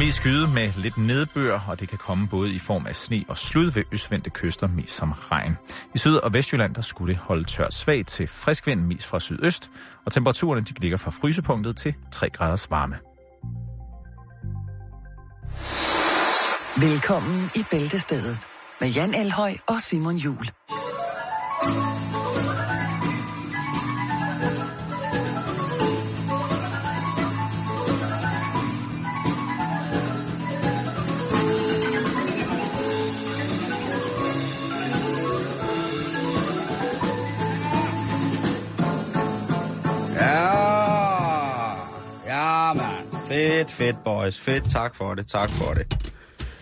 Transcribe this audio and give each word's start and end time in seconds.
Mest 0.00 0.16
skyde 0.16 0.46
med 0.46 0.72
lidt 0.76 0.98
nedbør, 0.98 1.60
og 1.68 1.80
det 1.80 1.88
kan 1.88 1.98
komme 1.98 2.28
både 2.28 2.50
i 2.52 2.58
form 2.58 2.86
af 2.86 2.96
sne 2.96 3.24
og 3.28 3.36
slud 3.36 3.70
ved 3.70 3.82
østvendte 3.92 4.30
kyster, 4.30 4.68
mest 4.68 4.96
som 4.96 5.12
regn. 5.12 5.56
I 5.94 5.98
Syd- 5.98 6.16
og 6.16 6.34
Vestjylland 6.34 6.74
der 6.74 6.82
skulle 6.82 7.14
det 7.14 7.22
holde 7.22 7.44
tørt 7.44 7.74
svagt 7.74 8.08
til 8.08 8.26
frisk 8.26 8.66
vind, 8.66 8.80
mest 8.80 9.06
fra 9.06 9.20
sydøst, 9.20 9.70
og 10.06 10.12
temperaturerne 10.12 10.60
de 10.60 10.74
ligger 10.80 10.96
fra 10.96 11.10
frysepunktet 11.10 11.76
til 11.76 11.94
3 12.12 12.30
graders 12.30 12.70
varme. 12.70 12.96
Velkommen 16.76 17.50
i 17.54 17.64
Bæltestedet 17.70 18.46
med 18.80 18.88
Jan 18.88 19.14
Elhøj 19.14 19.52
og 19.66 19.80
Simon 19.80 20.16
Jul. 20.16 20.46
Fedt, 43.60 43.70
fedt, 43.70 44.04
boys. 44.04 44.40
Fedt, 44.40 44.70
tak 44.70 44.94
for 44.94 45.14
det, 45.14 45.26
tak 45.26 45.50
for 45.50 45.74
det. 45.74 46.10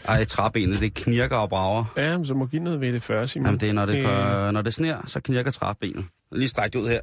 Ej, 0.04 0.24
træbenet, 0.24 0.80
det 0.80 0.94
knirker 0.94 1.36
og 1.36 1.48
brager. 1.48 1.84
Ja, 1.96 2.16
men 2.16 2.26
så 2.26 2.34
må 2.34 2.46
give 2.46 2.62
noget 2.62 2.80
ved 2.80 2.92
det 2.92 3.02
før, 3.02 3.26
Simon. 3.26 3.46
Jamen, 3.46 3.60
det 3.60 3.68
er, 3.68 3.72
når 3.72 3.86
det, 3.86 3.96
Øh, 3.96 4.04
gør, 4.04 4.50
når 4.50 4.62
det 4.62 4.74
sner, 4.74 4.96
så 5.06 5.20
knirker 5.20 5.50
træbenet. 5.50 6.04
Lige 6.32 6.48
strækt 6.48 6.74
ud 6.74 6.88
her. 6.88 7.00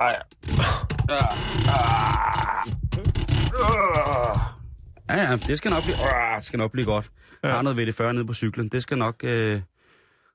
Ej. 0.00 0.16
Ja, 5.10 5.30
ja, 5.30 5.36
det 5.36 5.58
skal 5.58 5.70
nok 5.70 5.82
blive, 5.82 5.96
øh, 5.96 6.36
det 6.36 6.44
skal 6.44 6.58
nok 6.58 6.72
blive 6.72 6.84
godt. 6.84 7.10
Jeg 7.42 7.52
har 7.52 7.62
noget 7.62 7.76
ved 7.76 7.86
det 7.86 7.94
før 7.94 8.12
nede 8.12 8.24
på 8.26 8.34
cyklen. 8.34 8.68
Det 8.68 8.82
skal 8.82 8.98
nok 8.98 9.14
øh, 9.24 9.60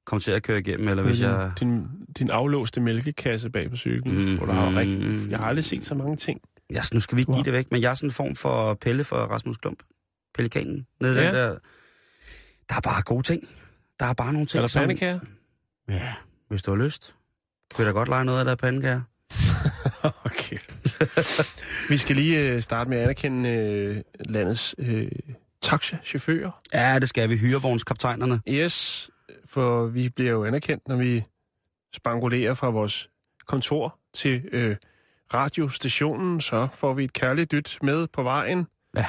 komme 0.06 0.22
til 0.22 0.32
at 0.32 0.44
køre 0.44 0.60
igennem, 0.60 0.88
eller 0.88 1.04
hvis 1.04 1.17
din, 1.17 1.26
jeg... 1.26 1.52
din, 1.60 1.88
din 2.20 2.30
aflåste 2.30 2.82
mælkekasse 2.82 3.50
bag 3.50 3.70
på 3.70 3.76
cyklen, 3.76 4.26
mm, 4.26 4.38
hvor 4.38 4.45
der 4.45 4.54
har 4.54 4.70
mm. 4.70 4.76
rigtig... 4.76 5.28
Jeg 5.30 5.39
har 5.39 5.45
aldrig 5.45 5.66
set 5.66 5.86
så 5.86 5.95
mange 5.95 6.17
ting. 6.17 6.42
Ja, 6.73 6.81
nu 6.94 7.00
skal 7.00 7.16
vi 7.16 7.22
ikke 7.22 7.33
give 7.33 7.44
det 7.44 7.53
væk, 7.53 7.72
men 7.72 7.81
jeg 7.81 7.92
er 7.92 7.95
sådan 7.95 8.09
en 8.09 8.14
form 8.14 8.36
for 8.36 8.73
pelle 8.73 9.03
for 9.03 9.16
Rasmus 9.16 9.58
Klump. 9.58 9.83
Pelikanen. 10.36 10.88
Nede 11.02 11.16
ja. 11.16 11.22
Ja. 11.22 11.28
den 11.28 11.36
der... 11.36 11.58
Der 12.70 12.75
er 12.75 12.81
bare 12.81 13.02
gode 13.02 13.23
ting. 13.23 13.47
Der 14.00 14.05
er 14.05 14.14
bare 14.14 14.33
nogle 14.33 14.47
ting, 14.47 14.58
Er 14.58 14.61
der 14.61 14.67
som... 14.67 14.80
pandekager? 14.81 15.20
Ja, 15.89 16.14
hvis 16.50 16.64
du 16.64 16.72
har 16.75 16.83
lyst. 16.83 17.16
Kan 17.75 17.83
vi 17.83 17.88
da 17.88 17.94
godt 17.94 18.09
lege 18.09 18.25
noget 18.25 18.39
af 18.39 18.45
der 18.45 18.55
pandekager? 18.55 19.02
Okay. 20.25 20.58
vi 21.89 21.97
skal 21.97 22.16
lige 22.16 22.39
øh, 22.39 22.61
starte 22.61 22.89
med 22.89 22.98
at 22.98 23.03
anerkende 23.03 23.50
øh, 23.50 24.02
landets 24.20 24.75
øh, 24.77 25.11
taxachauffører. 25.61 26.52
Ja, 26.73 27.00
det 27.00 27.09
skal 27.09 27.30
vi. 27.30 27.38
Hyrevognskaptajnerne. 27.38 28.42
Yes, 28.48 29.09
for 29.45 29.86
vi 29.86 30.09
bliver 30.09 30.31
jo 30.31 30.45
anerkendt, 30.45 30.88
når 30.88 30.95
vi 30.95 31.23
spangulerer 31.95 32.53
fra 32.53 32.70
vores 32.70 33.09
kontor 33.48 34.00
til 34.14 34.42
øh, 34.52 34.75
radiostationen, 35.34 36.42
så 36.42 36.68
får 36.78 36.94
vi 36.94 37.04
et 37.04 37.14
kærligt 37.14 37.52
dyt 37.52 37.78
med 37.82 38.08
på 38.08 38.24
vejen. 38.24 38.68
Ja, 38.98 39.06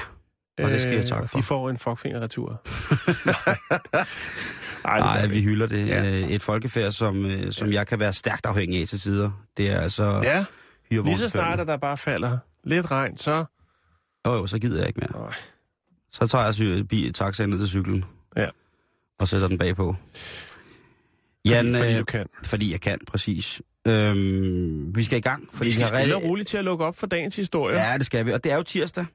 og 0.63 0.71
det 0.71 0.81
skal 0.81 0.93
jeg 0.93 1.07
takke 1.07 1.25
og 1.25 1.31
for. 1.31 1.39
de 1.39 1.43
får 1.43 1.71
en 1.71 1.79
fuckfinger-retur. 1.79 2.61
Nej, 4.85 5.01
Nej, 5.01 5.21
gør 5.21 5.29
vi 5.29 5.43
hylder 5.43 5.67
det. 5.67 5.89
Ja. 5.89 6.03
Ja. 6.03 6.27
Et 6.29 6.43
folkefærd, 6.43 6.93
som, 6.93 7.27
øh, 7.27 7.53
som 7.53 7.73
jeg 7.73 7.87
kan 7.87 8.01
være 8.01 8.13
stærkt 8.13 8.47
afhængig 8.47 8.81
af 8.81 8.87
til 8.89 9.01
tider. 9.01 9.31
Det 9.57 9.71
er 9.71 9.81
altså 9.81 10.21
ja. 10.23 10.45
Lige 10.91 11.19
så 11.19 11.29
snart, 11.29 11.67
der 11.67 11.77
bare 11.77 11.99
falder 11.99 12.39
lidt 12.65 12.91
regn, 12.91 13.17
så... 13.17 13.45
Jo, 14.27 14.33
jo, 14.35 14.47
så 14.47 14.59
gider 14.59 14.79
jeg 14.79 14.87
ikke 14.89 15.01
mere. 15.01 15.33
Så 16.13 16.27
tager 16.27 16.45
jeg 16.45 16.55
sy- 16.55 16.83
bi- 16.89 17.11
taxaen 17.13 17.51
ned 17.51 17.59
til 17.59 17.69
cyklen. 17.69 18.05
Ja. 18.37 18.49
Og 19.19 19.29
sætter 19.29 19.49
den 19.49 19.59
bagpå. 19.59 19.97
Fordi, 21.47 21.55
Jan, 21.55 21.75
fordi 21.77 21.93
øh, 21.93 21.99
du 21.99 22.05
kan. 22.05 22.27
fordi 22.45 22.73
jeg 22.73 22.81
kan, 22.81 22.99
præcis. 23.07 23.63
Øhm, 23.87 24.97
vi 24.97 25.05
skal 25.05 25.19
i 25.19 25.21
gang. 25.21 25.49
Fordi 25.53 25.69
Vi 25.69 25.73
skal 25.73 25.89
har 25.89 25.95
stille 25.95 26.17
og 26.17 26.23
roligt 26.23 26.49
til 26.49 26.57
at 26.57 26.65
lukke 26.65 26.85
op 26.85 26.97
for 26.97 27.07
dagens 27.07 27.37
historie. 27.37 27.77
Ja, 27.77 27.99
det 27.99 28.07
skal 28.07 28.27
vi. 28.27 28.33
Og 28.33 28.45
det 28.45 28.53
er 28.53 28.57
jo 28.57 28.63
tirsdag. 28.63 29.07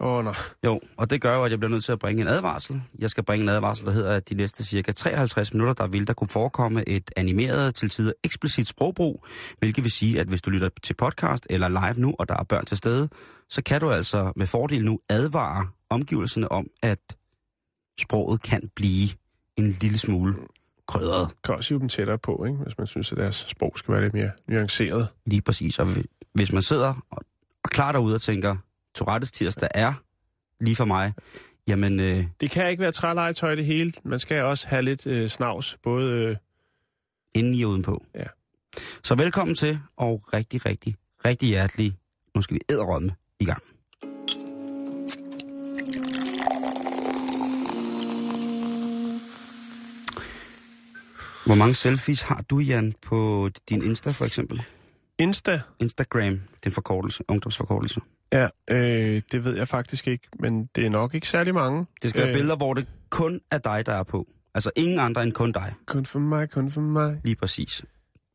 Åh, 0.00 0.12
oh, 0.12 0.24
nej. 0.24 0.34
Jo, 0.64 0.80
og 0.96 1.10
det 1.10 1.20
gør 1.20 1.36
jo, 1.36 1.44
at 1.44 1.50
jeg 1.50 1.58
bliver 1.58 1.70
nødt 1.70 1.84
til 1.84 1.92
at 1.92 1.98
bringe 1.98 2.22
en 2.22 2.28
advarsel. 2.28 2.82
Jeg 2.98 3.10
skal 3.10 3.24
bringe 3.24 3.42
en 3.42 3.48
advarsel, 3.48 3.86
der 3.86 3.92
hedder, 3.92 4.16
at 4.16 4.28
de 4.28 4.34
næste 4.34 4.64
cirka 4.64 4.92
53 4.92 5.52
minutter, 5.54 5.74
der 5.74 5.86
vil 5.86 6.06
der 6.06 6.12
kunne 6.12 6.28
forekomme 6.28 6.88
et 6.88 7.10
animeret, 7.16 7.74
til 7.74 7.90
tider 7.90 8.12
eksplicit 8.24 8.68
sprogbrug, 8.68 9.26
hvilket 9.58 9.84
vil 9.84 9.90
sige, 9.92 10.20
at 10.20 10.26
hvis 10.26 10.42
du 10.42 10.50
lytter 10.50 10.68
til 10.82 10.94
podcast 10.94 11.46
eller 11.50 11.68
live 11.68 11.94
nu, 12.00 12.14
og 12.18 12.28
der 12.28 12.36
er 12.36 12.42
børn 12.44 12.64
til 12.64 12.76
stede, 12.76 13.08
så 13.48 13.62
kan 13.62 13.80
du 13.80 13.90
altså 13.90 14.32
med 14.36 14.46
fordel 14.46 14.84
nu 14.84 15.00
advare 15.08 15.66
omgivelserne 15.90 16.52
om, 16.52 16.66
at 16.82 17.16
sproget 18.00 18.42
kan 18.42 18.70
blive 18.76 19.08
en 19.56 19.76
lille 19.80 19.98
smule 19.98 20.34
krydret. 20.88 21.28
Kan 21.44 21.54
også 21.54 21.68
hive 21.68 21.80
dem 21.80 21.88
tættere 21.88 22.18
på, 22.18 22.44
ikke? 22.44 22.58
hvis 22.58 22.78
man 22.78 22.86
synes, 22.86 23.12
at 23.12 23.18
deres 23.18 23.36
sprog 23.48 23.72
skal 23.76 23.92
være 23.94 24.02
lidt 24.02 24.14
mere 24.14 24.30
nuanceret. 24.48 25.08
Lige 25.26 25.42
præcis. 25.42 25.78
Og 25.78 25.86
hvis 26.34 26.52
man 26.52 26.62
sidder 26.62 26.94
og, 27.10 27.22
og 27.64 27.70
klar 27.70 27.92
derude 27.92 28.14
og 28.14 28.20
tænker, 28.20 28.56
Tourettes 28.94 29.32
tirsdag 29.32 29.68
er 29.74 29.92
lige 30.60 30.76
for 30.76 30.84
mig, 30.84 31.12
jamen... 31.68 32.00
Øh, 32.00 32.24
Det 32.40 32.50
kan 32.50 32.70
ikke 32.70 32.82
være 32.82 32.92
trælegetøj 32.92 33.54
det 33.54 33.64
hele. 33.64 33.92
Man 34.04 34.18
skal 34.18 34.42
også 34.42 34.68
have 34.68 34.82
lidt 34.82 35.06
øh, 35.06 35.28
snavs, 35.28 35.78
både... 35.82 36.12
Øh, 36.12 36.36
inden 37.34 37.54
i 37.54 37.62
og 37.62 37.70
udenpå. 37.70 38.04
Ja. 38.14 38.24
Så 39.02 39.14
velkommen 39.14 39.54
til, 39.56 39.80
og 39.96 40.22
rigtig, 40.32 40.66
rigtig, 40.66 40.96
rigtig 41.24 41.48
hjertelig. 41.48 41.92
Nu 42.34 42.42
skal 42.42 42.54
vi 42.54 42.60
æderrømme 42.68 43.14
i 43.40 43.44
gang. 43.44 43.62
Hvor 51.48 51.54
mange 51.54 51.74
selfies 51.74 52.22
har 52.22 52.44
du, 52.50 52.58
Jan, 52.58 52.94
på 53.06 53.50
din 53.68 53.82
Insta 53.82 54.10
for 54.10 54.24
eksempel? 54.24 54.62
Insta, 55.18 55.60
Instagram, 55.80 56.40
den 56.64 56.72
forkortelse, 56.72 57.24
ungdomsforkortelse. 57.28 58.00
ja, 58.32 58.48
øh, 58.70 59.22
det 59.32 59.44
ved 59.44 59.56
jeg 59.56 59.68
faktisk 59.68 60.08
ikke, 60.08 60.28
men 60.40 60.68
det 60.76 60.86
er 60.86 60.90
nok 60.90 61.14
ikke 61.14 61.28
særlig 61.28 61.54
mange. 61.54 61.86
Det 62.02 62.10
skal 62.10 62.20
være 62.20 62.28
Øh, 62.30 62.34
billeder, 62.34 62.56
hvor 62.56 62.74
det 62.74 62.86
kun 63.10 63.40
er 63.50 63.58
dig, 63.58 63.86
der 63.86 63.92
er 63.92 64.02
på. 64.02 64.26
Altså 64.54 64.70
ingen 64.76 64.98
andre 64.98 65.22
end 65.22 65.32
kun 65.32 65.52
dig. 65.52 65.74
Kun 65.86 66.06
for 66.06 66.18
mig, 66.18 66.50
kun 66.50 66.70
for 66.70 66.80
mig. 66.80 67.20
Lige 67.24 67.36
præcis. 67.36 67.84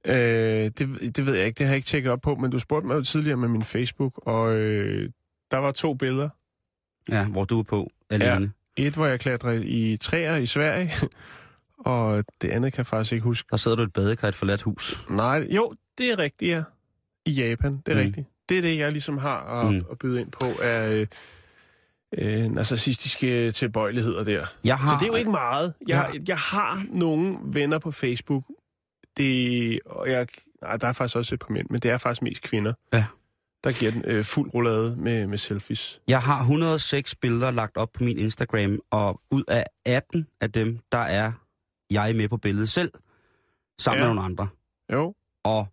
Øh, 0.08 0.16
det, 0.16 1.16
det 1.18 1.26
ved 1.26 1.34
jeg 1.36 1.46
ikke, 1.46 1.58
det 1.58 1.66
har 1.66 1.74
jeg 1.74 1.78
ikke 1.78 1.88
tjekket 1.88 2.12
op 2.12 2.22
på, 2.22 2.36
men 2.36 2.52
du 2.52 2.60
spurgte 2.60 2.88
mig 2.88 2.96
jo 2.96 3.04
tidligere 3.04 3.38
med 3.38 3.48
min 3.48 3.64
Facebook, 3.64 4.14
og 4.28 4.54
øh, 4.54 5.10
der 5.52 5.58
var 5.58 5.72
to 5.72 5.94
billeder. 5.94 6.30
Ja, 7.10 7.26
hvor 7.26 7.46
du 7.46 7.60
er 7.60 7.64
på 7.64 7.90
alene. 8.10 8.52
Et, 8.78 8.94
hvor 8.94 9.06
jeg 9.06 9.20
klatrede 9.20 9.68
i 9.68 9.98
træer 9.98 10.36
i 10.36 10.46
Sverige, 10.46 10.92
og 11.86 12.24
det 12.42 12.50
andet 12.50 12.74
kan 12.74 12.78
jeg 12.78 12.86
faktisk 12.88 13.14
ikke 13.14 13.24
huske. 13.24 13.48
Der 13.52 13.58
sidder 13.58 13.78
du 13.78 13.84
et 13.84 13.94
badekar 13.94 14.28
i 14.28 14.30
et 14.30 14.36
forladt 14.36 14.62
hus. 14.62 15.06
Nej, 15.10 15.48
jo, 15.50 15.74
det 15.98 16.12
er 16.12 16.20
rigtigt, 16.20 16.52
ja. 16.52 16.64
I 17.26 17.32
Japan, 17.32 17.78
det 17.86 17.92
er 17.92 17.96
Mm. 17.96 18.02
rigtigt. 18.06 18.28
Det 18.50 18.58
er 18.58 18.62
det, 18.62 18.78
jeg 18.78 18.92
ligesom 18.92 19.18
har 19.18 19.38
at, 19.62 19.72
Mm. 19.74 19.84
at 19.92 19.98
byde 20.00 20.22
ind 20.22 20.32
på 20.32 20.46
af 20.62 20.92
øh, 20.94 21.08
øh, 22.18 22.52
narcissistiske 22.52 23.52
tilbøjeligheder 23.52 24.24
der. 24.24 24.46
Jeg 24.64 24.78
har, 24.78 24.94
Så 24.94 25.00
det 25.00 25.04
er 25.04 25.08
jo 25.08 25.16
ikke 25.16 25.32
meget. 25.32 25.74
Jeg, 25.88 26.10
Ja. 26.14 26.20
jeg 26.28 26.38
har 26.38 26.86
nogle 26.90 27.38
venner 27.44 27.80
på 27.80 27.92
Facebook, 27.92 28.44
det, 29.18 29.80
og 29.86 30.10
jeg, 30.10 30.28
nej, 30.62 30.78
der 30.78 30.88
er 30.88 30.94
faktisk 30.94 31.16
også 31.16 31.36
et 31.36 31.40
par 31.40 31.54
mænd, 31.54 31.68
men 31.70 31.80
det 31.82 31.92
er 31.92 31.98
faktisk 31.98 32.22
mest 32.22 32.42
kvinder, 32.42 32.74
Ja. 32.94 33.06
der 33.64 33.72
giver 33.72 33.92
den 33.92 34.04
øh, 34.06 34.24
fuld 34.26 34.54
roulade 34.54 34.96
med, 34.98 35.28
med 35.28 35.38
selfies. 35.38 36.02
Jeg 36.08 36.22
har 36.22 36.40
106 36.40 37.16
billeder 37.16 37.52
lagt 37.52 37.78
op 37.78 37.92
på 37.94 38.04
min 38.04 38.18
Instagram, 38.18 38.80
og 38.92 39.22
ud 39.32 39.44
af 39.48 39.66
18 39.86 40.28
af 40.42 40.52
dem, 40.52 40.80
der 40.92 40.98
er 40.98 41.32
jeg 41.92 42.16
med 42.16 42.28
på 42.30 42.38
billedet 42.38 42.70
selv, 42.70 42.92
sammen 43.80 44.02
Ja. 44.02 44.08
med 44.08 44.16
nogle 44.16 44.26
andre. 44.30 44.48
Jo, 44.94 45.14
Og 45.44 45.68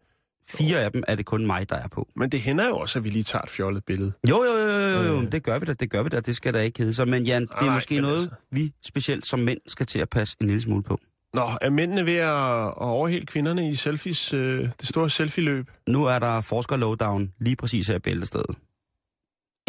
fire 0.48 0.80
af 0.80 0.92
dem 0.92 1.02
er 1.08 1.14
det 1.14 1.26
kun 1.26 1.46
mig, 1.46 1.70
der 1.70 1.76
er 1.76 1.88
på. 1.88 2.08
men 2.16 2.30
det 2.32 2.40
hænder 2.40 2.68
jo 2.68 2.76
også, 2.78 2.98
at 2.98 3.04
vi 3.04 3.10
lige 3.10 3.22
tager 3.22 3.42
et 3.42 3.50
fjollet 3.50 3.84
billede. 3.84 4.12
Jo, 4.30 4.44
jo, 4.44 4.52
jo, 4.58 4.68
jo, 4.78 5.02
jo, 5.14 5.20
Øh. 5.22 5.32
det 5.32 5.42
gør 5.42 5.58
vi 5.58 5.66
da, 5.66 5.72
det 5.72 5.90
gør 5.90 6.02
vi 6.02 6.08
da, 6.08 6.20
det 6.20 6.36
skal 6.36 6.54
da 6.54 6.60
ikke 6.60 6.78
hedde 6.78 6.94
sig. 6.94 7.08
Men 7.08 7.22
Jan, 7.26 7.42
det 7.42 7.50
er 7.50 7.64
Nej, 7.64 7.74
måske 7.74 8.00
noget, 8.00 8.22
altså. 8.22 8.34
vi 8.52 8.72
specielt 8.84 9.26
som 9.26 9.38
mænd 9.38 9.58
skal 9.66 9.86
til 9.86 9.98
at 9.98 10.08
passe 10.08 10.36
en 10.40 10.46
lille 10.46 10.62
smule 10.62 10.82
på. 10.82 11.00
Nå, 11.34 11.48
er 11.60 11.70
mændene 11.70 12.06
ved 12.06 12.16
at, 12.16 12.28
at 12.66 12.74
overhælde 12.76 13.26
kvinderne 13.26 13.70
i 13.70 13.74
selfies, 13.74 14.32
øh, 14.32 14.68
det 14.80 14.88
store 14.88 15.10
selfie-løb? 15.10 15.70
Nu 15.88 16.04
er 16.04 16.18
der 16.18 16.40
forsker 16.40 16.76
lowdown 16.76 17.32
lige 17.38 17.56
præcis 17.56 17.86
her 17.88 17.94
i 17.96 17.98
Bæltestedet. 17.98 18.56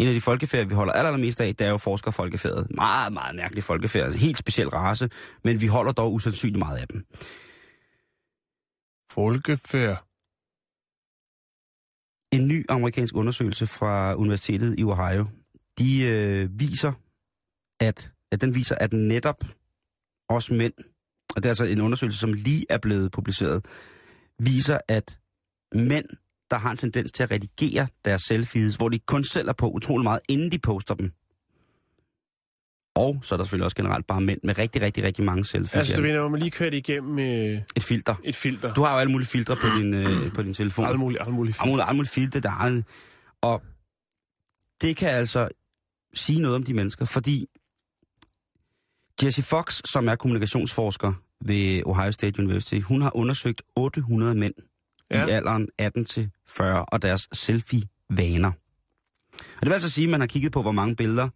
En 0.02 0.08
af 0.08 0.14
de 0.14 0.20
folkefærd, 0.20 0.68
vi 0.68 0.74
holder 0.74 0.92
allermest 0.92 1.40
af, 1.40 1.56
det 1.56 1.66
er 1.66 1.70
jo 1.70 1.78
forskerfolkefærdet. 1.78 2.66
Meget, 2.74 3.12
meget 3.12 3.36
mærkelig 3.36 3.64
folkefærd. 3.64 4.12
En 4.12 4.18
helt 4.18 4.38
speciel 4.38 4.68
race, 4.68 5.08
men 5.44 5.60
vi 5.60 5.66
holder 5.66 5.92
dog 5.92 6.12
usandsynligt 6.12 6.58
meget 6.58 6.78
af 6.78 6.88
dem. 6.88 7.06
Folkefærd. 9.10 10.04
En 12.32 12.48
ny 12.48 12.64
amerikansk 12.68 13.16
undersøgelse 13.16 13.66
fra 13.66 14.14
Universitetet 14.14 14.74
i 14.78 14.84
Ohio, 14.84 15.26
de 15.78 16.02
øh, 16.02 16.60
viser, 16.60 16.92
at, 17.80 18.12
at 18.32 18.40
den 18.40 18.54
viser, 18.54 18.76
at 18.80 18.92
netop 18.92 19.44
os 20.28 20.50
mænd, 20.50 20.74
og 21.36 21.42
det 21.42 21.44
er 21.44 21.50
altså 21.50 21.64
en 21.64 21.80
undersøgelse, 21.80 22.18
som 22.18 22.32
lige 22.32 22.66
er 22.70 22.78
blevet 22.78 23.12
publiceret, 23.12 23.66
viser, 24.38 24.78
at 24.88 25.18
mænd, 25.74 26.06
der 26.52 26.58
har 26.58 26.70
en 26.70 26.76
tendens 26.76 27.12
til 27.12 27.22
at 27.22 27.30
redigere 27.30 27.86
deres 28.04 28.22
selfies, 28.22 28.76
hvor 28.76 28.88
de 28.88 28.98
kun 28.98 29.24
selv 29.24 29.48
er 29.48 29.52
på 29.52 29.70
utrolig 29.70 30.04
meget, 30.04 30.20
inden 30.28 30.52
de 30.52 30.58
poster 30.58 30.94
dem, 30.94 31.12
Og 32.94 33.20
så 33.22 33.34
er 33.34 33.36
der 33.36 33.44
selvfølgelig 33.44 33.64
også 33.64 33.76
generelt 33.76 34.06
bare 34.06 34.20
mænd 34.20 34.40
med 34.44 34.58
rigtig, 34.58 34.82
rigtig, 34.82 35.04
rigtig 35.04 35.24
mange 35.24 35.44
selfies. 35.44 35.74
Altså, 35.74 35.96
du 35.96 36.02
ved, 36.02 36.12
når 36.12 36.28
man 36.28 36.40
lige 36.40 36.50
kører 36.50 36.70
det 36.70 36.76
igennem 36.76 37.18
øh, 37.18 37.62
Et 37.76 37.82
filter. 37.82 38.14
et 38.24 38.36
filter. 38.36 38.74
Du 38.74 38.82
har 38.82 38.92
jo 38.92 38.98
alle 38.98 39.12
mulige 39.12 39.28
filtre 39.28 39.56
på 39.56 39.66
din, 39.78 39.94
øh, 39.94 40.32
på 40.36 40.42
din 40.42 40.54
telefon. 40.54 40.84
Alle 40.86 40.98
mulige, 40.98 41.20
alle 41.20 41.34
mulige 41.34 41.54
Alle 41.60 41.70
mulige, 41.70 41.84
alle 41.86 41.96
mulige 41.96 42.10
filtre, 42.10 42.40
der 42.40 42.50
er. 42.50 42.82
Og 43.40 43.62
det 44.82 44.96
kan 44.96 45.08
altså 45.10 45.48
sige 46.14 46.40
noget 46.40 46.56
om 46.56 46.62
de 46.62 46.74
mennesker, 46.74 47.04
fordi 47.04 47.46
Jesse 49.22 49.42
Fox, 49.42 49.80
som 49.84 50.08
er 50.08 50.14
kommunikationsforsker 50.14 51.12
ved 51.44 51.82
Ohio 51.86 52.12
State 52.12 52.42
University, 52.42 52.80
hun 52.80 53.02
har 53.02 53.16
undersøgt 53.16 53.62
800 53.76 54.34
mænd 54.34 54.54
ja. 55.12 55.26
I 55.26 55.30
alderen 55.30 55.68
18 55.78 56.04
til 56.04 56.30
40 56.48 56.84
og 56.84 57.02
deres 57.02 57.28
selfie-vaner. 57.32 58.52
Og 59.32 59.60
det 59.60 59.66
vil 59.66 59.72
altså 59.72 59.90
sige, 59.90 60.04
at 60.04 60.10
man 60.10 60.20
har 60.20 60.26
kigget 60.26 60.52
på, 60.52 60.62
hvor 60.62 60.72
mange 60.72 60.96
billeder 60.96 61.28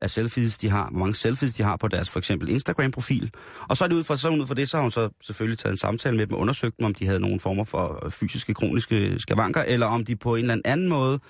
af 0.00 0.10
selfies 0.10 0.58
de 0.58 0.68
har, 0.68 0.90
hvor 0.90 0.98
mange 0.98 1.14
selfies 1.14 1.54
de 1.54 1.62
har 1.62 1.76
på 1.76 1.88
deres 1.88 2.10
for 2.10 2.18
eksempel 2.18 2.48
Instagram-profil. 2.48 3.30
Og 3.68 3.76
så 3.76 3.84
er 3.84 3.88
det 3.88 3.96
ud 3.96 4.04
fra, 4.04 4.16
så 4.16 4.28
ud 4.28 4.46
fra 4.46 4.54
det, 4.54 4.68
så 4.68 4.76
har 4.76 4.82
hun 4.82 4.90
så 4.90 5.08
selvfølgelig 5.20 5.58
taget 5.58 5.72
en 5.72 5.76
samtale 5.76 6.16
med 6.16 6.26
dem 6.26 6.34
og 6.34 6.40
undersøgt 6.40 6.78
dem, 6.78 6.86
om 6.86 6.94
de 6.94 7.06
havde 7.06 7.20
nogle 7.20 7.40
former 7.40 7.64
for 7.64 8.08
fysiske, 8.10 8.54
kroniske 8.54 9.18
skavanker, 9.18 9.62
eller 9.62 9.86
om 9.86 10.04
de 10.04 10.16
på 10.16 10.34
en 10.34 10.50
eller 10.50 10.62
anden 10.64 10.88
måde 10.88 11.20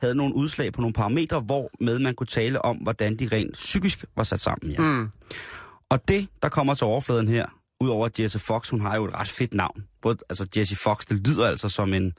havde 0.00 0.14
nogle 0.14 0.34
udslag 0.34 0.72
på 0.72 0.80
nogle 0.80 0.92
parametre, 0.92 1.40
hvor 1.40 1.70
med 1.80 1.98
man 1.98 2.14
kunne 2.14 2.26
tale 2.26 2.64
om, 2.64 2.76
hvordan 2.76 3.16
de 3.16 3.28
rent 3.32 3.52
psykisk 3.52 4.04
var 4.16 4.24
sat 4.24 4.40
sammen. 4.40 4.72
Ja. 4.72 4.80
Mm. 4.80 5.08
Og 5.90 6.08
det, 6.08 6.28
der 6.42 6.48
kommer 6.48 6.74
til 6.74 6.86
overfladen 6.86 7.28
her, 7.28 7.46
udover 7.84 8.08
Jesse 8.18 8.38
Fox, 8.38 8.70
hun 8.70 8.80
har 8.80 8.96
jo 8.96 9.04
et 9.04 9.14
ret 9.14 9.28
fedt 9.28 9.54
navn. 9.54 9.84
Både, 10.02 10.18
altså 10.28 10.46
Jesse 10.56 10.76
Fox, 10.76 11.06
det 11.06 11.28
lyder 11.28 11.48
altså 11.48 11.68
som 11.68 11.94
en... 11.94 12.12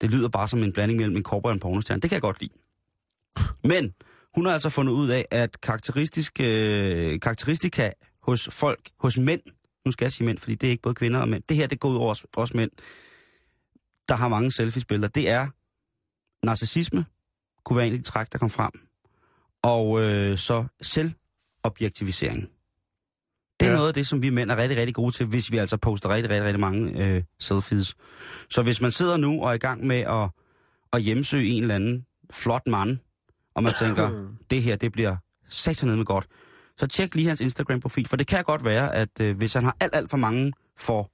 Det 0.00 0.10
lyder 0.10 0.28
bare 0.28 0.48
som 0.48 0.62
en 0.62 0.72
blanding 0.72 0.98
mellem 0.98 1.16
en 1.16 1.22
korper 1.22 1.48
og 1.48 1.52
en 1.52 1.60
pornostjerne. 1.60 2.00
Det 2.00 2.10
kan 2.10 2.14
jeg 2.14 2.22
godt 2.22 2.40
lide. 2.40 2.52
Men 3.64 3.94
hun 4.34 4.46
har 4.46 4.52
altså 4.52 4.68
fundet 4.68 4.92
ud 4.92 5.08
af, 5.08 5.26
at 5.30 5.60
karakteristisk, 5.60 6.40
øh, 6.40 7.20
karakteristika 7.20 7.90
hos 8.22 8.48
folk, 8.52 8.90
hos 9.00 9.18
mænd, 9.18 9.40
nu 9.84 9.92
skal 9.92 10.04
jeg 10.04 10.12
sige 10.12 10.26
mænd, 10.26 10.38
fordi 10.38 10.54
det 10.54 10.66
er 10.66 10.70
ikke 10.70 10.82
både 10.82 10.94
kvinder 10.94 11.20
og 11.20 11.28
mænd, 11.28 11.42
det 11.48 11.56
her 11.56 11.66
det 11.66 11.80
går 11.80 11.88
ud 11.88 11.96
over 11.96 12.10
os, 12.10 12.26
os 12.36 12.54
mænd, 12.54 12.70
der 14.08 14.14
har 14.14 14.28
mange 14.28 14.52
selfies-billeder, 14.52 15.08
det 15.08 15.28
er 15.28 15.46
narcissisme, 16.46 17.04
kunne 17.64 17.76
være 17.76 17.86
en 17.86 17.92
af 17.92 17.98
de 17.98 18.04
træk, 18.04 18.32
der 18.32 18.38
kom 18.38 18.50
frem, 18.50 18.70
og 19.62 20.00
øh, 20.02 20.38
så 20.38 20.64
selvobjektivisering. 20.80 22.50
Det 23.60 23.66
er 23.66 23.70
ja. 23.70 23.76
Noget 23.76 23.88
af 23.88 23.94
det, 23.94 24.06
som 24.06 24.22
vi 24.22 24.30
mænd 24.30 24.50
er 24.50 24.56
rigtig, 24.56 24.78
rigtig 24.78 24.94
gode 24.94 25.12
til, 25.12 25.26
hvis 25.26 25.52
vi 25.52 25.56
altså 25.56 25.76
poster 25.76 26.08
rigtig, 26.08 26.30
rigtig, 26.30 26.44
rigtig 26.44 26.60
mange 26.60 27.04
øh, 27.04 27.22
selfies. 27.40 27.94
Så 28.50 28.62
hvis 28.62 28.80
man 28.80 28.92
sidder 28.92 29.16
nu 29.16 29.42
og 29.42 29.50
er 29.50 29.54
i 29.54 29.58
gang 29.58 29.86
med 29.86 29.96
at, 29.96 30.30
at 30.92 31.02
hjemsøge 31.02 31.48
en 31.48 31.62
eller 31.62 31.74
anden 31.74 32.04
flot 32.30 32.66
mand, 32.66 32.98
og 33.54 33.62
man 33.62 33.72
tænker, 33.80 34.26
det 34.50 34.62
her, 34.62 34.76
det 34.76 34.92
bliver 34.92 35.16
satan 35.48 35.96
med 35.96 36.04
godt, 36.04 36.26
så 36.78 36.86
tjek 36.86 37.14
lige 37.14 37.28
hans 37.28 37.40
Instagram-profil, 37.40 38.08
for 38.08 38.16
det 38.16 38.26
kan 38.26 38.44
godt 38.44 38.64
være, 38.64 38.94
at 38.94 39.20
øh, 39.20 39.36
hvis 39.36 39.54
han 39.54 39.64
har 39.64 39.76
alt, 39.80 39.96
alt 39.96 40.10
for 40.10 40.16
mange 40.16 40.52
for, 40.76 41.10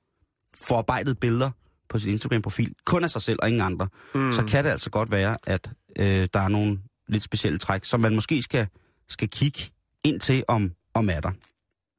forarbejdet 0.55 1.19
billeder 1.20 1.50
på 1.88 1.99
sin 1.99 2.12
Instagram-profil, 2.12 2.75
kun 2.87 3.05
af 3.05 3.11
sig 3.11 3.23
selv 3.23 3.38
og 3.43 3.49
ingen 3.49 3.62
andre, 3.62 3.88
mm. 4.14 4.32
så 4.32 4.44
kan 4.44 4.64
det 4.64 4.70
altså 4.70 4.91
godt 4.91 5.11
være, 5.11 5.37
at 5.46 5.73
øh, 5.99 6.29
der 6.35 6.41
er 6.41 6.49
nogle 6.49 6.79
lidt 7.08 7.23
specielle 7.23 7.58
træk, 7.58 7.85
som 7.85 8.00
man 8.00 8.14
måske 8.14 8.43
skal, 8.43 8.67
skal 9.08 9.29
kigge 9.29 9.61
ind 10.05 10.20
til, 10.20 10.44
om, 10.49 10.73
om 10.94 11.11
er 11.11 11.20
der. 11.20 11.31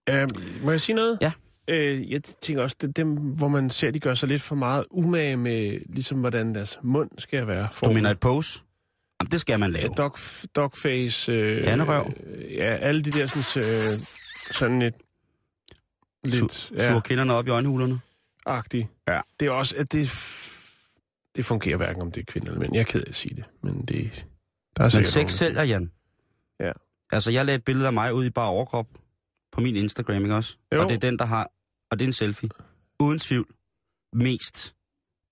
Øh, 0.09 0.27
må 0.61 0.71
jeg 0.71 0.81
sige 0.81 0.95
noget? 0.95 1.17
Ja. 1.21 1.31
Øh, 1.67 2.11
jeg 2.11 2.23
tænker 2.23 2.63
også, 2.63 2.75
det 2.81 2.87
er 2.87 2.91
dem, 2.91 3.15
hvor 3.15 3.47
man 3.47 3.69
ser, 3.69 3.91
de 3.91 3.99
gør 3.99 4.13
sig 4.13 4.29
lidt 4.29 4.41
for 4.41 4.55
meget 4.55 4.85
umage 4.91 5.37
med, 5.37 5.79
ligesom 5.89 6.19
hvordan 6.19 6.55
deres 6.55 6.79
mund 6.83 7.09
skal 7.17 7.47
være. 7.47 7.67
Du 7.83 7.91
mener 7.93 8.09
et 8.11 8.19
pose? 8.19 8.59
Jamen, 9.21 9.31
det 9.31 9.41
skal 9.41 9.59
man 9.59 9.71
Ja, 9.71 9.77
lave. 9.81 9.93
dog, 9.97 10.17
dogface. 10.55 11.31
Øh, 11.31 11.67
Handerøv. 11.67 12.11
Øh, 12.25 12.53
ja, 12.53 12.63
alle 12.65 13.01
de 13.03 13.11
der 13.11 13.27
sådan, 13.27 13.63
øh, 13.69 13.81
sådan 14.51 14.81
et 14.81 14.93
lidt 16.23 16.43
Su- 16.53 16.75
ja, 16.77 16.87
Suger 16.87 16.99
kinderne 17.01 17.33
op 17.33 17.47
i 17.47 17.49
øjenhulerne. 17.49 17.99
agtigt. 18.45 18.87
Ja. 19.07 19.19
Det 19.39 19.45
er 19.45 19.51
også, 19.51 19.75
at 19.77 19.91
det, 19.91 20.11
det 21.35 21.45
fungerer 21.45 21.77
hverken 21.77 22.01
om 22.01 22.11
det 22.11 22.21
er 22.21 22.25
kvinder 22.25 22.47
eller 22.47 22.59
mænd. 22.59 22.73
Jeg 22.73 22.79
er 22.79 22.83
ked 22.85 23.01
af 23.01 23.09
at 23.09 23.15
sige 23.15 23.35
det, 23.35 23.43
men 23.63 23.85
det, 23.85 24.27
der 24.77 24.83
er 24.83 24.91
Men 24.97 25.05
sex 25.05 25.31
sælger, 25.31 25.63
Jan. 25.63 25.91
Ja. 26.59 26.71
Altså, 27.11 27.31
jeg 27.31 27.45
lagde 27.45 27.55
et 27.55 27.63
billede 27.65 27.87
af 27.87 27.93
mig 27.93 28.13
ud 28.13 28.25
i 28.25 28.29
bare 28.29 28.49
overkrop 28.49 28.87
på 29.51 29.61
min 29.61 29.75
Instagram, 29.75 30.23
ikke 30.23 30.35
også? 30.35 30.57
Jo. 30.73 30.81
Og 30.81 30.89
det 30.89 30.95
er 30.95 30.99
den, 30.99 31.19
der 31.19 31.25
har... 31.25 31.51
Og 31.91 31.99
det 31.99 32.05
er 32.05 32.09
en 32.09 32.13
selfie. 32.13 32.49
Uden 32.99 33.19
tvivl. 33.19 33.47
Mest 34.13 34.75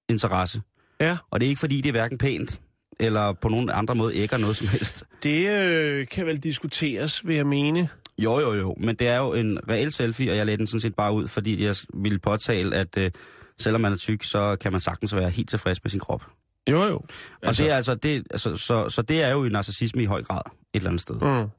interesse. 0.10 0.62
Ja. 1.00 1.18
Og 1.32 1.40
det 1.40 1.46
er 1.46 1.50
ikke, 1.50 1.60
fordi 1.60 1.82
det 1.82 1.90
er 1.90 1.94
hverken 1.94 2.18
pænt, 2.18 2.62
eller 3.00 3.34
på 3.34 3.50
nogen 3.50 3.70
andre 3.70 3.96
måde 3.96 4.16
ægger 4.16 4.38
noget 4.38 4.56
som 4.56 4.68
helst. 4.68 5.04
Det 5.24 5.50
øh, 5.50 6.08
kan 6.08 6.26
vel 6.26 6.38
diskuteres, 6.38 7.28
vil 7.28 7.36
jeg 7.36 7.48
mene. 7.48 7.90
Jo, 8.18 8.40
jo, 8.40 8.54
jo. 8.54 8.76
Men 8.80 8.96
det 8.96 9.08
er 9.08 9.18
jo 9.18 9.34
en 9.34 9.70
reel 9.70 9.94
selfie, 9.94 10.32
og 10.32 10.38
jeg 10.38 10.46
lagde 10.46 10.58
den 10.58 10.68
sådan 10.68 10.82
set 10.82 10.96
bare 10.96 11.14
ud, 11.14 11.28
fordi 11.28 11.66
jeg 11.66 11.76
ville 11.94 12.20
påtale, 12.20 12.76
at 12.76 12.98
øh, 12.98 13.12
selvom 13.60 13.82
man 13.82 13.94
er 13.94 13.98
tyk, 13.98 14.24
så 14.24 14.56
kan 14.62 14.72
man 14.72 14.82
sagtens 14.82 15.16
være 15.16 15.30
helt 15.30 15.50
tilfreds 15.50 15.84
med 15.84 15.90
sin 15.90 16.00
krop. 16.00 16.24
Jo, 16.70 16.84
jo. 16.84 17.02
Altså, 17.42 17.64
og 17.64 17.66
det 17.66 17.72
er 17.72 17.76
altså, 17.76 17.96
det, 17.96 18.28
altså 18.32 18.58
så, 18.58 18.90
så 18.90 19.02
det 19.02 19.24
er 19.24 19.32
jo 19.32 19.44
en 19.44 19.52
narcissisme 19.52 20.04
i 20.04 20.06
høj 20.06 20.24
grad 20.24 20.42
et 20.46 20.54
eller 20.74 20.90
andet 20.90 21.02
sted. 21.02 21.16
Mm. 21.16 21.50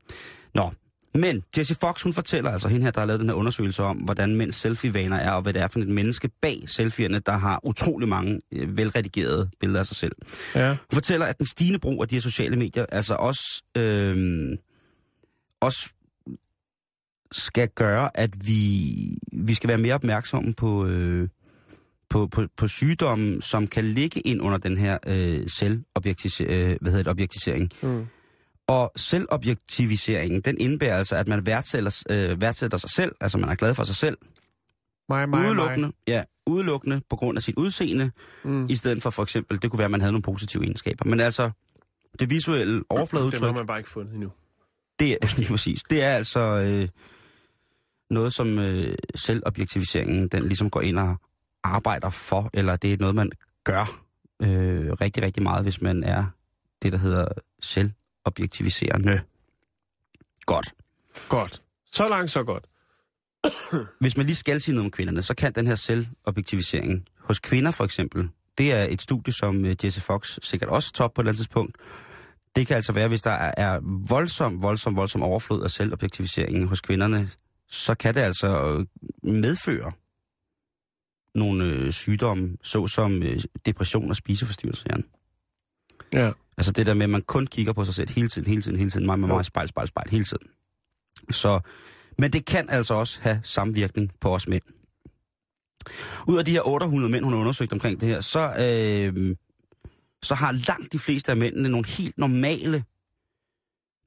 Nå, 0.54 0.72
men 1.14 1.42
Jessie 1.58 1.76
Fox, 1.80 2.02
hun 2.02 2.12
fortæller 2.12 2.50
altså 2.50 2.68
hende 2.68 2.84
her, 2.84 2.90
der 2.90 3.00
har 3.00 3.06
lavet 3.06 3.20
den 3.20 3.28
her 3.28 3.36
undersøgelse 3.36 3.82
om, 3.82 3.96
hvordan 3.96 4.36
mænds 4.36 4.56
selfie-vaner 4.56 5.16
er, 5.16 5.30
og 5.30 5.42
hvad 5.42 5.52
det 5.52 5.62
er 5.62 5.68
for 5.68 5.80
et 5.80 5.88
menneske 5.88 6.30
bag 6.42 6.62
selfierne, 6.66 7.18
der 7.18 7.32
har 7.32 7.60
utrolig 7.64 8.08
mange 8.08 8.40
øh, 8.52 8.76
velredigerede 8.76 9.50
billeder 9.60 9.80
af 9.80 9.86
sig 9.86 9.96
selv. 9.96 10.12
Ja. 10.54 10.68
Hun 10.68 10.78
fortæller, 10.92 11.26
at 11.26 11.38
den 11.38 11.46
stigende 11.46 11.78
brug 11.78 12.02
af 12.02 12.08
de 12.08 12.14
her 12.14 12.20
sociale 12.20 12.56
medier, 12.56 12.86
altså 12.92 13.14
også, 13.14 13.62
øh, 13.76 14.56
også 15.60 15.88
skal 17.32 17.68
gøre, 17.68 18.10
at 18.14 18.46
vi, 18.46 19.18
vi 19.32 19.54
skal 19.54 19.68
være 19.68 19.78
mere 19.78 19.94
opmærksomme 19.94 20.54
på, 20.54 20.86
øh, 20.86 21.28
på, 22.10 22.26
på, 22.26 22.46
på 22.56 22.68
sygdomme, 22.68 23.42
som 23.42 23.66
kan 23.66 23.84
ligge 23.84 24.20
ind 24.20 24.42
under 24.42 24.58
den 24.58 24.78
her 24.78 24.98
øh, 25.06 25.48
selvobjektisering, 25.48 26.52
øh, 26.52 26.76
hvad 26.80 26.92
hedder 26.92 27.02
det, 27.02 27.10
objektisering. 27.10 27.70
Mm. 27.82 28.06
Og 28.66 28.92
selvobjektiviseringen, 28.96 30.40
den 30.40 30.58
indebærer 30.58 30.96
altså, 30.96 31.16
at 31.16 31.28
man 31.28 31.46
værdsætter, 31.46 32.02
øh, 32.10 32.40
værdsætter 32.40 32.78
sig 32.78 32.90
selv, 32.90 33.12
altså 33.20 33.38
man 33.38 33.48
er 33.48 33.54
glad 33.54 33.74
for 33.74 33.84
sig 33.84 33.96
selv, 33.96 34.18
Mig, 35.08 35.28
mig, 35.28 35.46
udelukkende, 35.46 35.92
ja, 36.06 36.22
udelukkende 36.46 37.00
på 37.10 37.16
grund 37.16 37.38
af 37.38 37.42
sit 37.42 37.54
udseende, 37.56 38.10
mig. 38.44 38.52
Mm. 38.52 38.66
i 38.70 38.74
stedet 38.74 39.02
for 39.02 39.10
for 39.10 39.22
eksempel, 39.22 39.62
det 39.62 39.70
kunne 39.70 39.78
være, 39.78 39.84
at 39.84 39.90
man 39.90 40.00
havde 40.00 40.12
nogle 40.12 40.22
positive 40.22 40.62
egenskaber. 40.62 41.04
Men 41.04 41.20
altså, 41.20 41.50
det 42.18 42.30
visuelle 42.30 42.74
Det 42.74 42.84
overfladeudtryk, 42.90 43.42
har 43.42 43.52
man 43.52 43.66
bare 43.66 43.78
ikke 43.78 43.90
fundet 43.90 44.14
endnu. 44.14 44.30
det 44.98 45.12
er 45.12 45.16
lige 45.36 45.48
præcis, 45.48 45.82
det 45.82 46.02
er 46.02 46.10
altså 46.10 46.40
øh, 46.40 46.88
noget, 48.10 48.32
som 48.32 48.58
øh, 48.58 48.94
selvobjektiviseringen, 49.14 50.28
den 50.28 50.42
ligesom 50.42 50.70
går 50.70 50.80
ind 50.80 50.98
og 50.98 51.16
arbejder 51.62 52.10
for, 52.10 52.50
eller 52.54 52.76
det 52.76 52.92
er 52.92 52.96
noget, 53.00 53.14
man 53.14 53.30
gør 53.64 54.00
øh, 54.42 54.92
rigtig, 54.92 55.22
rigtig 55.22 55.42
meget, 55.42 55.62
hvis 55.62 55.80
man 55.80 56.04
er 56.04 56.24
det, 56.82 56.92
der 56.92 56.98
hedder 56.98 57.28
selvobjektiviserende. 58.24 59.20
Godt. 60.46 60.74
Godt. 61.28 61.62
Så 61.92 62.06
langt, 62.10 62.30
så 62.30 62.44
godt. 62.44 62.66
Hvis 64.00 64.16
man 64.16 64.26
lige 64.26 64.36
skal 64.36 64.60
sige 64.60 64.74
noget 64.74 64.84
om 64.84 64.90
kvinderne, 64.90 65.22
så 65.22 65.34
kan 65.34 65.52
den 65.52 65.66
her 65.66 65.74
selvobjektivisering 65.74 67.04
hos 67.20 67.38
kvinder 67.38 67.70
for 67.70 67.84
eksempel, 67.84 68.28
det 68.58 68.72
er 68.72 68.86
et 68.90 69.02
studie, 69.02 69.32
som 69.32 69.64
øh, 69.64 69.76
Jesse 69.84 70.00
Fox 70.00 70.38
sikkert 70.42 70.70
også 70.70 70.92
top 70.92 71.14
på 71.14 71.20
et 71.20 71.22
eller 71.22 71.30
andet 71.30 71.38
tidspunkt. 71.38 71.76
Det 72.56 72.66
kan 72.66 72.76
altså 72.76 72.92
være, 72.92 73.08
hvis 73.08 73.22
der 73.22 73.52
er, 73.56 73.80
voldsom, 74.08 74.62
voldsom, 74.62 74.96
voldsom 74.96 75.22
overflod 75.22 75.62
af 75.62 75.70
selvobjektivisering 75.70 76.68
hos 76.68 76.80
kvinderne, 76.80 77.30
så 77.68 77.94
kan 77.94 78.14
det 78.14 78.20
altså 78.20 78.48
øh, 78.48 78.86
medføre 79.32 79.92
nogle 81.34 81.64
øh, 81.64 81.92
sygdomme, 81.92 82.56
såsom 82.62 83.22
øh, 83.22 83.40
depression 83.66 84.10
og 84.10 84.16
spiseforstyrrelser. 84.16 84.86
Jan. 84.90 85.04
Ja. 86.12 86.32
Altså 86.56 86.72
det 86.72 86.86
der 86.86 86.94
med, 86.94 87.04
at 87.04 87.10
man 87.10 87.22
kun 87.22 87.46
kigger 87.46 87.72
på 87.72 87.84
sig 87.84 87.94
selv 87.94 88.10
hele 88.10 88.28
tiden, 88.28 88.48
hele 88.48 88.62
tiden, 88.62 88.78
hele 88.78 88.90
tiden, 88.90 89.06
mig, 89.06 89.18
mig, 89.18 89.28
mig, 89.28 89.44
spejl, 89.44 89.68
spejl, 89.68 89.88
spejl, 89.88 90.10
hele 90.10 90.24
tiden. 90.24 90.46
Så, 91.30 91.60
men 92.18 92.32
det 92.32 92.44
kan 92.44 92.70
altså 92.70 92.94
også 92.94 93.20
have 93.22 93.40
samvirkning 93.42 94.10
på 94.20 94.34
os 94.34 94.48
mænd. 94.48 94.62
Ud 96.28 96.38
af 96.38 96.44
de 96.44 96.50
her 96.50 96.66
800 96.66 97.12
mænd, 97.12 97.24
hun 97.24 97.32
har 97.32 97.40
undersøgt 97.40 97.72
omkring 97.72 98.00
det 98.00 98.08
her, 98.08 98.20
så, 98.20 98.40
øh, 98.40 99.36
så 100.22 100.34
har 100.34 100.52
langt 100.52 100.92
de 100.92 100.98
fleste 100.98 101.32
af 101.32 101.36
mændene 101.36 101.68
nogle 101.68 101.86
helt 101.86 102.18
normale 102.18 102.84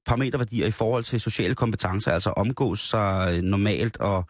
parameterværdier 0.06 0.68
i 0.68 0.72
forhold 0.72 1.04
til 1.04 1.22
sociale 1.22 1.56
kompetencer, 1.56 2.12
altså 2.12 2.30
omgås 2.30 2.80
sig 2.80 3.42
normalt 3.42 3.98
og 3.98 4.26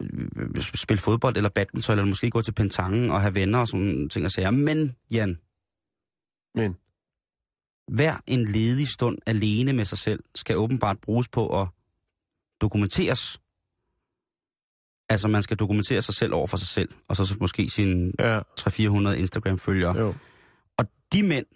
øh, 0.00 0.62
spille 0.62 1.00
fodbold 1.00 1.36
eller 1.36 1.50
badminton, 1.50 1.98
eller 1.98 2.08
måske 2.08 2.30
gå 2.30 2.42
til 2.42 2.52
pentangen 2.52 3.10
og 3.10 3.20
have 3.20 3.34
venner 3.34 3.58
og 3.58 3.68
sådan 3.68 4.08
ting 4.08 4.24
og 4.24 4.30
sager. 4.30 4.50
Men, 4.50 4.96
Jan, 5.10 5.38
Men. 6.54 6.76
hver 7.88 8.16
en 8.26 8.44
ledig 8.44 8.88
stund 8.88 9.18
alene 9.26 9.72
med 9.72 9.84
sig 9.84 9.98
selv 9.98 10.24
skal 10.34 10.56
åbenbart 10.56 10.98
bruges 11.00 11.28
på 11.28 11.60
at 11.62 11.68
dokumenteres. 12.60 13.40
Altså 15.08 15.28
man 15.28 15.42
skal 15.42 15.56
dokumentere 15.56 16.02
sig 16.02 16.14
selv 16.14 16.34
over 16.34 16.46
for 16.46 16.56
sig 16.56 16.68
selv, 16.68 16.88
og 17.08 17.16
så 17.16 17.36
måske 17.40 17.68
sine 17.68 18.12
Ja. 18.18 18.40
300-400 18.60 19.08
Instagram-følgere. 19.08 19.98
Jo. 19.98 20.14
Og 20.76 20.86
de 21.12 21.22
mænd, 21.22 21.46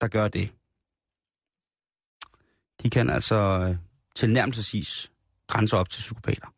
der 0.00 0.08
gør 0.08 0.28
det, 0.28 0.50
de 2.82 2.90
kan 2.90 3.10
altså, 3.10 3.66
øh, 3.68 3.76
tilnærmelsesvis 4.14 5.12
grænser 5.46 5.76
op 5.76 5.88
til 5.88 5.98
psykopater. 6.00 6.54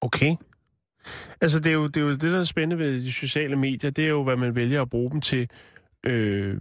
Okay. 0.00 0.36
Altså, 1.40 1.58
det 1.58 1.66
er, 1.66 1.74
jo, 1.74 1.86
det 1.86 1.96
er 1.96 2.00
jo 2.00 2.10
det, 2.10 2.22
der 2.22 2.38
er 2.38 2.44
spændende 2.44 2.84
ved 2.84 3.02
de 3.02 3.12
sociale 3.12 3.56
medier. 3.56 3.90
Det 3.90 4.04
er 4.04 4.08
jo, 4.08 4.24
hvad 4.24 4.36
man 4.36 4.54
vælger 4.54 4.82
at 4.82 4.90
bruge 4.90 5.10
dem 5.10 5.20
til. 5.20 5.50
Øh, 6.08 6.60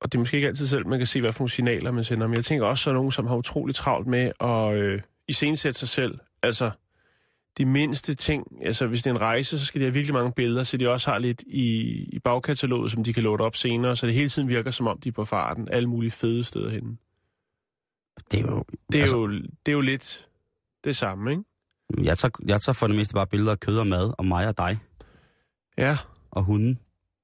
og 0.00 0.12
det 0.12 0.18
er 0.18 0.18
måske 0.18 0.36
ikke 0.36 0.48
altid 0.48 0.66
selv, 0.66 0.86
man 0.86 0.98
kan 0.98 1.06
se, 1.06 1.20
hvad 1.20 1.32
for 1.32 1.40
nogle 1.40 1.50
signaler 1.50 1.90
man 1.90 2.04
sender. 2.04 2.26
Men 2.26 2.36
jeg 2.36 2.44
tænker 2.44 2.66
også, 2.66 2.82
så 2.84 2.90
er 2.90 2.94
nogen, 2.94 3.12
som 3.12 3.26
har 3.26 3.36
utroligt 3.36 3.76
travlt 3.76 4.06
med 4.06 4.32
at 4.40 4.76
øh, 4.76 5.00
iscenesætte 5.28 5.78
sig 5.78 5.88
selv. 5.88 6.18
Altså, 6.42 6.70
de 7.58 7.64
mindste 7.64 8.14
ting. 8.14 8.46
Altså, 8.62 8.86
hvis 8.86 9.02
det 9.02 9.10
er 9.10 9.14
en 9.14 9.20
rejse, 9.20 9.58
så 9.58 9.66
skal 9.66 9.80
de 9.80 9.84
have 9.84 9.92
virkelig 9.92 10.14
mange 10.14 10.32
billeder, 10.32 10.64
så 10.64 10.76
de 10.76 10.90
også 10.90 11.10
har 11.10 11.18
lidt 11.18 11.42
i, 11.46 11.92
i 12.12 12.18
bagkataloget, 12.18 12.92
som 12.92 13.04
de 13.04 13.12
kan 13.12 13.22
loade 13.22 13.42
op 13.42 13.56
senere, 13.56 13.96
så 13.96 14.06
det 14.06 14.14
hele 14.14 14.28
tiden 14.28 14.48
virker, 14.48 14.70
som 14.70 14.86
om 14.86 15.00
de 15.00 15.08
er 15.08 15.12
på 15.12 15.24
farten. 15.24 15.68
Alle 15.70 15.88
mulige 15.88 16.10
fede 16.10 16.44
steder 16.44 16.70
henne. 16.70 16.96
Det 18.32 18.40
er 18.40 18.44
jo... 18.44 18.64
Det 18.92 18.98
er, 18.98 19.02
altså, 19.02 19.16
jo, 19.16 19.28
det 19.30 19.68
er 19.68 19.72
jo 19.72 19.80
lidt 19.80 20.28
det 20.84 20.96
samme, 20.96 21.30
ikke? 21.30 21.42
jeg, 21.98 22.18
tager, 22.18 22.32
jeg 22.46 22.60
tager 22.60 22.74
for 22.74 22.86
det 22.86 22.96
meste 22.96 23.14
bare 23.14 23.26
billeder 23.26 23.52
af 23.52 23.60
kød 23.60 23.78
og 23.78 23.86
mad, 23.86 24.12
og 24.18 24.24
mig 24.24 24.48
og 24.48 24.58
dig, 24.58 24.78
Ja, 25.78 25.96
og 26.30 26.42
hunden, 26.42 26.78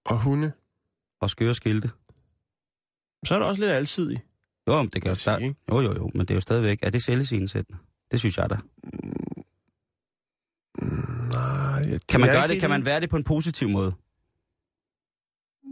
og 0.05 0.23
hunde. 0.23 0.53
Og 1.23 1.31
skøre 1.31 1.55
skilte. 1.55 1.89
Så 3.27 3.35
er 3.35 3.39
det 3.39 3.49
også 3.49 3.63
lidt 3.63 3.73
alsidig. 3.73 4.23
Jo, 4.69 4.83
men 4.83 4.89
det 4.89 5.03
kan 5.03 5.11
jo, 5.11 5.17
der, 5.25 5.39
jo, 5.71 5.81
jo, 5.81 5.95
jo, 5.95 6.11
men 6.15 6.21
det 6.21 6.31
er 6.31 6.35
jo 6.35 6.41
stadigvæk, 6.41 6.79
er 6.83 6.91
det 6.91 7.03
selvscenesættende? 7.03 7.79
Det 8.11 8.21
synes 8.21 8.39
jeg 8.39 8.51
da. 8.51 8.57
Nej, 11.33 11.91
jeg, 11.91 12.01
Kan 12.09 12.21
man 12.21 12.29
gøre 12.31 12.49
det? 12.49 12.61
Kan 12.61 12.71
man 12.71 12.85
være 12.85 13.01
det 13.01 13.11
på 13.11 13.17
en 13.17 13.25
positiv 13.25 13.69
måde? 13.69 13.93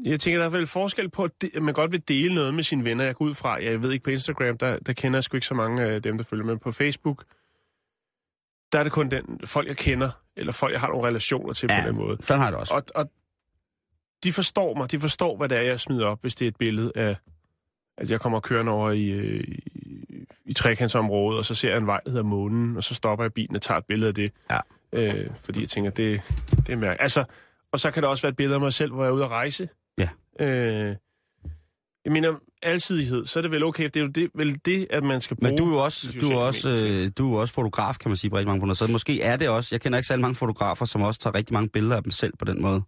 Jeg 0.05 0.21
tænker, 0.21 0.39
der 0.39 0.47
er 0.47 0.51
vel 0.51 0.67
forskel 0.67 1.11
på, 1.11 1.25
at 1.25 1.43
de- 1.43 1.51
at 1.55 1.63
man 1.63 1.75
godt 1.75 1.93
vil 1.93 2.09
dele 2.09 2.35
noget 2.35 2.55
med 2.55 2.65
sine 2.65 2.85
venner. 2.85 3.05
Jeg 3.05 3.15
går 3.15 3.25
ud 3.25 3.35
fra, 3.35 3.63
jeg 3.63 3.83
ved 3.83 3.93
ikke 3.93 4.03
på 4.05 4.11
Instagram, 4.11 4.59
der, 4.59 4.79
der 4.79 4.93
kender 4.93 5.17
jeg 5.17 5.25
sgu 5.25 5.37
ikke 5.37 5.47
så 5.47 5.55
mange 5.55 5.83
af 5.83 6.03
dem, 6.03 6.17
der 6.19 6.25
følger 6.25 6.45
med. 6.45 6.57
På 6.57 6.73
Facebook, 6.73 7.25
der 8.73 8.79
er 8.79 8.83
det 8.83 8.93
kun 8.93 9.11
den, 9.11 9.41
folk, 9.45 9.69
jeg 9.69 9.77
kender, 9.77 10.11
eller 10.37 10.53
folk, 10.53 10.73
jeg 10.73 10.81
har 10.81 10.89
nogle 10.89 11.07
relationer 11.09 11.53
til 11.53 11.69
Ja. 11.73 11.83
på 11.83 11.89
den 11.89 11.97
måde. 11.97 12.19
Sådan 12.23 12.41
har 12.43 12.51
det 12.51 12.59
også. 12.61 12.75
Og, 12.75 12.83
og 12.95 13.11
de 14.25 14.33
forstår 14.33 14.75
mig, 14.75 14.91
de 14.91 15.01
forstår, 15.01 15.37
hvad 15.37 15.49
det 15.49 15.59
er, 15.59 15.63
jeg 15.63 15.81
smider 15.81 16.07
op, 16.07 16.21
hvis 16.21 16.35
det 16.35 16.45
er 16.45 16.49
et 16.49 16.57
billede 16.57 16.93
af, 16.95 17.17
at 17.99 18.11
jeg 18.11 18.21
kommer 18.21 18.41
kørende 18.41 18.73
over 18.73 18.91
i, 18.91 19.11
øh, 19.11 19.45
i, 19.45 20.27
i 20.45 20.55
trekantsområdet, 20.55 21.39
og 21.39 21.45
så 21.45 21.55
ser 21.55 21.69
jeg 21.69 21.79
en 21.79 21.87
vej, 21.87 22.01
der 22.05 22.11
hedder 22.11 22.25
Månen, 22.25 22.77
og 22.77 22.83
så 22.83 22.95
stopper 22.95 23.25
jeg 23.25 23.33
bilen 23.33 23.57
og 23.57 23.63
tager 23.63 23.79
et 23.79 23.85
billede 23.85 24.09
af 24.09 24.15
det. 24.15 24.33
Ja. 24.51 24.59
Øh, 24.93 25.31
fordi 25.43 25.61
jeg 25.61 25.69
tænker, 25.69 25.91
det, 25.91 26.23
det 26.51 26.73
er 26.73 26.77
mærkeligt. 26.77 27.03
Altså, 27.03 27.25
og 27.73 27.81
så 27.81 27.91
kan 27.91 28.03
det 28.03 28.11
også 28.11 28.23
være 28.23 28.31
et 28.31 28.37
billede 28.37 28.55
af 28.55 28.61
mig 28.61 28.73
selv, 28.73 28.93
hvor 28.93 29.03
jeg 29.03 29.11
er 29.11 29.15
ude 29.15 29.25
at 29.25 29.31
rejse. 29.31 29.69
Ja. 29.99 30.09
Øh, 30.41 30.97
jeg 32.05 32.13
mener, 32.13 32.35
alsidighed, 32.63 33.27
så 33.27 33.39
er 33.39 33.43
det 33.43 33.51
vel 33.51 33.65
okay, 33.65 33.85
det 33.85 33.97
er 33.97 34.01
jo 34.01 34.07
det, 34.07 34.31
vel 34.35 34.61
det, 34.65 34.87
at 34.91 35.05
man 35.05 35.21
skal 35.21 35.37
bruge... 35.37 35.51
Men 35.51 35.59
du 35.59 35.65
er 35.67 35.71
jo 35.71 35.85
også, 35.85 36.17
du 36.21 36.31
er 36.31 36.39
også, 36.39 36.69
øh, 36.69 37.11
du 37.19 37.37
er 37.37 37.41
også 37.41 37.55
fotograf, 37.55 37.97
kan 38.01 38.11
man 38.11 38.17
sige, 38.17 38.31
på 38.31 38.37
rigtig 38.37 38.47
mange 38.47 38.61
punkter. 38.61 38.87
Så 38.87 38.93
måske 38.93 39.23
er 39.23 39.37
det 39.37 39.49
også, 39.49 39.69
jeg 39.73 39.81
kender 39.81 39.99
ikke 39.99 40.07
særlig 40.07 40.21
mange 40.21 40.35
fotografer, 40.35 40.85
som 40.85 41.03
også 41.03 41.21
tager 41.21 41.35
rigtig 41.35 41.55
mange 41.55 41.69
billeder 41.69 41.97
af 41.97 42.03
dem 42.03 42.11
selv 42.11 42.33
på 42.39 42.45
den 42.45 42.63
måde. 42.63 42.83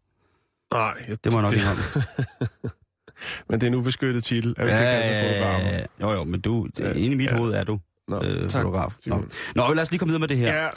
Nej, 0.72 0.94
jeg, 1.08 1.24
Det 1.24 1.32
må 1.32 1.38
jeg 1.38 1.42
nok 1.42 1.52
det, 1.52 1.58
indrømme. 1.58 1.82
Men 3.48 3.60
det 3.60 3.66
er 3.66 3.70
en 3.70 3.74
ubeskyttet 3.74 4.24
titel. 4.24 4.54
Er 4.58 4.64
det 4.64 4.72
ikke 4.72 4.78
altså 4.80 5.28
fotografer? 5.28 5.86
jo, 6.00 6.12
jo, 6.12 6.24
men 6.24 6.40
du, 6.40 6.68
Ja, 6.78 6.92
inde 6.92 7.12
i 7.12 7.14
mit 7.14 7.30
ja. 7.30 7.36
hoved 7.36 7.52
er 7.52 7.64
du 7.64 7.78
Nå, 8.08 8.22
øh, 8.24 8.48
tak. 8.48 8.62
fotograf. 8.62 8.92
Nå. 9.06 9.24
Nå, 9.54 9.72
lad 9.74 9.82
os 9.82 9.90
lige 9.90 9.98
komme 9.98 10.10
videre 10.10 10.20
med 10.20 10.28
det 10.28 10.36
her. 10.38 10.62
Ja, 10.62 10.68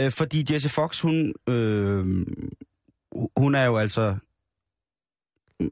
Øh, 0.00 0.12
fordi 0.12 0.44
Jesse 0.52 0.68
Fox, 0.68 1.00
hun, 1.00 1.32
øh, 1.48 2.26
hun 3.36 3.54
er 3.54 3.64
jo 3.64 3.76
altså 3.78 4.16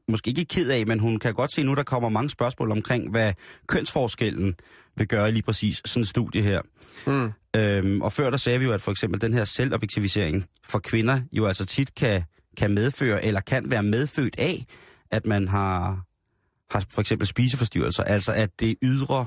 måske 0.07 0.29
ikke 0.29 0.45
ked 0.45 0.69
af, 0.69 0.85
men 0.87 0.99
hun 0.99 1.19
kan 1.19 1.33
godt 1.33 1.53
se 1.53 1.63
nu, 1.63 1.75
der 1.75 1.83
kommer 1.83 2.09
mange 2.09 2.29
spørgsmål 2.29 2.71
omkring, 2.71 3.09
hvad 3.11 3.33
kønsforskellen 3.67 4.55
vil 4.97 5.07
gøre 5.07 5.31
lige 5.31 5.43
præcis 5.43 5.81
sådan 5.85 6.01
et 6.01 6.07
studie 6.09 6.41
her. 6.41 6.61
mm. 7.07 7.31
Øhm, 7.55 8.01
og 8.01 8.13
før 8.13 8.29
der 8.29 8.37
sagde 8.37 8.59
vi 8.59 8.65
jo, 8.65 8.71
at 8.73 8.81
for 8.81 8.91
eksempel 8.91 9.21
den 9.21 9.33
her 9.33 9.45
selvobjektivisering 9.45 10.45
for 10.65 10.79
kvinder 10.79 11.21
jo 11.31 11.45
altså 11.47 11.65
tit 11.65 11.95
kan, 11.95 12.23
kan 12.57 12.73
medføre, 12.73 13.25
eller 13.25 13.39
kan 13.39 13.71
være 13.71 13.83
medfødt 13.83 14.35
af, 14.37 14.65
at 15.11 15.25
man 15.25 15.47
har, 15.47 16.05
har 16.71 16.85
for 16.89 17.01
eksempel 17.01 17.27
spiseforstyrrelser. 17.27 18.03
Altså 18.03 18.33
at 18.33 18.59
det 18.59 18.75
ydre, 18.81 19.25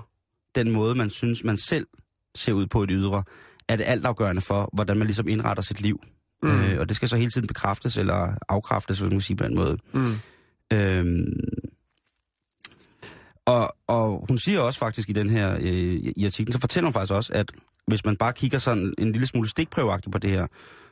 den 0.54 0.72
måde 0.72 0.94
man 0.94 1.10
synes, 1.10 1.44
man 1.44 1.56
selv 1.56 1.86
ser 2.34 2.52
ud 2.52 2.66
på 2.66 2.82
et 2.82 2.90
ydre, 2.92 3.22
er 3.68 3.76
det 3.76 3.84
altafgørende 3.84 4.42
for, 4.42 4.70
hvordan 4.72 4.96
man 4.96 5.06
ligesom 5.06 5.28
indretter 5.28 5.62
sit 5.62 5.80
liv. 5.80 6.00
Mm. 6.42 6.60
Øh, 6.60 6.80
og 6.80 6.88
det 6.88 6.96
skal 6.96 7.08
så 7.08 7.16
hele 7.16 7.30
tiden 7.30 7.46
bekræftes 7.46 7.98
eller 7.98 8.34
afkræftes, 8.48 8.98
hvis 8.98 9.02
man 9.02 9.10
kan 9.10 9.20
sige 9.20 9.36
på 9.36 9.44
den 9.44 9.54
måde. 9.54 9.78
Mm. 9.94 10.14
Øhm, 10.72 11.32
og, 13.46 13.76
og 13.86 14.24
hun 14.28 14.38
siger 14.38 14.60
også 14.60 14.78
faktisk 14.78 15.08
i 15.08 15.12
den 15.12 15.30
her 15.30 15.56
øh, 15.60 15.94
i 16.16 16.24
artiklen, 16.24 16.52
så 16.52 16.60
fortæller 16.60 16.86
hun 16.86 16.92
faktisk 16.92 17.12
også, 17.12 17.32
at 17.32 17.52
hvis 17.86 18.04
man 18.04 18.16
bare 18.16 18.32
kigger 18.32 18.58
sådan 18.58 18.94
en 18.98 19.12
lille 19.12 19.26
smule 19.26 19.48
stikprøveagtigt 19.48 20.12
på 20.12 20.18
det 20.18 20.30
her, 20.30 20.46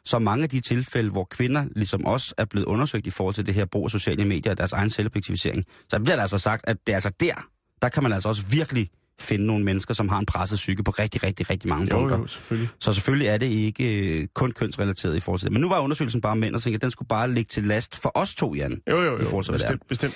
så 0.04 0.18
mange 0.18 0.42
af 0.42 0.48
de 0.48 0.60
tilfælde, 0.60 1.10
hvor 1.10 1.24
kvinder 1.30 1.64
ligesom 1.76 2.06
også 2.06 2.34
er 2.38 2.44
blevet 2.44 2.66
undersøgt 2.66 3.06
i 3.06 3.10
forhold 3.10 3.34
til 3.34 3.46
det 3.46 3.54
her 3.54 3.64
brug 3.64 3.84
af 3.84 3.90
sociale 3.90 4.24
medier 4.24 4.50
og 4.52 4.58
deres 4.58 4.72
egen 4.72 4.90
selvobjektivisering, 4.90 5.64
så 5.88 6.00
bliver 6.00 6.14
der 6.16 6.22
altså 6.22 6.38
sagt, 6.38 6.64
at 6.68 6.76
det 6.86 6.92
er 6.92 6.96
altså 6.96 7.10
der, 7.20 7.34
der 7.82 7.88
kan 7.88 8.02
man 8.02 8.12
altså 8.12 8.28
også 8.28 8.46
virkelig 8.46 8.88
finde 9.20 9.46
nogle 9.46 9.64
mennesker, 9.64 9.94
som 9.94 10.08
har 10.08 10.18
en 10.18 10.26
presset 10.26 10.56
psyke 10.56 10.82
på 10.82 10.90
rigtig, 10.90 11.22
rigtig, 11.22 11.50
rigtig 11.50 11.68
mange 11.68 11.88
Jo, 11.92 11.98
punkter. 11.98 12.18
jo, 12.18 12.26
selvfølgelig. 12.26 12.68
Så 12.80 12.92
selvfølgelig 12.92 13.28
er 13.28 13.36
det 13.38 13.46
ikke 13.46 14.18
øh, 14.20 14.28
kun 14.34 14.50
kønsrelateret 14.50 15.16
i 15.16 15.20
forhold 15.20 15.38
til 15.38 15.44
det. 15.46 15.52
Men 15.52 15.60
nu 15.60 15.68
var 15.68 15.80
undersøgelsen 15.80 16.20
bare 16.20 16.36
mænd, 16.36 16.54
og 16.54 16.62
tænkte, 16.62 16.76
at 16.76 16.82
den 16.82 16.90
skulle 16.90 17.08
bare 17.08 17.32
ligge 17.34 17.48
til 17.48 17.64
last 17.64 17.96
for 17.96 18.12
os 18.14 18.34
to, 18.34 18.54
Jan. 18.54 18.80
Jo, 18.90 19.02
jo, 19.02 19.18
I 19.18 19.24
forhold 19.24 19.44
til, 19.44 19.52
jo. 19.52 19.58
hvad 19.58 19.68
det. 19.68 19.80
Bestemt, 19.88 20.14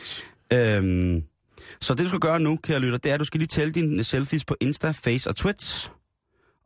bestemt. 0.52 0.82
Øhm, 0.84 1.22
så 1.80 1.94
det 1.94 2.02
du 2.04 2.08
skal 2.08 2.20
gøre 2.20 2.40
nu, 2.40 2.56
kære 2.62 2.78
lytter, 2.78 2.98
det 2.98 3.10
er, 3.10 3.14
at 3.14 3.20
du 3.20 3.24
skal 3.24 3.38
lige 3.38 3.48
tælle 3.48 3.72
dine 3.72 4.04
selfies 4.04 4.44
på 4.44 4.56
Insta, 4.60 4.90
Face 4.90 5.30
og 5.30 5.36
Twitch. 5.36 5.90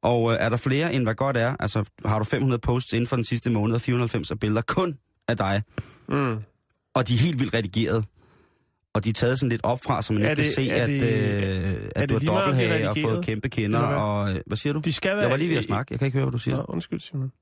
Og 0.02 0.32
øh, 0.32 0.36
er 0.40 0.48
der 0.48 0.56
flere, 0.56 0.94
end 0.94 1.02
hvad 1.02 1.14
godt 1.14 1.36
er, 1.36 1.56
altså 1.60 1.84
har 2.04 2.18
du 2.18 2.24
500 2.24 2.58
posts 2.60 2.92
inden 2.92 3.06
for 3.06 3.16
den 3.16 3.24
sidste 3.24 3.50
måned, 3.50 3.74
og 3.74 3.80
490 3.80 4.30
af 4.30 4.38
billeder 4.40 4.62
kun 4.62 4.98
af 5.28 5.36
dig, 5.36 5.62
Mm. 6.08 6.40
og 6.94 7.08
de 7.08 7.14
er 7.14 7.18
helt 7.18 7.40
vildt 7.40 7.54
redigeret, 7.54 8.04
og 8.94 9.04
de 9.04 9.08
er 9.08 9.12
taget 9.12 9.38
sådan 9.38 9.48
lidt 9.48 9.60
op 9.64 9.80
fra, 9.84 10.02
så 10.02 10.12
man 10.12 10.22
Er 10.22 10.30
ikke 10.30 10.42
kan 10.42 10.52
se, 10.52 10.70
er 10.70 10.82
at, 10.82 10.88
det- 10.88 11.02
øh, 11.02 11.90
at 11.96 12.08
det 12.08 12.22
du 12.22 12.32
har 12.32 12.40
er 12.40 12.44
dobbelthage 12.46 12.88
og 12.90 12.96
fået 13.02 13.24
kæmpe 13.24 13.48
kinder, 13.48 13.78
og 13.80 14.30
øh, 14.32 14.40
hvad 14.46 14.56
siger 14.56 14.72
du? 14.72 14.80
De 14.84 14.92
skal 14.92 15.10
være... 15.10 15.20
Jeg 15.20 15.30
var 15.30 15.36
lige 15.36 15.50
ved 15.50 15.56
at 15.56 15.64
snakke, 15.64 15.92
jeg 15.92 15.98
kan 15.98 16.06
ikke 16.06 16.16
høre, 16.18 16.24
hvad 16.24 16.32
du 16.32 16.38
siger. 16.38 16.56
Nå, 16.56 16.64
undskyld, 16.68 17.00
Simon. 17.00 17.32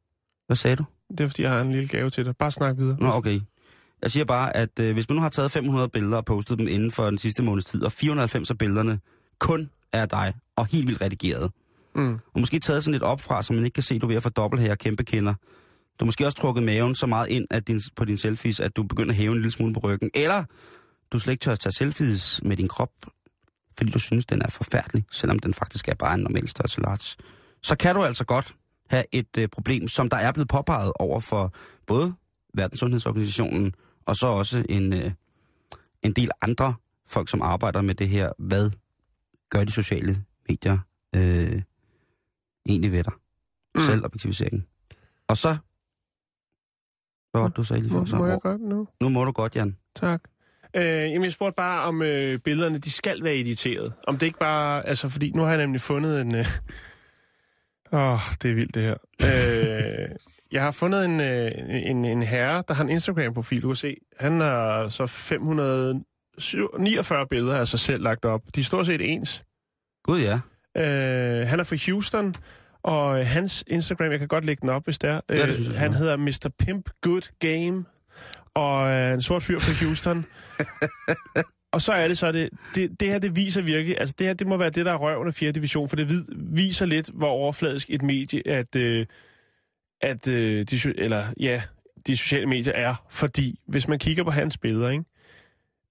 Hvad 0.47 0.57
sagde 0.57 0.77
du? 0.77 0.85
Det 1.11 1.21
er, 1.21 1.29
fordi 1.29 1.43
jeg 1.43 1.51
har 1.51 1.61
en 1.61 1.73
lille 1.73 1.89
gave 1.89 2.11
til 2.11 2.25
dig. 2.25 2.37
Bare 2.37 2.53
snak 2.53 2.77
videre. 2.77 2.97
Nå, 3.01 3.11
okay. 3.13 3.41
Jeg 4.03 4.11
siger 4.11 4.25
bare, 4.25 4.57
at 4.57 4.79
øh, 4.81 4.93
hvis 4.93 5.09
man 5.09 5.17
nu 5.17 5.23
har 5.23 5.29
taget 5.29 5.51
500 5.51 5.89
billeder 5.89 6.17
og 6.17 6.25
postet 6.25 6.59
dem 6.59 6.69
inden 6.69 6.91
for 6.91 7.05
den 7.05 7.19
sidste 7.19 7.43
måneds 7.43 7.65
tid, 7.65 7.83
og 7.83 7.93
490 7.93 8.51
af 8.51 8.59
billederne 8.59 8.99
kun 9.39 9.71
er 9.93 10.03
af 10.03 10.09
dig, 10.09 10.35
og 10.57 10.67
helt 10.67 10.87
vildt 10.87 11.01
redigeret, 11.01 11.51
Mm. 11.99 12.19
og 12.35 12.41
måske 12.41 12.59
taget 12.59 12.85
sådan 12.85 12.93
lidt 12.93 13.03
op 13.03 13.21
fra, 13.21 13.43
så 13.43 13.53
man 13.53 13.65
ikke 13.65 13.75
kan 13.75 13.83
se, 13.83 13.95
at 13.95 14.01
du 14.01 14.07
er 14.07 14.09
ved 14.09 14.17
at 14.17 14.23
få 14.23 14.29
dobbelthære 14.29 14.71
og 14.71 14.79
kæmpe 14.79 15.05
kinder. 15.05 15.35
Du 16.01 16.05
har 16.05 16.07
måske 16.07 16.27
også 16.27 16.39
trukket 16.39 16.65
maven 16.65 16.95
så 16.95 17.07
meget 17.07 17.29
ind 17.29 17.47
at 17.51 17.69
din, 17.69 17.81
på 17.97 18.05
din 18.05 18.19
selfies, 18.19 18.61
at 18.61 18.77
du 18.77 18.83
begynder 18.83 19.11
at 19.11 19.17
hæve 19.17 19.33
en 19.33 19.39
lille 19.39 19.51
smule 19.51 19.75
på 19.75 19.81
ryggen. 19.81 20.11
Eller 20.15 20.45
du 21.13 21.19
slet 21.19 21.33
ikke 21.33 21.43
tør 21.43 21.53
at 21.53 21.61
tage 21.61 21.73
selfies 21.73 22.41
med 22.45 22.57
din 22.57 22.69
krop, 22.69 22.91
fordi 23.79 23.91
du 23.91 23.99
synes, 23.99 24.27
den 24.27 24.43
er 24.43 24.51
forfærdelig, 24.51 25.05
selvom 25.11 25.39
den 25.39 25.55
faktisk 25.55 25.89
er 25.89 25.95
bare 25.95 26.15
en 26.15 26.21
normal 26.21 26.49
størrelse 26.49 26.81
large. 26.81 27.17
Så 27.63 27.77
kan 27.77 27.95
du 27.95 28.05
altså 28.05 28.25
godt 28.25 28.55
have 28.91 29.05
et 29.13 29.39
øh, 29.39 29.49
problem, 29.49 29.89
som 29.89 30.09
der 30.09 30.17
er 30.17 30.33
blevet 30.33 30.49
påpeget 30.49 30.93
over 30.99 31.21
for 31.21 31.55
både 31.87 32.15
Verdenssundhedsorganisationen 32.55 33.75
og 34.07 34.17
så 34.17 34.27
også 34.27 34.65
en, 34.69 34.93
øh, 34.93 35.11
en 36.03 36.13
del 36.13 36.31
andre 36.43 36.75
folk, 37.07 37.29
som 37.29 37.43
arbejder 37.43 37.81
med 37.81 37.95
det 37.95 38.09
her. 38.09 38.33
Hvad 38.39 38.71
gør 39.51 39.65
de 39.65 39.73
sociale 39.73 40.25
medier 40.49 40.79
øh, 41.15 41.63
egentlig 42.69 42.93
ved 42.93 43.05
dig? 43.05 43.13
Mm. 43.13 43.19
Mm. 43.75 43.81
Selvobjektivisering. 43.81 44.67
Og 45.29 45.37
så... 45.37 45.57
Hvad 47.31 47.41
var 47.41 47.49
det, 47.49 47.57
du 47.57 47.65
sagde 47.65 47.83
lige 47.83 47.95
Må, 47.95 48.07
før? 48.07 48.19
må 48.19 48.27
jeg 48.27 48.35
Så, 48.35 48.39
godt 48.49 48.61
nu? 48.61 48.89
nu 49.01 49.09
må 49.09 49.25
du 49.25 49.33
godt, 49.33 49.57
Jan. 49.57 49.77
Tak. 49.97 50.21
Øh, 50.77 50.83
jamen, 50.85 51.25
jeg 51.25 51.33
spurgte 51.33 51.57
bare, 51.57 51.83
om 51.83 52.03
øh, 52.03 52.39
billederne, 52.39 52.79
de 52.79 52.91
skal 52.91 53.23
være 53.25 53.37
editeret. 53.37 53.93
Om 54.07 54.19
det 54.19 54.27
ikke 54.27 54.39
bare... 54.39 54.87
Altså, 54.87 55.09
fordi 55.09 55.31
nu 55.31 55.43
har 55.43 55.49
jeg 55.49 55.59
nemlig 55.59 55.81
fundet 55.81 56.21
en... 56.21 56.35
Øh... 56.35 56.41
Åh, 57.93 58.21
det 58.43 58.51
er 58.51 58.55
vildt, 58.55 58.75
det 58.75 58.83
her. 58.83 58.95
øh, 59.23 60.09
jeg 60.53 60.63
har 60.63 60.71
fundet 60.71 61.05
en, 61.05 61.21
øh, 61.21 61.53
en, 61.91 62.05
en 62.05 62.23
herre, 62.23 62.65
der 62.69 62.75
har 62.75 62.85
en 62.85 62.91
Instagram-profil, 62.91 63.63
du 63.63 63.69
kan 63.69 63.77
se. 63.77 63.97
Han 64.21 64.41
har 64.41 64.89
så 64.89 65.07
549 65.07 67.27
billeder 67.27 67.57
af 67.57 67.69
sig 67.69 67.81
selv 67.81 68.03
lagt 68.03 68.25
op. 68.25 68.43
De 68.55 68.61
er 68.61 68.65
stort 68.65 68.87
set 68.87 69.01
ens. 69.13 69.43
Gud 70.05 70.21
ja. 70.21 70.41
Øh, 70.77 71.47
han 71.47 71.61
er 71.61 71.65
fra 71.65 71.77
Houston, 71.87 72.35
og 72.83 73.21
øh, 73.21 73.27
hans 73.27 73.65
Instagram, 73.67 74.11
jeg 74.11 74.19
kan 74.19 74.29
godt 74.29 74.45
lægge 74.45 74.61
den 74.61 74.69
op, 74.69 74.85
hvis 74.85 74.99
det 74.99 75.11
er. 75.11 75.21
Ja, 75.29 75.47
det 75.47 75.55
synes 75.55 75.69
jeg, 75.69 75.79
han 75.79 75.95
hedder 75.95 76.17
Mr. 76.17 76.51
Pimp 76.59 76.91
Good 77.01 77.29
Game, 77.39 77.85
og 78.55 78.91
er 78.91 79.13
en 79.15 79.23
sort 79.23 79.43
fyr 79.43 79.59
fra 79.59 79.85
Houston. 79.85 80.27
og 81.73 81.83
så 81.83 81.93
er 81.93 82.09
det 82.09 82.19
så, 82.19 82.33
det, 82.33 82.51
det, 82.75 83.01
det 83.01 83.09
her, 83.09 83.19
det 83.19 83.37
viser 83.37 83.63
virkelig, 83.63 84.01
altså 84.01 84.15
det 84.19 84.27
her, 84.27 84.35
det 84.35 84.47
må 84.47 84.57
være 84.57 84.71
det, 84.71 84.87
der 84.87 84.93
er 84.93 84.97
røven 84.97 85.29
af 85.29 85.35
4. 85.35 85.53
division, 85.53 85.89
for 85.89 85.97
det 85.97 86.09
vid, 86.09 86.25
viser 86.37 86.87
lidt, 86.87 87.11
hvor 87.15 87.29
overfladisk 87.29 87.91
et 87.91 88.03
medie, 88.03 88.49
at, 88.49 88.77
øh, 88.77 89.07
at 90.01 90.29
øh, 90.29 90.65
de, 90.65 90.95
eller, 90.99 91.25
ja, 91.41 91.63
de 92.07 92.17
sociale 92.17 92.47
medier 92.47 92.73
er. 92.73 92.95
Fordi 93.11 93.59
hvis 93.67 93.89
man 93.89 93.99
kigger 93.99 94.25
på 94.25 94.31
hans 94.31 94.59
billeder, 94.59 94.89
ikke? 94.89 95.05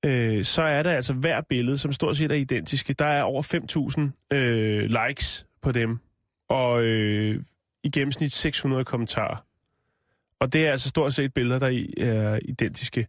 Øh, 0.07 0.43
så 0.45 0.61
er 0.61 0.83
der 0.83 0.91
altså 0.91 1.13
hver 1.13 1.41
billede, 1.41 1.77
som 1.77 1.93
stort 1.93 2.17
set 2.17 2.31
er 2.31 2.35
identiske. 2.35 2.93
Der 2.93 3.05
er 3.05 3.23
over 3.23 4.11
5.000 4.31 4.37
øh, 4.37 4.89
likes 5.07 5.45
på 5.61 5.71
dem, 5.71 5.99
og 6.49 6.83
øh, 6.83 7.43
i 7.83 7.89
gennemsnit 7.89 8.33
600 8.33 8.85
kommentarer. 8.85 9.45
Og 10.39 10.53
det 10.53 10.67
er 10.67 10.71
altså 10.71 10.89
stort 10.89 11.13
set 11.13 11.33
billeder, 11.33 11.59
der 11.59 11.67
er 11.97 12.39
identiske. 12.45 13.07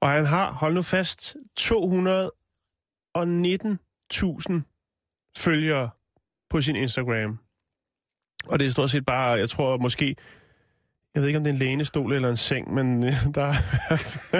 Og 0.00 0.10
han 0.10 0.26
har, 0.26 0.52
hold 0.52 0.74
nu 0.74 0.82
fast, 0.82 1.36
219.000 1.60 1.72
følgere 5.36 5.90
på 6.50 6.60
sin 6.60 6.76
Instagram. 6.76 7.38
Og 8.46 8.58
det 8.58 8.66
er 8.66 8.70
stort 8.70 8.90
set 8.90 9.06
bare, 9.06 9.30
jeg 9.30 9.50
tror 9.50 9.76
måske, 9.76 10.16
jeg 11.14 11.22
ved 11.22 11.28
ikke, 11.28 11.36
om 11.38 11.44
det 11.44 11.50
er 11.50 11.54
en 11.54 11.58
lænestol 11.58 12.12
eller 12.12 12.28
en 12.30 12.36
seng, 12.36 12.74
men 12.74 13.04
øh, 13.04 13.12
der 13.34 13.42
er... 13.44 13.54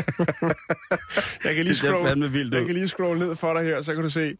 jeg 1.44 1.54
kan 1.54 1.64
lige 1.64 1.68
Det 1.68 1.76
scroll, 1.76 2.32
vildt 2.32 2.54
jeg 2.54 2.64
kan 2.66 2.74
lige 2.74 2.88
scroll 2.88 3.18
ned 3.18 3.36
for 3.36 3.54
dig 3.54 3.62
her, 3.64 3.82
så 3.82 3.94
kan 3.94 4.02
du 4.02 4.08
se, 4.10 4.34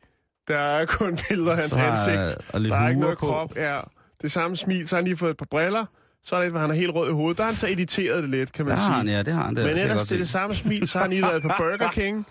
der 0.48 0.56
er 0.58 0.84
kun 0.86 1.18
billeder 1.28 1.52
af 1.52 1.58
hans 1.58 1.70
Så 1.72 1.80
ansigt. 1.80 2.38
og 2.52 2.60
lidt 2.60 2.72
Der 2.72 2.78
er 2.78 2.88
ikke 2.88 3.00
noget 3.00 3.18
på. 3.18 3.26
krop. 3.26 3.56
Ja, 3.56 3.80
det 4.22 4.32
samme 4.32 4.56
smil, 4.56 4.88
så 4.88 4.96
har 4.96 5.00
han 5.00 5.04
lige 5.04 5.16
fået 5.16 5.30
et 5.30 5.36
par 5.36 5.46
briller. 5.50 5.84
Så 6.24 6.36
er 6.36 6.42
det, 6.42 6.50
hvor 6.50 6.60
han 6.60 6.70
er 6.70 6.74
helt 6.74 6.94
rød 6.94 7.08
i 7.10 7.12
hovedet. 7.12 7.38
Der 7.38 7.44
har 7.44 7.50
han 7.50 7.56
så 7.56 7.66
editeret 7.68 8.22
det 8.22 8.30
lidt, 8.30 8.52
kan 8.52 8.64
man 8.66 8.76
Det 8.76 8.84
sige. 8.84 8.92
han, 8.94 9.08
ja, 9.08 9.22
det 9.22 9.34
har 9.34 9.44
han. 9.44 9.56
Det, 9.56 9.64
Men 9.66 9.76
ellers, 9.78 10.02
det 10.02 10.12
er 10.12 10.18
det 10.18 10.28
samme 10.28 10.56
smil. 10.56 10.88
Så 10.88 10.98
har 10.98 11.02
han 11.02 11.10
lige 11.10 11.22
været 11.22 11.42
på 11.42 11.48
Burger 11.58 11.90
King. 11.90 12.26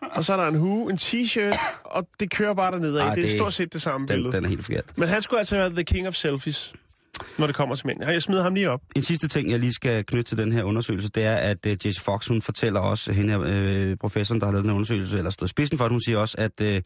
Og 0.00 0.24
så 0.24 0.32
er 0.32 0.36
der 0.36 0.46
en 0.48 0.54
hue, 0.58 0.90
en 0.90 0.98
t-shirt, 1.02 1.58
og 1.84 2.08
det 2.20 2.30
kører 2.30 2.54
bare 2.54 2.72
dernede 2.72 3.02
af. 3.02 3.06
Ej, 3.06 3.14
Det 3.14 3.22
er 3.24 3.26
det- 3.26 3.36
stort 3.36 3.52
set 3.52 3.72
det 3.72 3.82
samme 3.82 4.06
Den, 4.06 4.14
billede. 4.14 4.32
den 4.36 4.44
er 4.44 4.48
helt 4.48 4.64
forkert. 4.64 4.84
Men 4.96 5.08
han 5.08 5.22
skulle 5.22 5.38
altså 5.38 5.56
være 5.56 5.70
the 5.70 5.84
king 5.84 6.08
of 6.08 6.14
selfies, 6.14 6.72
når 7.38 7.46
det 7.46 7.56
kommer 7.56 7.74
til 7.74 7.86
mænd. 7.86 8.04
Jeg 8.04 8.22
smider 8.22 8.42
ham 8.42 8.54
lige 8.54 8.70
op. 8.70 8.80
En 8.96 9.02
sidste 9.02 9.28
ting, 9.28 9.50
jeg 9.50 9.58
lige 9.60 9.72
skal 9.72 10.04
knytte 10.04 10.30
til 10.30 10.38
den 10.38 10.52
her 10.52 10.62
undersøgelse, 10.62 11.08
det 11.08 11.24
er, 11.24 11.34
at 11.36 11.66
uh, 11.66 11.86
Jesse 11.86 12.02
Fox, 12.02 12.26
hun 12.28 12.42
fortæller 12.42 12.80
også, 12.80 13.12
hende 13.12 13.32
her, 13.32 13.40
øh, 13.46 13.96
professoren, 13.96 14.40
der 14.40 14.46
har 14.46 14.52
lavet 14.52 14.64
den 14.64 14.72
undersøgelse, 14.72 15.18
eller 15.18 15.30
stået 15.30 15.50
spidsen 15.50 15.78
for 15.78 15.84
det, 15.84 15.92
hun 15.92 16.00
siger 16.00 16.18
også, 16.18 16.34
at 16.38 16.60
øh, 16.60 16.82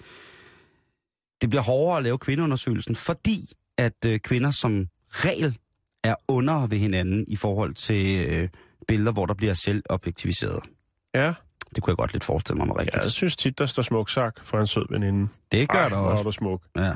det 1.41 1.51
bliver 1.51 1.63
hårdere 1.63 1.97
at 1.97 2.03
lave 2.03 2.19
kvindeundersøgelsen, 2.19 2.97
fordi 2.97 3.53
at 3.79 4.05
øh, 4.07 4.19
kvinder 4.19 4.51
som 4.51 4.87
regel 5.11 5.59
er 6.05 6.15
under 6.29 6.67
ved 6.67 6.79
hinanden 6.79 7.25
i 7.29 7.37
forhold 7.37 7.75
til 7.75 8.27
øh, 8.27 8.49
billeder, 8.89 9.13
hvor 9.13 9.27
der 9.27 9.35
bliver 9.35 9.55
selvobjektiviseret. 9.55 10.63
Ja, 11.15 11.35
Det 11.75 11.83
kunne 11.83 11.91
jeg 11.93 11.97
godt 11.97 12.13
lidt 12.13 12.25
forestille 12.25 12.59
mig, 12.59 12.69
var 12.69 12.79
rigtigt. 12.79 13.03
jeg 13.05 13.11
synes 13.11 13.37
tit, 13.37 13.59
der 13.59 13.67
står 13.67 13.83
smuk 13.83 14.11
sak 14.11 14.35
for 14.45 14.59
en 14.61 14.67
sød 14.67 14.85
veninde. 14.91 15.29
det 15.53 15.69
gør 15.69 15.79
Ej, 15.79 15.89
der 15.89 15.97
hvor 15.99 16.07
også. 16.11 16.21
er 16.21 16.25
du 16.25 16.33
smuk. 16.33 16.63
Ja. 16.77 16.93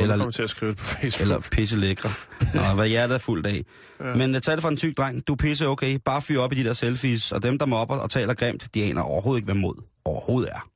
Eller... 0.00 0.16
Kommer 0.16 0.32
til 0.32 0.42
at 0.42 0.50
skrive 0.50 0.70
det 0.70 0.78
på 0.78 0.84
Facebook. 0.84 1.20
Eller 1.20 1.40
pisse 1.52 1.76
lækre. 1.76 2.10
Nå, 2.54 2.62
hvad 2.74 2.88
hjertet 2.88 3.14
er 3.14 3.18
fuldt 3.18 3.46
af. 3.46 3.64
Ja. 4.00 4.14
Men 4.14 4.34
uh, 4.34 4.40
tag 4.40 4.54
det 4.54 4.62
fra 4.62 4.68
en 4.68 4.76
tyk 4.76 4.96
dreng. 4.96 5.26
Du 5.26 5.32
er 5.32 5.36
pisse 5.36 5.68
okay. 5.68 5.98
Bare 6.04 6.22
fyr 6.22 6.40
op 6.40 6.52
i 6.52 6.54
de 6.54 6.64
der 6.64 6.72
selfies. 6.72 7.32
Og 7.32 7.42
dem, 7.42 7.58
der 7.58 7.66
mobber 7.66 7.96
og 7.96 8.10
taler 8.10 8.34
grimt, 8.34 8.74
de 8.74 8.84
aner 8.84 9.02
overhovedet 9.02 9.38
ikke, 9.38 9.46
hvad 9.46 9.54
mod 9.54 9.74
overhovedet 10.04 10.50
er. 10.52 10.68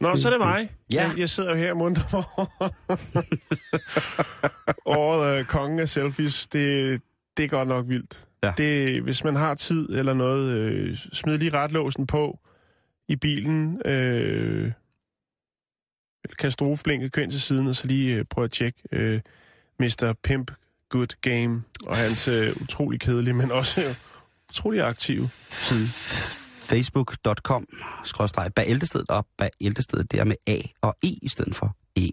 Nå, 0.00 0.16
så 0.16 0.28
er 0.28 0.32
det 0.32 0.40
mig. 0.40 0.70
Ja. 0.92 1.02
Jeg, 1.02 1.18
jeg 1.18 1.28
sidder 1.28 1.50
jo 1.50 1.56
her 1.56 1.74
munter 1.74 2.30
over 4.84 5.18
øh, 5.38 5.44
kongen 5.44 5.78
af 5.78 5.88
selfies. 5.88 6.46
Det, 6.46 7.00
det 7.36 7.44
er 7.44 7.48
godt 7.48 7.68
nok 7.68 7.88
vildt. 7.88 8.29
Ja. 8.42 8.52
Det, 8.56 9.02
hvis 9.02 9.24
man 9.24 9.36
har 9.36 9.54
tid 9.54 9.88
eller 9.88 10.14
noget, 10.14 10.50
øh, 10.50 10.96
smid 11.12 11.38
lige 11.38 11.52
retlåsen 11.52 12.06
på 12.06 12.38
i 13.08 13.16
bilen. 13.16 13.82
Øh, 13.84 14.72
katastrofeblinket, 16.38 17.12
kør 17.12 17.22
ind 17.22 17.30
til 17.30 17.40
siden, 17.40 17.66
og 17.66 17.76
så 17.76 17.86
lige 17.86 18.14
øh, 18.14 18.24
prøv 18.30 18.44
at 18.44 18.52
tjekke 18.52 18.78
øh, 18.92 19.20
Mr. 19.80 20.14
Pimp 20.22 20.52
Good 20.88 21.20
Game 21.20 21.62
og 21.86 21.96
hans 21.96 22.28
øh, 22.28 22.48
utrolig 22.62 23.00
kedelige, 23.00 23.34
men 23.34 23.50
også 23.50 23.80
øh, 23.80 23.94
utrolig 24.50 24.82
aktive 24.82 25.28
side. 25.48 25.86
Facebook.com 26.70 27.66
skråstreg 28.04 28.54
bæltestedet 28.54 29.10
op 29.10 29.26
bæltestedet 29.38 30.12
der 30.12 30.24
med 30.24 30.36
A 30.46 30.56
og 30.80 30.96
E 31.02 31.08
i 31.22 31.28
stedet 31.28 31.54
for 31.54 31.76
E. 31.96 32.08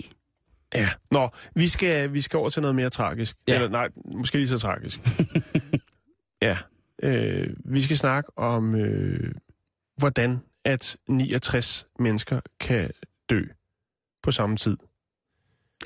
Ja. 0.76 0.90
Nå, 1.12 1.30
vi 1.56 1.68
skal, 1.68 2.14
vi 2.14 2.22
skal 2.22 2.38
over 2.38 2.50
til 2.50 2.62
noget 2.62 2.76
mere 2.76 2.90
tragisk. 2.90 3.36
Ja. 3.48 3.54
Eller 3.54 3.70
nej, 3.70 3.90
måske 4.06 4.38
lige 4.38 4.50
så 4.50 4.58
tragisk. 4.58 5.00
ja. 6.42 6.58
Øh, 7.04 7.56
vi 7.66 7.82
skal 7.82 7.98
snakke 7.98 8.38
om, 8.38 8.76
øh, 8.76 9.36
hvordan 9.98 10.40
at 10.66 10.98
69 11.10 11.88
mennesker 12.00 12.40
kan 12.60 12.92
dø 13.30 13.42
på 14.24 14.32
samme 14.32 14.58
tid. 14.58 14.78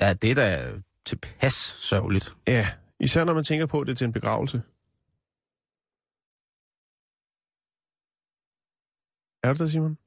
Ja, 0.00 0.12
det 0.12 0.30
er 0.30 0.34
da 0.34 0.72
tilpas 1.06 1.52
sørgeligt. 1.78 2.34
Ja, 2.46 2.68
især 3.00 3.24
når 3.24 3.34
man 3.34 3.44
tænker 3.44 3.66
på, 3.66 3.80
at 3.80 3.86
det 3.86 3.92
er 3.92 3.96
til 3.96 4.04
en 4.04 4.12
begravelse. 4.12 4.62
Er 9.42 9.52
du 9.52 9.62
der, 9.62 9.68
Simon? 9.70 9.98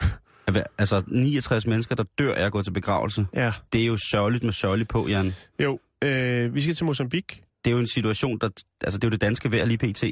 Altså 0.78 1.02
69 1.06 1.66
mennesker, 1.66 1.94
der 1.94 2.04
dør 2.18 2.34
af 2.34 2.44
at 2.44 2.52
gå 2.52 2.62
til 2.62 2.70
begravelse. 2.70 3.26
Ja. 3.34 3.52
Det 3.72 3.82
er 3.82 3.86
jo 3.86 3.96
sørgeligt 3.96 4.44
med 4.44 4.52
sørgeligt 4.52 4.88
på, 4.88 5.08
Jan. 5.08 5.32
Jo, 5.58 5.78
øh, 6.02 6.54
vi 6.54 6.62
skal 6.62 6.74
til 6.74 6.86
Mozambique. 6.86 7.47
Det 7.68 7.72
er 7.72 7.76
jo 7.76 7.80
en 7.80 7.86
situation, 7.86 8.38
der... 8.38 8.48
Altså, 8.84 8.98
det 8.98 9.04
er 9.04 9.08
jo 9.08 9.10
det 9.10 9.20
danske 9.20 9.52
vejr 9.52 9.64
lige 9.64 9.78
pt. 9.78 10.04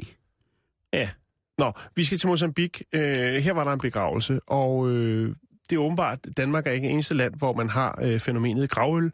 Ja. 0.93 1.09
Nå, 1.57 1.71
vi 1.95 2.03
skal 2.03 2.17
til 2.17 2.27
Mozambique. 2.27 2.85
Øh, 2.93 3.43
her 3.43 3.53
var 3.53 3.63
der 3.63 3.73
en 3.73 3.79
begravelse, 3.79 4.39
og 4.47 4.89
øh, 4.89 5.35
det 5.69 5.75
er 5.75 5.79
åbenbart, 5.79 6.19
Danmark 6.37 6.67
er 6.67 6.71
ikke 6.71 6.89
eneste 6.89 7.13
land, 7.13 7.35
hvor 7.35 7.53
man 7.53 7.69
har 7.69 7.99
øh, 8.01 8.19
fænomenet 8.19 8.69
gravøl. 8.69 9.11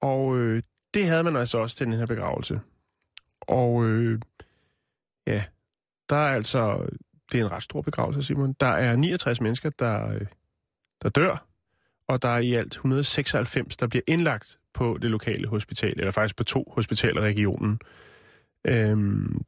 Og 0.00 0.38
øh, 0.38 0.62
det 0.94 1.06
havde 1.06 1.22
man 1.22 1.36
altså 1.36 1.58
også 1.58 1.76
til 1.76 1.86
den 1.86 1.94
her 1.94 2.06
begravelse. 2.06 2.60
Og 3.40 3.84
øh, 3.84 4.20
ja, 5.26 5.44
der 6.08 6.16
er 6.16 6.34
altså... 6.34 6.86
Det 7.32 7.40
er 7.40 7.44
en 7.44 7.52
ret 7.52 7.62
stor 7.62 7.82
begravelse, 7.82 8.22
Simon. 8.22 8.52
Der 8.60 8.66
er 8.66 8.96
69 8.96 9.40
mennesker, 9.40 9.70
der, 9.70 10.08
øh, 10.08 10.26
der 11.02 11.08
dør, 11.08 11.46
og 12.08 12.22
der 12.22 12.28
er 12.28 12.38
i 12.38 12.54
alt 12.54 12.72
196, 12.72 13.76
der 13.76 13.86
bliver 13.86 14.02
indlagt 14.06 14.58
på 14.78 14.98
det 15.02 15.10
lokale 15.10 15.48
hospital, 15.48 15.94
eller 15.96 16.10
faktisk 16.10 16.36
på 16.36 16.44
to 16.44 16.72
hospitaler 16.76 17.22
i 17.22 17.24
regionen. 17.24 17.78
Øhm, 18.66 19.40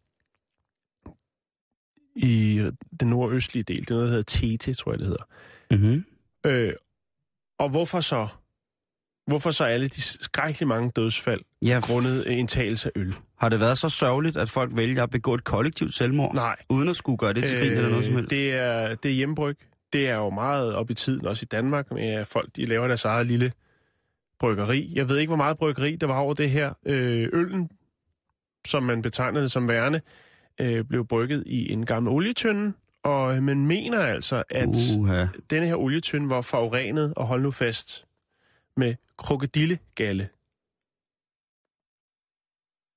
i 2.17 2.71
den 3.01 3.09
nordøstlige 3.09 3.63
del. 3.63 3.81
Det 3.81 3.91
er 3.91 3.95
noget, 3.95 4.07
der 4.07 4.11
hedder 4.17 4.23
Tete, 4.39 4.75
tror 4.75 4.93
jeg, 4.93 4.99
det 4.99 5.07
hedder. 5.07 5.25
Mm-hmm. 5.71 6.05
Øh, 6.47 6.73
og 7.59 7.69
hvorfor 7.69 8.01
så? 8.01 8.29
Hvorfor 9.27 9.51
så 9.51 9.65
alle 9.65 9.89
de 9.89 10.01
skrækkeligt 10.01 10.69
mange 10.69 10.91
dødsfald 10.97 11.41
Ja, 11.63 11.81
grundet 11.83 12.27
indtagelse 12.27 12.89
af 12.89 13.01
øl? 13.01 13.15
har 13.39 13.49
det 13.49 13.61
været 13.61 13.79
så 13.79 13.89
sørgeligt, 13.89 14.37
at 14.37 14.51
folk 14.51 14.77
vælger 14.77 15.03
at 15.03 15.11
begå 15.11 15.35
et 15.35 15.45
kollektivt 15.45 15.95
selvmord, 15.95 16.35
Nej. 16.35 16.57
uden 16.69 16.89
at 16.89 16.97
skulle 16.97 17.19
gøre 17.19 17.33
det 17.33 17.45
til 17.45 17.59
grin 17.59 17.73
eller 17.73 17.89
noget 17.91 18.05
som 18.05 18.15
helst? 18.15 18.31
det, 18.31 18.55
er, 18.55 18.95
det 18.95 19.11
er 19.11 19.15
hjemmebryg. 19.15 19.57
Det 19.93 20.09
er 20.09 20.17
jo 20.17 20.31
meget 20.31 20.75
op 20.75 20.91
i 20.91 20.95
tiden, 20.95 21.27
også 21.27 21.43
i 21.43 21.47
Danmark, 21.51 21.91
med 21.91 22.07
at 22.11 22.27
folk 22.27 22.57
de 22.57 22.65
laver 22.65 22.89
deres 22.89 23.05
eget 23.05 23.27
lille 23.27 23.53
bryggeri. 24.41 24.93
Jeg 24.95 25.09
ved 25.09 25.19
ikke, 25.19 25.31
hvor 25.31 25.37
meget 25.37 25.59
bryggeri 25.59 25.97
der 25.97 26.07
var 26.07 26.19
over 26.19 26.35
det 26.35 26.51
her. 26.51 26.73
Øh, 26.87 27.29
øllen, 27.33 27.71
som 28.67 28.83
man 28.83 29.03
betegnede 29.03 29.43
det 29.43 29.53
som 29.53 29.69
værende, 29.69 30.01
øh, 30.61 30.85
blev 30.85 31.07
brygget 31.07 31.43
i 31.47 31.73
en 31.73 31.87
gammel 31.87 32.13
olietønde, 32.13 32.73
og 33.03 33.43
man 33.43 33.67
mener 33.67 34.01
altså, 34.03 34.43
at 34.51 34.69
Uha. 34.99 35.27
denne 35.51 35.67
her 35.67 35.77
olietønde 35.77 36.31
var 36.31 36.41
forurenet, 36.41 37.15
og 37.17 37.27
hold 37.27 37.43
nu 37.43 37.51
fast, 37.51 38.07
med 38.77 38.95
krokodillegalle. 39.19 40.29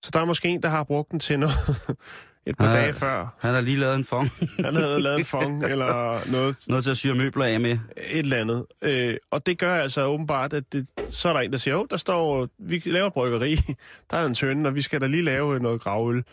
Så 0.04 0.12
der 0.14 0.20
er 0.20 0.26
måske 0.26 0.50
en, 0.50 0.64
der 0.64 0.70
har 0.70 0.84
brugt 0.84 1.12
den 1.12 1.20
til 1.20 1.40
noget 1.40 1.54
et 2.46 2.58
par 2.58 2.66
Ja. 2.76 2.82
dage 2.82 2.94
før. 2.94 3.36
Han 3.40 3.54
har 3.54 3.62
lige 3.62 3.78
lavet 3.78 3.96
en 3.96 4.04
fong. 4.06 4.30
Han 4.66 4.76
havde 4.76 5.02
lavet 5.02 5.20
en 5.20 5.26
fong 5.26 5.64
eller 5.72 6.32
noget, 6.32 6.58
noget 6.68 6.84
til 6.84 6.92
at 6.92 6.98
syre 6.98 7.16
møbler 7.16 7.46
af 7.46 7.60
med. 7.60 7.72
et 7.72 7.80
eller 8.20 8.38
andet. 8.38 8.66
Øh, 8.82 9.16
og 9.32 9.46
det 9.46 9.58
gør 9.58 9.76
altså 9.76 10.06
åbenbart, 10.06 10.54
at 10.54 10.74
det, 10.74 10.88
så 11.10 11.30
er 11.30 11.34
der 11.34 11.40
en, 11.40 11.52
der 11.52 11.58
siger, 11.58 11.74
jo, 11.76 11.88
der 11.90 11.98
står, 11.98 12.50
vi 12.60 12.82
laver 12.86 13.10
bryggeri, 13.10 13.56
der 14.12 14.18
er 14.18 14.26
en 14.26 14.34
tønde, 14.36 14.68
og 14.68 14.76
vi 14.76 14.82
skal 14.82 15.02
da 15.02 15.08
lige 15.08 15.24
lave 15.24 15.60
noget 15.60 15.82
gravøl. 15.82 16.24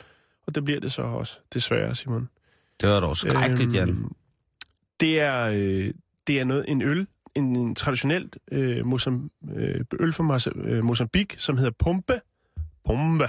Og 0.47 0.55
det 0.55 0.65
bliver 0.65 0.81
det 0.81 0.93
så 0.93 1.03
også, 1.03 1.39
desværre, 1.55 1.95
Simon. 1.95 2.29
Det 2.81 2.89
var 2.89 3.01
dog 3.01 3.17
skrækkeligt, 3.17 3.75
Jan. 3.75 4.05
Det 5.01 5.21
er, 5.21 5.43
øh, 5.55 5.91
det 6.27 6.41
er 6.41 6.45
noget, 6.45 6.65
en 6.69 6.83
øl, 6.83 7.07
en, 7.35 7.57
en 7.57 7.75
traditionelt 7.75 8.37
øh, 8.53 8.87
Mozam, 8.87 9.31
øh, 9.57 9.85
øl 10.01 10.13
fra 10.13 10.41
øh, 10.65 10.85
Mozambique, 10.85 11.39
som 11.41 11.57
hedder 11.57 11.71
Pumpe. 11.79 12.21
Pumpe. 12.87 13.29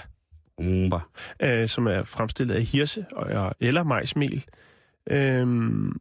Umba. 0.58 1.00
øh, 1.42 1.70
som 1.70 1.88
er 1.88 2.04
fremstillet 2.04 2.56
af 2.56 2.64
hirse 2.64 3.06
og, 3.12 3.56
eller 3.60 3.84
majsmel. 3.84 4.46
Øhm, 5.10 6.00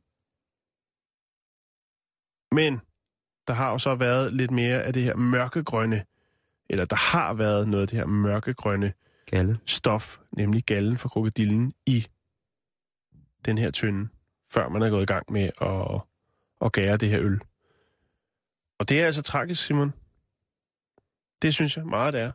men 2.52 2.80
der 3.46 3.52
har 3.52 3.70
jo 3.70 3.78
så 3.78 3.94
været 3.94 4.32
lidt 4.32 4.50
mere 4.50 4.82
af 4.82 4.92
det 4.92 5.02
her 5.02 5.16
mørkegrønne, 5.16 6.04
eller 6.70 6.84
der 6.84 6.96
har 6.96 7.34
været 7.34 7.68
noget 7.68 7.82
af 7.82 7.88
det 7.88 7.98
her 7.98 8.06
mørkegrønne 8.06 8.92
Galle. 9.26 9.58
stof, 9.66 10.18
nemlig 10.32 10.64
gallen 10.64 10.98
fra 10.98 11.08
krokodillen 11.08 11.72
i 11.86 12.06
den 13.44 13.58
her 13.58 13.70
tynde, 13.70 14.08
før 14.50 14.68
man 14.68 14.82
er 14.82 14.90
gået 14.90 15.02
i 15.02 15.06
gang 15.06 15.32
med 15.32 15.50
at, 15.60 16.00
at 16.66 16.72
gære 16.72 16.96
det 16.96 17.08
her 17.08 17.20
øl. 17.20 17.40
Og 18.78 18.88
det 18.88 19.00
er 19.00 19.06
altså 19.06 19.22
tragisk, 19.22 19.62
Simon. 19.62 19.92
Det 21.42 21.54
synes 21.54 21.76
jeg 21.76 21.86
meget, 21.86 22.14
det 22.14 22.20
er. 22.20 22.32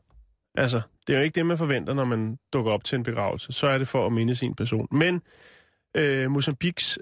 Altså, 0.56 0.82
Det 1.08 1.13
er 1.13 1.18
jo 1.18 1.24
ikke 1.24 1.36
det, 1.36 1.46
man 1.46 1.58
forventer, 1.58 1.94
når 1.94 2.06
man 2.06 2.39
dukker 2.54 2.72
op 2.72 2.84
til 2.84 2.96
en 2.96 3.04
begravelse. 3.04 3.54
Så 3.54 3.68
er 3.68 3.78
det 3.78 3.88
for 3.88 4.06
at 4.06 4.13
minde 4.13 4.36
sin 4.36 4.56
person. 4.56 4.88
Men 4.91 5.22
øh, 5.96 6.32
Mozambiks 6.32 7.00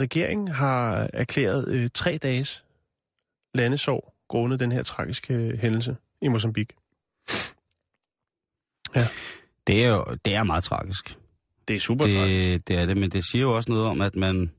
regering 0.00 0.54
har 0.54 1.10
erklæret 1.12 1.68
øh, 1.68 1.90
tre 1.94 2.18
dages 2.18 2.64
landesorg 3.54 4.12
grundet 4.28 4.60
den 4.60 4.72
her 4.72 4.82
tragiske 4.82 5.58
hændelse 5.60 5.96
i 6.22 6.28
Mozambik. 6.28 6.72
Det 9.66 9.84
er 9.84 9.88
jo 9.88 10.04
det 10.24 10.34
er 10.34 10.42
meget 10.42 10.64
tragisk. 10.64 11.18
Det 11.68 11.76
er 11.76 11.80
super 11.80 12.04
det... 12.04 12.14
tragisk. 12.14 12.48
Det, 12.48 12.68
det 12.68 12.76
er 12.76 12.86
det, 12.86 12.96
men 12.96 13.10
det 13.10 13.24
siger 13.24 13.42
jo 13.42 13.56
også 13.56 13.72
noget 13.72 13.86
om, 13.86 14.00
at 14.00 14.16
man, 14.16 14.52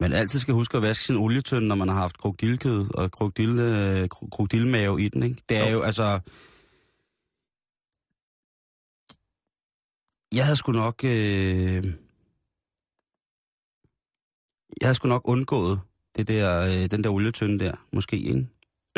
man 0.00 0.12
altid 0.12 0.38
skal 0.38 0.54
huske 0.54 0.76
at 0.76 0.82
vaske 0.82 1.04
sin 1.04 1.16
olietønde, 1.16 1.68
når 1.68 1.74
man 1.74 1.88
har 1.88 1.94
haft 1.94 2.18
krokodilkød 2.18 2.94
og 2.94 3.12
krokodille, 3.12 4.08
krokodilmave 4.08 5.02
i 5.02 5.08
den. 5.08 5.22
Ikke? 5.22 5.42
Det 5.48 5.56
er 5.56 5.70
jo, 5.70 5.76
jo 5.78 5.82
altså... 5.82 6.20
Jeg 10.34 10.44
havde 10.44 10.56
sgu 10.56 10.72
nok... 10.72 11.04
Øh, 11.04 11.84
jeg 14.80 14.86
havde 14.86 14.94
sgu 14.94 15.08
nok 15.08 15.22
undgået 15.24 15.80
det 16.16 16.28
der, 16.28 16.60
øh, 16.60 16.90
den 16.90 17.04
der 17.04 17.10
olietønde 17.10 17.64
der, 17.64 17.86
måske, 17.92 18.16
ikke? 18.16 18.48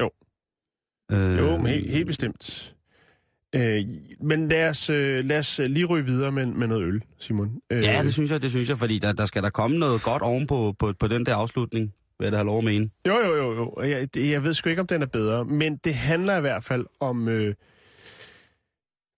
Jo. 0.01 0.11
Øh, 1.13 1.39
Jo, 1.39 1.57
men 1.57 1.67
helt, 1.67 1.91
helt 1.91 2.07
bestemt. 2.07 2.77
Øh, 3.55 3.85
men 4.21 4.49
lad 4.49 4.69
os, 4.69 4.91
øh, 4.91 5.25
lad 5.25 5.39
os 5.39 5.59
lige 5.65 5.85
ryge 5.85 6.05
videre 6.05 6.33
med, 6.33 6.47
med 6.47 6.67
noget 6.67 6.83
øl, 6.83 7.03
Simon. 7.19 7.61
Øh, 7.71 7.83
Ja, 7.83 8.03
det 8.03 8.13
synes 8.13 8.31
jeg, 8.31 8.43
det 8.43 8.51
synes 8.51 8.69
jeg, 8.69 8.79
fordi 8.79 8.99
der, 8.99 9.13
der 9.13 9.27
skal 9.27 9.43
der 9.43 9.51
komme 9.51 9.79
noget 9.79 10.03
godt 10.03 10.23
ovenpå 10.23 10.73
på, 10.79 10.93
på 11.01 11.09
den 11.09 11.27
der 11.27 11.37
afslutning, 11.37 11.95
vil 12.19 12.25
jeg 12.27 12.33
da 12.33 12.37
have 12.37 12.47
lov 12.47 12.59
at 12.59 12.65
mene. 12.65 12.91
Jo, 13.07 13.19
jo, 13.19 13.35
jo. 13.37 13.53
jo. 13.55 13.83
Jeg, 13.83 14.15
det, 14.15 14.31
jeg 14.31 14.45
ved 14.45 14.55
sgu 14.55 14.69
ikke, 14.71 14.81
om 14.81 14.87
den 14.87 15.03
er 15.03 15.07
bedre, 15.07 15.45
men 15.45 15.77
det 15.77 15.95
handler 15.95 16.37
i 16.37 16.41
hvert 16.41 16.65
fald 16.65 16.87
om... 17.01 17.29
Øh, 17.29 17.55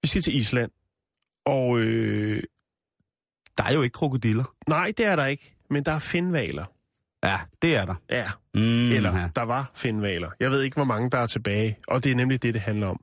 vi 0.03 0.09
skal 0.09 0.23
til 0.23 0.37
Island, 0.37 0.71
og 1.45 1.79
øh, 1.79 2.43
Der 3.59 3.65
er 3.65 3.75
jo 3.75 3.83
ikke 3.83 3.93
krokodiller. 3.95 4.55
nej, 4.69 4.93
det 4.97 5.07
er 5.07 5.17
der 5.17 5.27
ikke, 5.27 5.55
men 5.71 5.85
der 5.85 5.93
er 5.93 5.99
finvaler. 5.99 6.65
Ja, 7.25 7.39
det 7.63 7.77
er 7.77 7.85
der. 7.85 7.95
Ja, 8.11 8.27
Mm, 8.55 8.91
eller 8.93 9.19
ja. 9.19 9.29
der 9.37 9.43
var 9.43 9.71
finvaler. 9.75 10.31
Jeg 10.41 10.51
ved 10.51 10.63
ikke, 10.63 10.75
hvor 10.75 10.85
mange 10.85 11.11
der 11.11 11.19
er 11.19 11.27
tilbage, 11.27 11.79
og 11.89 12.05
det 12.05 12.13
er 12.13 12.17
nemlig 12.17 12.43
det, 12.43 12.55
det 12.55 12.63
handler 12.63 12.87
om. 12.87 13.01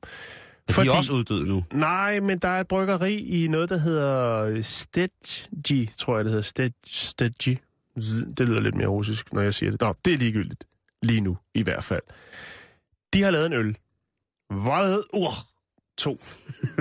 De 0.67 0.87
er 0.87 0.91
også 0.97 1.13
uddøde 1.13 1.45
nu. 1.47 1.63
Nej, 1.73 2.19
men 2.19 2.39
der 2.39 2.47
er 2.47 2.59
et 2.61 2.67
bryggeri 2.67 3.19
i 3.19 3.47
noget, 3.47 3.69
der 3.69 3.77
hedder 3.77 4.61
Stedji, 4.61 5.89
tror 5.97 6.15
jeg, 6.15 6.25
det 6.25 6.33
hedder. 6.33 6.69
Z- 7.99 8.33
Det 8.37 8.47
lyder 8.47 8.59
lidt 8.59 8.75
mere 8.75 8.87
russisk, 8.87 9.33
når 9.33 9.41
jeg 9.41 9.53
siger 9.53 9.71
det. 9.71 9.81
Nå, 9.81 9.95
det 10.05 10.13
er 10.13 10.17
ligegyldigt. 10.17 10.63
Lige 11.01 11.21
nu, 11.21 11.37
i 11.53 11.61
hvert 11.61 11.83
fald. 11.83 12.01
De 13.13 13.21
har 13.23 13.31
lavet 13.31 13.45
en 13.45 13.53
øl. 13.53 13.77
Hvad? 14.49 15.03
Ur. 15.13 15.31
To. 15.97 16.19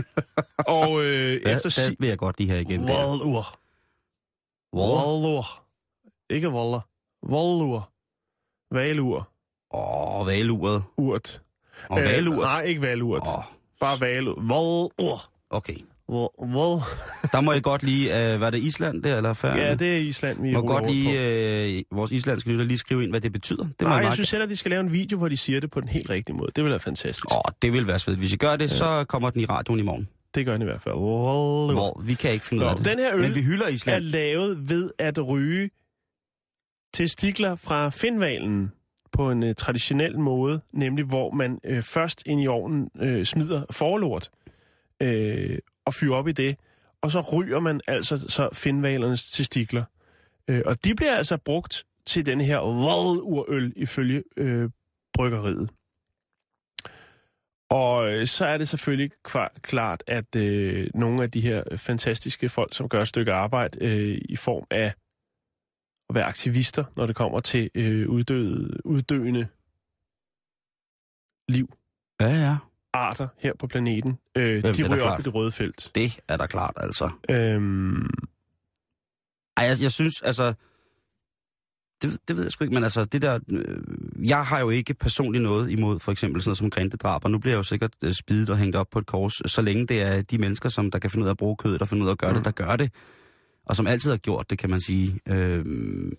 Og 0.76 1.04
øh, 1.04 1.40
Ja, 1.44 1.56
efter 1.56 1.68
si... 1.70 1.96
vil 1.98 2.08
jeg 2.08 2.18
godt 2.18 2.38
lige 2.38 2.50
have 2.50 2.60
igen. 2.62 2.80
Der. 2.88 2.94
Valur. 2.94 3.58
Valur. 4.72 5.62
Ikke 6.30 6.46
Valler. 6.52 6.80
Valur. 7.22 7.90
Valur. 8.70 9.28
Åh, 9.74 10.26
valuret. 10.26 10.82
Urt. 10.96 11.42
Og 11.90 11.96
valuret. 11.96 12.38
Nej, 12.40 12.62
ikke 12.62 12.82
valurt. 12.82 13.22
Åh, 13.26 13.44
Bare 13.80 14.00
valur. 14.00 14.40
Valur. 14.40 15.30
okay. 15.50 15.76
Val. 16.08 16.80
Der 17.32 17.40
må 17.40 17.52
jeg 17.52 17.62
godt 17.62 17.82
lige, 17.82 18.32
øh, 18.34 18.40
var 18.40 18.50
det 18.50 18.58
Island 18.58 19.02
der, 19.02 19.16
eller 19.16 19.32
før? 19.32 19.56
Ja, 19.56 19.74
det 19.74 19.96
er 19.96 19.98
Island, 20.00 20.42
vi 20.42 20.52
må 20.52 20.60
godt 20.62 20.90
lige, 20.90 21.76
øh, 21.78 21.82
vores 21.92 22.12
islandske 22.12 22.50
lytter 22.50 22.64
lige 22.64 22.78
skrive 22.78 23.02
ind, 23.02 23.12
hvad 23.12 23.20
det 23.20 23.32
betyder. 23.32 23.64
Det 23.64 23.80
Nej, 23.80 23.92
jeg 23.92 24.02
meget 24.02 24.14
synes 24.14 24.30
heller, 24.30 24.46
de 24.46 24.56
skal 24.56 24.70
lave 24.70 24.80
en 24.80 24.92
video, 24.92 25.18
hvor 25.18 25.28
de 25.28 25.36
siger 25.36 25.60
det 25.60 25.70
på 25.70 25.80
den 25.80 25.88
helt 25.88 26.10
rigtige 26.10 26.36
måde. 26.36 26.50
Det 26.56 26.64
vil 26.64 26.70
være 26.70 26.80
fantastisk. 26.80 27.34
Åh, 27.34 27.40
det 27.62 27.72
vil 27.72 27.86
være 27.86 27.98
svedigt. 27.98 28.20
Hvis 28.20 28.32
I 28.32 28.36
gør 28.36 28.56
det, 28.56 28.70
så 28.70 29.04
kommer 29.08 29.30
den 29.30 29.40
i 29.40 29.44
radioen 29.44 29.80
i 29.80 29.82
morgen. 29.82 30.08
Det 30.34 30.46
gør 30.46 30.52
den 30.52 30.62
i 30.62 30.64
hvert 30.64 30.82
fald. 30.82 30.94
Hvor 30.94 32.00
vi 32.04 32.14
kan 32.14 32.32
ikke 32.32 32.44
finde 32.44 32.64
ud 32.64 32.68
af 32.68 32.76
det. 32.76 32.84
den 32.84 32.98
her 32.98 33.14
øl 33.14 33.20
Men 33.20 33.34
vi 33.34 33.42
hylder 33.42 33.64
er 33.64 33.68
Island. 33.70 34.02
lavet 34.04 34.68
ved 34.68 34.90
at 34.98 35.26
ryge 35.28 35.70
testikler 36.94 37.56
fra 37.56 37.90
finvalen 37.90 38.72
på 39.16 39.30
en 39.30 39.42
øh, 39.42 39.54
traditionel 39.54 40.18
måde, 40.18 40.60
nemlig 40.72 41.04
hvor 41.04 41.30
man 41.30 41.60
øh, 41.64 41.82
først 41.82 42.22
ind 42.26 42.42
i 42.42 42.46
ovnen 42.46 42.90
øh, 43.00 43.24
smider 43.24 43.62
forlort 43.70 44.30
øh, 45.02 45.58
og 45.84 45.94
fyrer 45.94 46.16
op 46.16 46.28
i 46.28 46.32
det, 46.32 46.56
og 47.00 47.10
så 47.10 47.20
ryger 47.20 47.60
man 47.60 47.80
altså 47.86 48.18
så 48.18 48.48
finvalernes 48.52 49.30
testikler. 49.30 49.84
Øh, 50.48 50.62
og 50.66 50.84
de 50.84 50.94
bliver 50.94 51.16
altså 51.16 51.36
brugt 51.36 51.84
til 52.06 52.26
den 52.26 52.40
her 52.40 52.60
urøl 52.60 53.72
ifølge 53.76 54.22
øh, 54.36 54.70
bryggeriet. 55.12 55.70
Og 57.70 58.12
øh, 58.12 58.26
så 58.26 58.46
er 58.46 58.58
det 58.58 58.68
selvfølgelig 58.68 59.10
kvar- 59.24 59.54
klart, 59.62 60.02
at 60.06 60.36
øh, 60.36 60.86
nogle 60.94 61.22
af 61.22 61.30
de 61.30 61.40
her 61.40 61.62
øh, 61.70 61.78
fantastiske 61.78 62.48
folk, 62.48 62.74
som 62.74 62.88
gør 62.88 63.02
et 63.02 63.08
stykke 63.08 63.32
arbejde 63.32 63.78
øh, 63.80 64.18
i 64.28 64.36
form 64.36 64.66
af 64.70 64.92
at 66.08 66.14
være 66.14 66.24
aktivister, 66.24 66.84
når 66.96 67.06
det 67.06 67.16
kommer 67.16 67.40
til 67.40 67.70
øh, 67.74 68.08
uddøde, 68.08 68.86
uddøende 68.86 69.46
liv, 71.48 71.72
Ja, 72.20 72.26
ja. 72.28 72.56
arter 72.92 73.28
her 73.38 73.52
på 73.58 73.66
planeten, 73.66 74.18
øh, 74.36 74.62
det 74.62 74.64
er 74.64 74.72
de 74.72 74.82
ryger 74.82 74.92
op 74.94 74.98
klart. 75.00 75.20
i 75.20 75.22
det 75.22 75.34
røde 75.34 75.52
felt. 75.52 75.90
Det 75.94 76.20
er 76.28 76.36
da 76.36 76.46
klart, 76.46 76.74
altså. 76.76 77.10
Øhm, 77.30 78.06
Ej, 79.56 79.64
jeg, 79.64 79.76
jeg 79.82 79.92
synes, 79.92 80.22
altså... 80.22 80.54
Det, 82.02 82.18
det 82.28 82.36
ved 82.36 82.42
jeg 82.42 82.52
sgu 82.52 82.64
ikke, 82.64 82.74
men 82.74 82.84
altså, 82.84 83.04
det 83.04 83.22
der... 83.22 83.38
Øh, 83.52 83.78
jeg 84.28 84.46
har 84.46 84.60
jo 84.60 84.70
ikke 84.70 84.94
personligt 84.94 85.42
noget 85.44 85.70
imod 85.70 86.00
for 86.00 86.12
eksempel 86.12 86.42
sådan 86.42 86.48
noget 86.48 86.58
som 86.58 86.70
grindedrab, 86.70 87.24
og 87.24 87.30
nu 87.30 87.38
bliver 87.38 87.52
jeg 87.52 87.58
jo 87.58 87.62
sikkert 87.62 87.90
øh, 88.02 88.12
spidet 88.12 88.50
og 88.50 88.58
hængt 88.58 88.76
op 88.76 88.86
på 88.90 88.98
et 88.98 89.06
kors, 89.06 89.32
så 89.46 89.62
længe 89.62 89.86
det 89.86 90.02
er 90.02 90.22
de 90.22 90.38
mennesker, 90.38 90.68
som 90.68 90.90
der 90.90 90.98
kan 90.98 91.10
finde 91.10 91.24
ud 91.24 91.28
af 91.28 91.32
at 91.32 91.36
bruge 91.36 91.56
kød, 91.56 91.78
der 91.78 91.84
finder 91.84 92.04
ud 92.04 92.08
af 92.08 92.12
at 92.12 92.18
gøre 92.18 92.30
Mm. 92.30 92.36
det, 92.36 92.44
der 92.44 92.50
gør 92.50 92.76
det. 92.76 92.92
Og 93.66 93.76
som 93.76 93.86
altid 93.86 94.10
har 94.10 94.16
gjort 94.16 94.50
det, 94.50 94.58
kan 94.58 94.70
man 94.70 94.80
sige. 94.80 95.20
Øhm, 95.28 96.12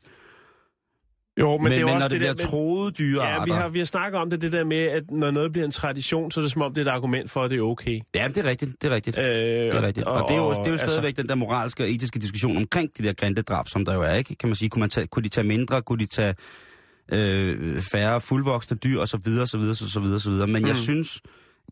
jo, 1.40 1.58
men, 1.58 1.64
men, 1.64 1.72
det 1.72 1.82
er 1.82 1.86
men 1.86 1.94
også 1.96 2.00
når 2.04 2.08
det, 2.08 2.12
det 2.12 2.20
bliver 2.20 2.34
der, 2.34 2.48
troede 2.48 2.92
dyrearter... 2.92 3.40
Ja, 3.40 3.46
vi 3.46 3.52
har, 3.52 3.70
vi 3.70 3.80
har 3.80 3.86
snakket 3.86 4.22
om 4.22 4.30
det, 4.30 4.42
det 4.42 4.52
der 4.52 4.64
med, 4.64 4.78
at 4.78 5.12
når 5.12 5.32
noget 5.32 5.52
bliver 5.52 5.66
en 5.66 5.72
tradition, 5.72 6.32
så 6.32 6.40
er 6.40 6.42
det 6.44 6.52
som 6.52 6.62
om, 6.62 6.74
det 6.74 6.88
er 6.88 6.92
et 6.92 6.96
argument 6.96 7.32
for, 7.32 7.44
at 7.44 7.50
det 7.50 7.58
er 7.58 7.62
okay. 7.62 8.00
Ja, 8.16 8.28
det 8.28 8.38
er 8.38 8.50
rigtigt, 8.50 8.82
det 8.82 8.92
er 8.92 8.96
rigtigt. 8.96 9.18
Øh, 9.18 9.24
Det 9.26 9.74
er 9.74 9.82
rigtigt. 9.82 10.08
Og, 10.08 10.14
og, 10.14 10.30
det 10.30 10.36
er 10.36 10.38
jo, 10.38 10.50
det 10.50 10.58
er 10.58 10.66
jo 10.66 10.72
altså, 10.72 10.86
stadigvæk 10.86 11.18
den 11.18 11.30
der 11.30 11.36
moralske 11.36 11.84
og 11.84 11.92
etiske 11.92 12.20
diskussion 12.20 12.58
omkring 12.58 12.90
de 12.98 13.04
der 13.04 13.14
grindedrab, 13.14 13.68
som 13.68 13.86
der 13.86 13.94
jo 13.94 14.02
er, 14.02 14.14
ikke? 14.14 14.36
Kan 14.36 14.50
man 14.50 14.56
sige, 14.56 14.70
kunne, 14.70 14.80
man 14.80 14.90
tage, 14.90 15.08
kunne 15.08 15.24
de 15.24 15.30
tage 15.30 15.48
mindre, 15.48 15.82
kunne 15.82 16.00
de 16.00 16.06
tage 16.06 16.36
øh, 17.12 17.82
færre 17.82 18.22
fuldvoksne 18.22 18.78
dyr, 18.78 19.00
og 19.00 19.08
så 19.08 19.18
videre, 19.26 19.48
så 19.48 19.58
videre, 19.58 19.76
så, 19.76 19.90
så 19.92 20.00
videre, 20.00 20.20
så 20.20 20.30
videre. 20.30 20.48
Men 20.48 20.62
mm. 20.62 20.68
jeg 20.68 20.78
synes, 20.78 21.22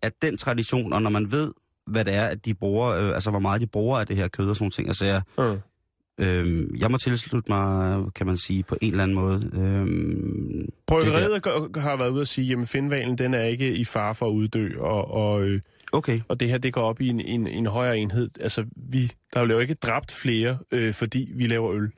at 0.02 0.14
den 0.22 0.38
tradition, 0.38 0.94
og 0.94 1.02
når 1.02 1.10
man 1.10 1.32
ved, 1.32 1.52
hvad 1.88 2.06
det 2.06 2.14
er, 2.14 2.26
at 2.26 2.46
de 2.46 2.54
bruger, 2.54 2.92
øh, 2.92 3.14
altså 3.16 3.30
hvor 3.30 3.40
meget 3.40 3.62
de 3.62 3.68
bruger 3.68 4.00
af 4.00 4.08
det 4.08 4.16
her 4.16 4.28
kød 4.28 4.50
og 4.50 4.56
sådan 4.56 4.64
nogle 4.64 4.72
ting, 4.72 4.88
altså 4.88 5.06
jeg, 5.06 5.22
Mm. 5.38 6.24
øh, 6.26 6.80
jeg 6.82 6.92
må 6.92 6.98
tilslutte 6.98 7.52
mig, 7.52 8.00
kan 8.16 8.26
man 8.28 8.38
sige, 8.38 8.64
på 8.64 8.78
en 8.82 8.92
eller 8.92 9.04
anden 9.04 9.16
måde. 9.16 9.52
Øh, 9.54 10.68
Bryggeriet 10.88 11.42
har 11.78 11.96
været 11.98 12.10
ude 12.10 12.22
at 12.22 12.28
sige, 12.28 12.58
at 12.62 12.68
Finvalen 12.68 13.18
den 13.18 13.34
er 13.34 13.44
ikke 13.44 13.74
i 13.76 13.86
fare 13.86 14.16
for 14.16 14.26
at 14.28 14.32
uddø, 14.32 14.70
og, 14.80 15.12
og, 15.12 15.44
øh, 15.44 15.62
okay, 15.94 16.20
og 16.28 16.40
det 16.40 16.50
her 16.50 16.58
det 16.58 16.74
går 16.74 16.82
op 16.82 17.02
i 17.02 17.08
en, 17.10 17.20
en, 17.20 17.48
en 17.48 17.66
højere 17.66 17.98
enhed. 17.98 18.30
Altså, 18.40 18.66
vi, 18.76 19.12
der 19.34 19.44
bliver 19.44 19.58
jo 19.58 19.62
ikke 19.62 19.74
dræbt 19.74 20.12
flere, 20.12 20.58
øh, 20.72 20.94
fordi 20.94 21.30
vi 21.36 21.48
laver 21.48 21.74
øl. 21.74 21.90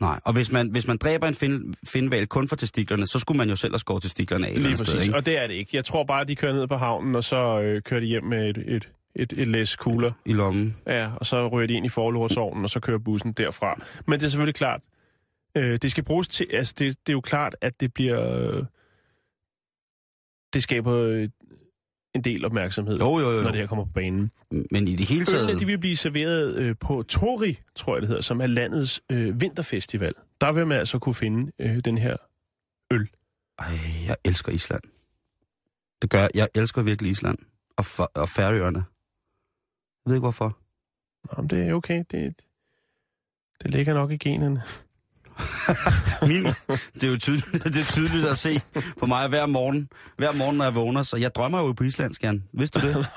nej. 0.00 0.20
Og 0.24 0.32
hvis 0.32 0.52
man, 0.52 0.68
hvis 0.70 0.86
man 0.86 0.96
dræber 0.96 1.28
en 1.28 1.34
fin, 1.34 1.74
finval 1.86 2.26
kun 2.26 2.48
for 2.48 2.56
testiklerne, 2.56 3.06
så 3.06 3.18
skulle 3.18 3.38
man 3.38 3.48
jo 3.48 3.56
selv 3.56 3.72
have 3.72 3.78
skåret 3.78 4.02
testiklerne 4.02 4.46
af. 4.46 4.54
Lige 4.54 4.70
præcis. 4.70 4.88
Sted, 4.88 5.02
ikke? 5.02 5.14
og 5.16 5.26
det 5.26 5.42
er 5.42 5.46
det 5.46 5.54
ikke. 5.54 5.70
Jeg 5.76 5.84
tror 5.84 6.04
bare, 6.04 6.20
at 6.20 6.28
de 6.28 6.34
kører 6.36 6.52
ned 6.52 6.66
på 6.66 6.76
havnen, 6.76 7.14
og 7.14 7.24
så 7.24 7.60
øh, 7.60 7.82
kører 7.82 8.00
de 8.00 8.06
hjem 8.06 8.24
med 8.24 8.50
et, 8.50 8.64
et, 8.66 8.88
et, 9.14 9.32
et 9.36 9.48
læs 9.48 9.76
kugler. 9.76 10.12
I 10.24 10.32
lommen. 10.32 10.76
Ja, 10.86 11.10
og 11.16 11.26
så 11.26 11.48
ryger 11.48 11.66
de 11.66 11.74
ind 11.74 11.86
i 11.86 11.88
forlordsovnen, 11.88 12.64
og 12.64 12.70
så 12.70 12.80
kører 12.80 12.98
bussen 12.98 13.32
derfra. 13.32 13.82
Men 14.06 14.20
det 14.20 14.26
er 14.26 14.30
selvfølgelig 14.30 14.54
klart, 14.54 14.80
øh, 15.56 15.78
det 15.82 15.90
skal 15.90 16.04
bruges 16.04 16.28
til, 16.28 16.46
altså 16.52 16.74
det, 16.78 17.06
det 17.06 17.12
er 17.12 17.14
jo 17.14 17.20
klart, 17.20 17.56
at 17.60 17.80
det 17.80 17.94
bliver, 17.94 18.36
øh, 18.36 18.64
det 20.54 20.62
skaber 20.62 20.94
øh, 20.94 21.28
en 22.14 22.24
del 22.24 22.44
opmærksomhed, 22.44 22.98
Jo, 22.98 23.18
jo, 23.18 23.30
jo. 23.30 23.42
når 23.42 23.50
det 23.50 23.60
her 23.60 23.66
kommer 23.66 23.84
på 23.84 23.92
banen. 23.94 24.30
Men 24.70 24.88
i 24.88 24.96
det 24.96 25.08
hele 25.08 25.24
taget... 25.24 25.44
Ølene, 25.44 25.60
de 25.60 25.66
vil 25.66 25.78
blive 25.78 25.96
serveret 25.96 26.56
øh, 26.56 26.74
på 26.80 27.02
Tori, 27.02 27.58
tror 27.74 27.94
jeg 27.94 28.02
det 28.02 28.08
hedder, 28.08 28.22
som 28.22 28.40
er 28.40 28.46
landets 28.46 29.00
øh, 29.12 29.40
vinterfestival. 29.40 30.12
Der 30.40 30.52
vil 30.52 30.66
man 30.66 30.78
altså 30.78 30.98
kunne 30.98 31.14
finde 31.14 31.52
øh, 31.58 31.76
den 31.84 31.98
her 31.98 32.16
Ej, 33.58 33.78
jeg 34.06 34.16
elsker 34.24 34.52
Island. 34.52 34.80
Det 36.02 36.10
gør 36.10 36.20
jeg. 36.20 36.30
Jeg 36.34 36.48
elsker 36.54 36.82
virkelig 36.82 37.10
Island. 37.10 37.38
Og, 37.76 38.10
og 38.14 38.28
Færøerne. 38.28 38.84
Jeg 40.06 40.10
ved 40.10 40.14
ikke 40.16 40.24
hvorfor. 40.24 40.58
Om 41.30 41.48
det 41.48 41.68
er 41.68 41.72
okay, 41.74 42.04
det, 42.10 42.34
det 43.62 43.70
ligger 43.70 43.94
nok 43.94 44.10
i 44.10 44.16
generne. 44.16 44.62
Min, 46.28 46.44
det 46.94 47.04
er 47.04 47.08
jo 47.08 47.16
tydeligt, 47.18 47.64
det 47.64 47.76
er 47.76 47.84
tydeligt 47.84 48.26
at 48.26 48.38
se 48.38 48.60
på 48.98 49.06
mig 49.06 49.28
hver 49.28 49.46
morgen. 49.46 49.88
Hver 50.16 50.32
morgen, 50.32 50.56
når 50.56 50.64
jeg 50.64 50.74
vågner. 50.74 51.02
Så 51.02 51.16
jeg 51.16 51.34
drømmer 51.34 51.58
jo 51.58 51.72
på 51.72 51.84
islandsk, 51.84 52.22
Jan. 52.24 52.44
Vidste 52.52 52.80
du 52.80 52.86
det? 52.88 53.06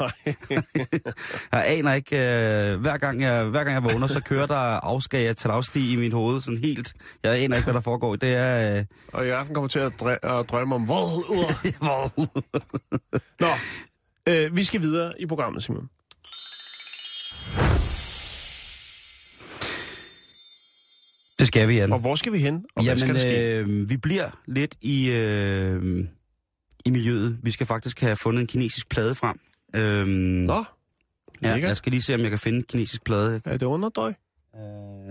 Jeg 1.51 1.63
aner 1.67 1.93
ikke. 1.93 2.15
Øh, 2.15 2.79
hver, 2.81 2.97
gang 2.97 3.21
jeg, 3.21 3.45
hver 3.45 3.63
gang 3.63 3.73
jeg 3.73 3.83
vågner, 3.93 4.07
så 4.07 4.21
kører 4.23 4.45
der 4.45 4.55
afskag 4.55 5.35
til 5.37 5.47
afstig 5.47 5.91
i 5.91 5.95
mit 5.95 6.13
hoved. 6.13 6.41
Sådan 6.41 6.57
helt. 6.59 6.93
Jeg 7.23 7.31
aner 7.37 7.55
ikke, 7.55 7.65
hvad 7.65 7.73
der 7.73 7.81
foregår. 7.81 8.15
Det 8.15 8.35
er... 8.35 8.77
Øh, 8.79 8.85
Og 9.13 9.25
i 9.25 9.29
aften 9.29 9.53
kommer 9.55 9.67
til 9.67 9.79
at, 9.79 9.93
dræ- 10.01 10.27
at 10.39 10.49
drømme 10.49 10.75
om 10.75 10.87
vold. 10.87 12.27
Nå, 13.39 13.47
Øh, 14.27 14.55
vi 14.55 14.63
skal 14.63 14.81
videre 14.81 15.13
i 15.21 15.25
programmet, 15.25 15.63
Simon. 15.63 15.89
Det 21.41 21.47
skal 21.47 21.67
vi, 21.67 21.75
Jan. 21.75 21.91
Og 21.93 21.99
hvor 21.99 22.15
skal 22.15 22.33
vi 22.33 22.37
hen? 22.39 22.65
Og 22.75 22.83
Jamen, 22.83 22.99
skal 23.19 23.53
øh, 23.67 23.89
vi 23.89 23.97
bliver 23.97 24.29
lidt 24.47 24.75
i, 24.81 25.11
øh, 25.11 26.05
i 26.85 26.89
miljøet. 26.91 27.39
Vi 27.43 27.51
skal 27.51 27.67
faktisk 27.67 28.01
have 28.01 28.15
fundet 28.15 28.41
en 28.41 28.47
kinesisk 28.47 28.89
plade 28.89 29.15
frem. 29.15 29.39
Øhm, 29.75 30.07
Nå, 30.09 30.53
ja, 31.43 31.53
lækkert. 31.53 31.67
jeg 31.69 31.77
skal 31.77 31.91
lige 31.91 32.01
se, 32.01 32.15
om 32.15 32.21
jeg 32.21 32.29
kan 32.29 32.39
finde 32.39 32.57
en 32.57 32.63
kinesisk 32.63 33.03
plade. 33.03 33.41
er 33.45 33.57
det 33.57 33.65
underdøj? 33.65 34.13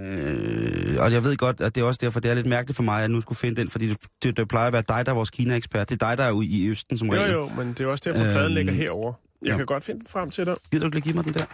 Øh, 0.00 0.96
og 1.00 1.12
jeg 1.12 1.24
ved 1.24 1.36
godt, 1.36 1.60
at 1.60 1.74
det 1.74 1.80
er 1.80 1.84
også 1.84 1.98
derfor, 2.02 2.20
det 2.20 2.30
er 2.30 2.34
lidt 2.34 2.46
mærkeligt 2.46 2.76
for 2.76 2.82
mig, 2.82 2.94
at 2.94 3.00
jeg 3.00 3.08
nu 3.08 3.20
skulle 3.20 3.38
finde 3.38 3.60
den, 3.60 3.68
fordi 3.68 3.88
det, 3.88 3.96
det, 4.22 4.36
det 4.36 4.48
plejer 4.48 4.66
at 4.66 4.72
være 4.72 4.84
dig, 4.88 5.06
der 5.06 5.12
er 5.12 5.16
vores 5.16 5.30
Kina-ekspert. 5.30 5.88
Det 5.88 6.02
er 6.02 6.08
dig, 6.08 6.18
der 6.18 6.24
er 6.24 6.30
ude 6.30 6.46
i 6.46 6.68
Østen 6.68 6.98
som 6.98 7.08
Jo, 7.08 7.14
regel. 7.14 7.30
jo, 7.32 7.48
men 7.56 7.68
det 7.68 7.80
er 7.80 7.86
også 7.86 8.02
derfor, 8.10 8.22
pladen 8.24 8.44
Øhm, 8.46 8.54
ligger 8.54 8.72
herover. 8.72 9.12
Jeg 9.42 9.48
ja. 9.50 9.56
kan 9.56 9.66
godt 9.66 9.84
finde 9.84 10.00
den 10.00 10.06
frem 10.08 10.30
til 10.30 10.46
dig. 10.46 10.56
Gider 10.70 10.88
du 10.88 10.96
ikke 10.96 11.04
give 11.04 11.14
mig 11.16 11.24
den 11.24 11.34
der? 11.34 11.44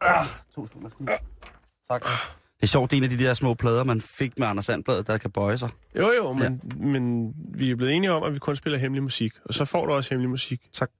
Ah, 0.00 0.26
to 0.54 0.66
sekunder. 0.66 0.90
Tak. 1.90 2.06
Det 2.60 2.66
er 2.66 2.66
sjovt, 2.66 2.90
det 2.90 2.96
er 2.96 2.98
en 2.98 3.04
af 3.04 3.18
de 3.18 3.24
der 3.24 3.34
små 3.34 3.54
plader, 3.54 3.84
man 3.84 4.00
fik 4.00 4.38
med 4.38 4.46
Anders 4.46 4.64
Sandbladet, 4.64 5.06
der 5.06 5.18
kan 5.18 5.30
bøje 5.30 5.58
sig. 5.58 5.68
Jo, 5.96 6.12
jo, 6.12 6.32
men, 6.32 6.42
ja. 6.42 6.86
men 6.86 7.32
vi 7.54 7.70
er 7.70 7.76
blevet 7.76 7.94
enige 7.94 8.12
om, 8.12 8.22
at 8.22 8.34
vi 8.34 8.38
kun 8.38 8.56
spiller 8.56 8.78
hemmelig 8.78 9.02
musik. 9.02 9.32
Og 9.44 9.54
så 9.54 9.64
får 9.64 9.86
du 9.86 9.92
også 9.92 10.10
hemmelig 10.10 10.30
musik. 10.30 10.60
Tak. 10.74 10.90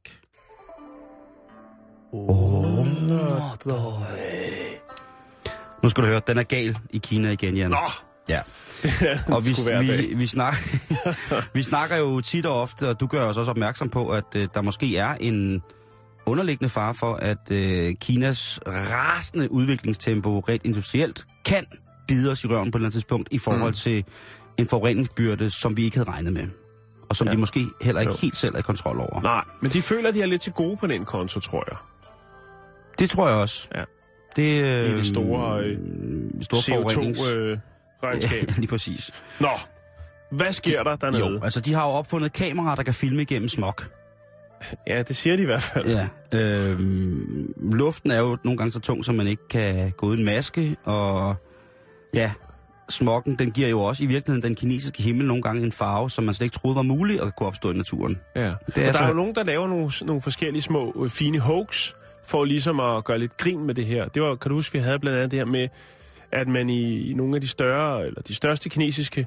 Oh, 2.12 2.86
nu 5.82 5.88
skal 5.88 6.02
du 6.02 6.08
høre, 6.08 6.20
den 6.26 6.38
er 6.38 6.42
gal 6.42 6.78
i 6.90 6.98
Kina 6.98 7.30
igen, 7.30 7.56
Jan. 7.56 7.70
Nå, 7.70 7.76
Ja. 8.28 8.40
Og 9.34 9.46
vi, 9.46 9.56
vi, 9.80 10.14
vi, 10.14 10.26
snak, 10.26 10.54
vi 11.54 11.62
snakker 11.62 11.96
jo 11.96 12.20
tit 12.20 12.46
og 12.46 12.60
ofte, 12.60 12.88
og 12.88 13.00
du 13.00 13.06
gør 13.06 13.24
os 13.24 13.36
også 13.36 13.50
opmærksom 13.50 13.88
på, 13.88 14.08
at 14.08 14.24
øh, 14.36 14.48
der 14.54 14.62
måske 14.62 14.96
er 14.96 15.14
en 15.20 15.62
underliggende 16.26 16.68
fare 16.68 16.94
for, 16.94 17.14
at 17.14 17.50
øh, 17.50 17.94
Kinas 18.00 18.60
rasende 18.66 19.52
udviklingstempo 19.52 20.38
rent 20.38 20.64
industrielt 20.64 21.26
kan 21.44 21.66
bide 22.08 22.30
os 22.30 22.44
i 22.44 22.46
røven 22.46 22.70
på 22.70 22.76
et 22.76 22.80
eller 22.80 22.86
andet 22.86 22.92
tidspunkt 22.92 23.28
i 23.30 23.38
forhold 23.38 23.70
mm. 23.70 23.74
til 23.76 24.04
en 24.58 24.66
forureningsbyrde, 24.68 25.50
som 25.50 25.76
vi 25.76 25.84
ikke 25.84 25.96
havde 25.96 26.08
regnet 26.10 26.32
med. 26.32 26.46
Og 27.10 27.16
som 27.16 27.26
Ja. 27.26 27.32
de 27.32 27.38
måske 27.38 27.66
heller 27.80 28.00
ikke 28.00 28.10
Jo. 28.12 28.18
helt 28.22 28.36
selv 28.36 28.54
er 28.54 28.58
i 28.58 28.62
kontrol 28.62 29.00
over. 29.00 29.20
Nej, 29.22 29.44
men 29.62 29.70
de 29.70 29.82
føler, 29.82 30.08
at 30.08 30.14
de 30.14 30.22
er 30.22 30.26
lidt 30.26 30.42
til 30.42 30.52
gode 30.52 30.76
på 30.76 30.86
den 30.86 31.04
konto, 31.04 31.40
tror 31.40 31.64
jeg. 31.70 31.76
Det 32.98 33.10
tror 33.10 33.28
jeg 33.28 33.36
også. 33.36 33.68
Ja. 33.74 33.84
Det, 34.36 34.62
øh, 34.64 34.90
I 34.90 34.96
det 34.96 35.06
store, 35.06 35.60
øh, 35.64 35.78
store 36.42 36.60
forurenings- 36.60 37.18
CO2-regnskab. 37.18 38.48
Ja, 38.48 38.54
lige 38.56 38.66
præcis. 38.68 39.10
Nå, 39.40 39.48
hvad 40.32 40.52
sker 40.52 40.82
der 40.82 40.96
dernede? 40.96 41.26
Jo, 41.26 41.40
altså 41.42 41.60
de 41.60 41.72
har 41.74 41.86
jo 41.86 41.90
opfundet 41.92 42.32
kameraer, 42.32 42.74
der 42.74 42.82
kan 42.82 42.94
filme 42.94 43.22
igennem 43.22 43.48
smog. 43.48 43.74
Ja, 44.86 45.02
det 45.02 45.16
siger 45.16 45.36
de 45.36 45.42
i 45.42 45.46
hvert 45.46 45.62
fald. 45.62 45.86
Ja. 45.88 46.08
Øhm, 46.38 47.54
luften 47.72 48.10
er 48.10 48.18
jo 48.18 48.38
nogle 48.44 48.58
gange 48.58 48.72
så 48.72 48.80
tung, 48.80 49.04
så 49.04 49.12
man 49.12 49.26
ikke 49.26 49.48
kan 49.48 49.90
gå 49.96 50.06
uden 50.06 50.24
maske, 50.24 50.76
og 50.84 51.34
ja, 52.14 52.32
smokken, 52.88 53.34
den 53.38 53.50
giver 53.50 53.68
jo 53.68 53.80
også 53.80 54.04
i 54.04 54.06
virkeligheden 54.06 54.42
den 54.42 54.54
kinesiske 54.54 55.02
himmel 55.02 55.26
nogle 55.26 55.42
gange 55.42 55.62
en 55.62 55.72
farve, 55.72 56.10
som 56.10 56.24
man 56.24 56.34
slet 56.34 56.44
ikke 56.44 56.54
troede 56.58 56.76
var 56.76 56.82
muligt 56.82 57.20
at 57.20 57.36
kunne 57.36 57.46
opstå 57.46 57.70
i 57.72 57.76
naturen. 57.76 58.20
Ja. 58.36 58.40
Det 58.42 58.48
er 58.48 58.54
og 58.56 58.74
der 58.76 58.92
så- 58.92 58.98
er 58.98 59.08
jo 59.08 59.14
nogen, 59.14 59.34
der 59.34 59.42
laver 59.44 59.68
nogle, 59.68 59.90
nogle 60.02 60.22
forskellige 60.22 60.62
små 60.62 61.02
øh, 61.04 61.10
fine 61.10 61.38
hoax, 61.38 61.92
for 62.26 62.44
ligesom 62.44 62.80
at 62.80 63.04
gøre 63.04 63.18
lidt 63.18 63.36
grin 63.36 63.64
med 63.66 63.74
det 63.74 63.86
her. 63.86 64.08
Det 64.08 64.22
var, 64.22 64.34
kan 64.36 64.48
du 64.48 64.54
huske, 64.54 64.72
vi 64.72 64.78
havde 64.78 64.98
blandt 64.98 65.18
andet 65.18 65.30
det 65.30 65.38
her 65.38 65.46
med, 65.46 65.68
at 66.32 66.48
man 66.48 66.70
i, 66.70 67.10
i 67.10 67.14
nogle 67.14 67.34
af 67.34 67.40
de 67.40 67.48
større, 67.48 68.06
eller 68.06 68.22
de 68.22 68.34
største 68.34 68.68
kinesiske 68.68 69.26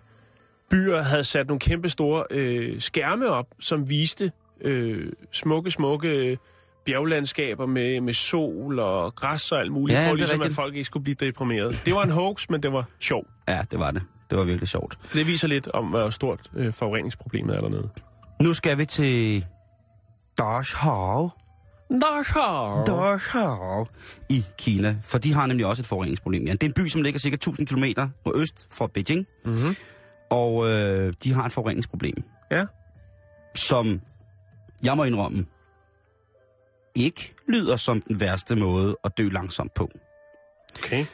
byer 0.72 1.02
havde 1.02 1.24
sat 1.24 1.48
nogle 1.48 1.60
kæmpe 1.60 1.90
store 1.90 2.24
øh, 2.32 2.82
skærme 2.82 3.30
op, 3.30 3.46
som 3.60 3.90
viste 3.90 4.32
øh, 4.64 5.12
smukke, 5.32 5.72
smukke 5.72 6.38
bjerglandskaber 6.86 7.66
med, 7.66 8.02
med 8.02 8.14
sol 8.14 8.80
og 8.80 9.16
græs 9.16 9.52
og 9.52 9.60
alt 9.60 9.72
muligt, 9.72 10.00
Ja, 10.00 10.10
for 10.10 10.16
ligesom 10.16 10.36
at 10.40 10.44
rigtigt. 10.44 10.56
folk 10.56 10.74
ikke 10.76 10.86
skulle 10.86 11.04
blive 11.04 11.16
deprimeret. 11.16 11.82
Det 11.86 11.94
var 11.96 12.04
en 12.04 12.10
hoax, 12.12 12.50
men 12.50 12.64
det 12.64 12.74
var 12.74 12.86
sjov. 13.00 13.26
Ja, 13.48 13.62
det 13.72 13.80
var 13.80 13.92
det. 13.92 14.02
Det 14.30 14.38
var 14.38 14.44
virkelig 14.44 14.68
sjovt. 14.70 14.98
Det 15.14 15.28
viser 15.28 15.48
lidt 15.48 15.68
om, 15.68 15.86
hvor 15.86 16.10
stort 16.10 16.40
øh, 16.56 16.74
forureningsproblemet 16.74 17.56
er 17.56 17.62
dernede. 17.62 17.90
Nu 18.42 18.54
skal 18.54 18.78
vi 18.78 18.86
til 18.86 19.46
Dashao. 20.38 21.30
Dachau. 22.02 22.84
Dachau 22.88 23.86
i 24.30 24.44
Kina, 24.58 24.96
for 25.04 25.18
de 25.18 25.34
har 25.34 25.46
nemlig 25.46 25.66
også 25.66 25.82
et 25.82 25.86
forureningsproblem. 25.86 26.46
Ja, 26.46 26.52
det 26.52 26.64
er 26.64 26.68
en 26.68 26.74
by, 26.74 26.88
som 26.88 27.02
ligger 27.02 27.20
cirka 27.20 27.34
1000 27.34 27.68
km 27.68 27.84
øst 28.36 28.68
for 28.72 28.88
Beijing, 28.88 29.28
Mm-hmm. 29.46 29.76
og 30.30 30.70
øh, 30.70 31.14
de 31.24 31.34
har 31.34 31.46
et 31.46 31.52
forureningsproblem, 31.52 32.24
Ja. 32.52 32.66
som 33.56 34.02
jeg 34.84 34.98
må 34.98 35.04
indrømme, 35.04 35.46
ikke 36.96 37.36
lyder 37.48 37.76
som 37.76 38.02
den 38.02 38.20
værste 38.20 38.56
måde 38.56 38.98
at 39.04 39.18
dø 39.18 39.30
langsomt 39.30 39.74
på. 39.74 39.92
Okay. 40.78 41.06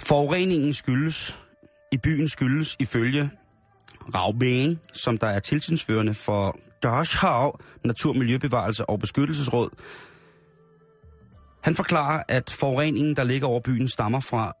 Forureningen 0.00 0.74
skyldes, 0.74 1.40
i 1.92 1.98
byen 1.98 2.28
skyldes 2.28 2.76
ifølge 2.78 3.30
Rao 4.14 4.32
Beng, 4.32 4.80
som 4.92 5.18
der 5.18 5.26
er 5.26 5.40
tilsynsførende 5.40 6.14
for 6.14 6.58
Dachau 6.82 7.52
Natur, 7.84 8.12
Miljøbevarelse 8.12 8.86
og 8.90 9.00
Beskyttelsesråd. 9.00 9.70
Han 11.62 11.76
forklarer, 11.76 12.22
at 12.28 12.50
forureningen, 12.50 13.16
der 13.16 13.24
ligger 13.24 13.48
over 13.48 13.60
byen, 13.60 13.88
stammer 13.88 14.20
fra 14.20 14.52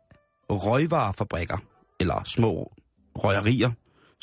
røgvarefabrikker, 0.50 1.58
eller 2.00 2.24
små 2.24 2.72
røgerier, 3.16 3.70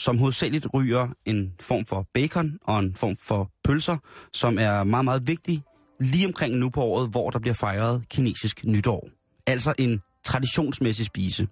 som 0.02 0.18
hovedsageligt 0.18 0.68
ryger 0.74 1.08
en 1.26 1.54
form 1.60 1.86
for 1.86 2.08
bacon 2.14 2.60
og 2.64 2.80
en 2.80 2.96
form 2.96 3.18
for 3.18 3.52
pølser, 3.64 3.98
som 4.34 4.58
er 4.60 4.84
meget, 4.84 5.06
meget 5.06 5.28
vigtig 5.28 5.64
lige 6.00 6.28
omkring 6.28 6.56
nu 6.56 6.70
på 6.70 6.82
året, 6.82 7.10
hvor 7.10 7.30
der 7.30 7.40
bliver 7.40 7.54
fejret 7.54 8.04
kinesisk 8.10 8.66
nytår. 8.66 9.10
Altså 9.48 9.74
en 9.78 10.02
traditionsmæssig 10.24 11.06
spise. 11.06 11.48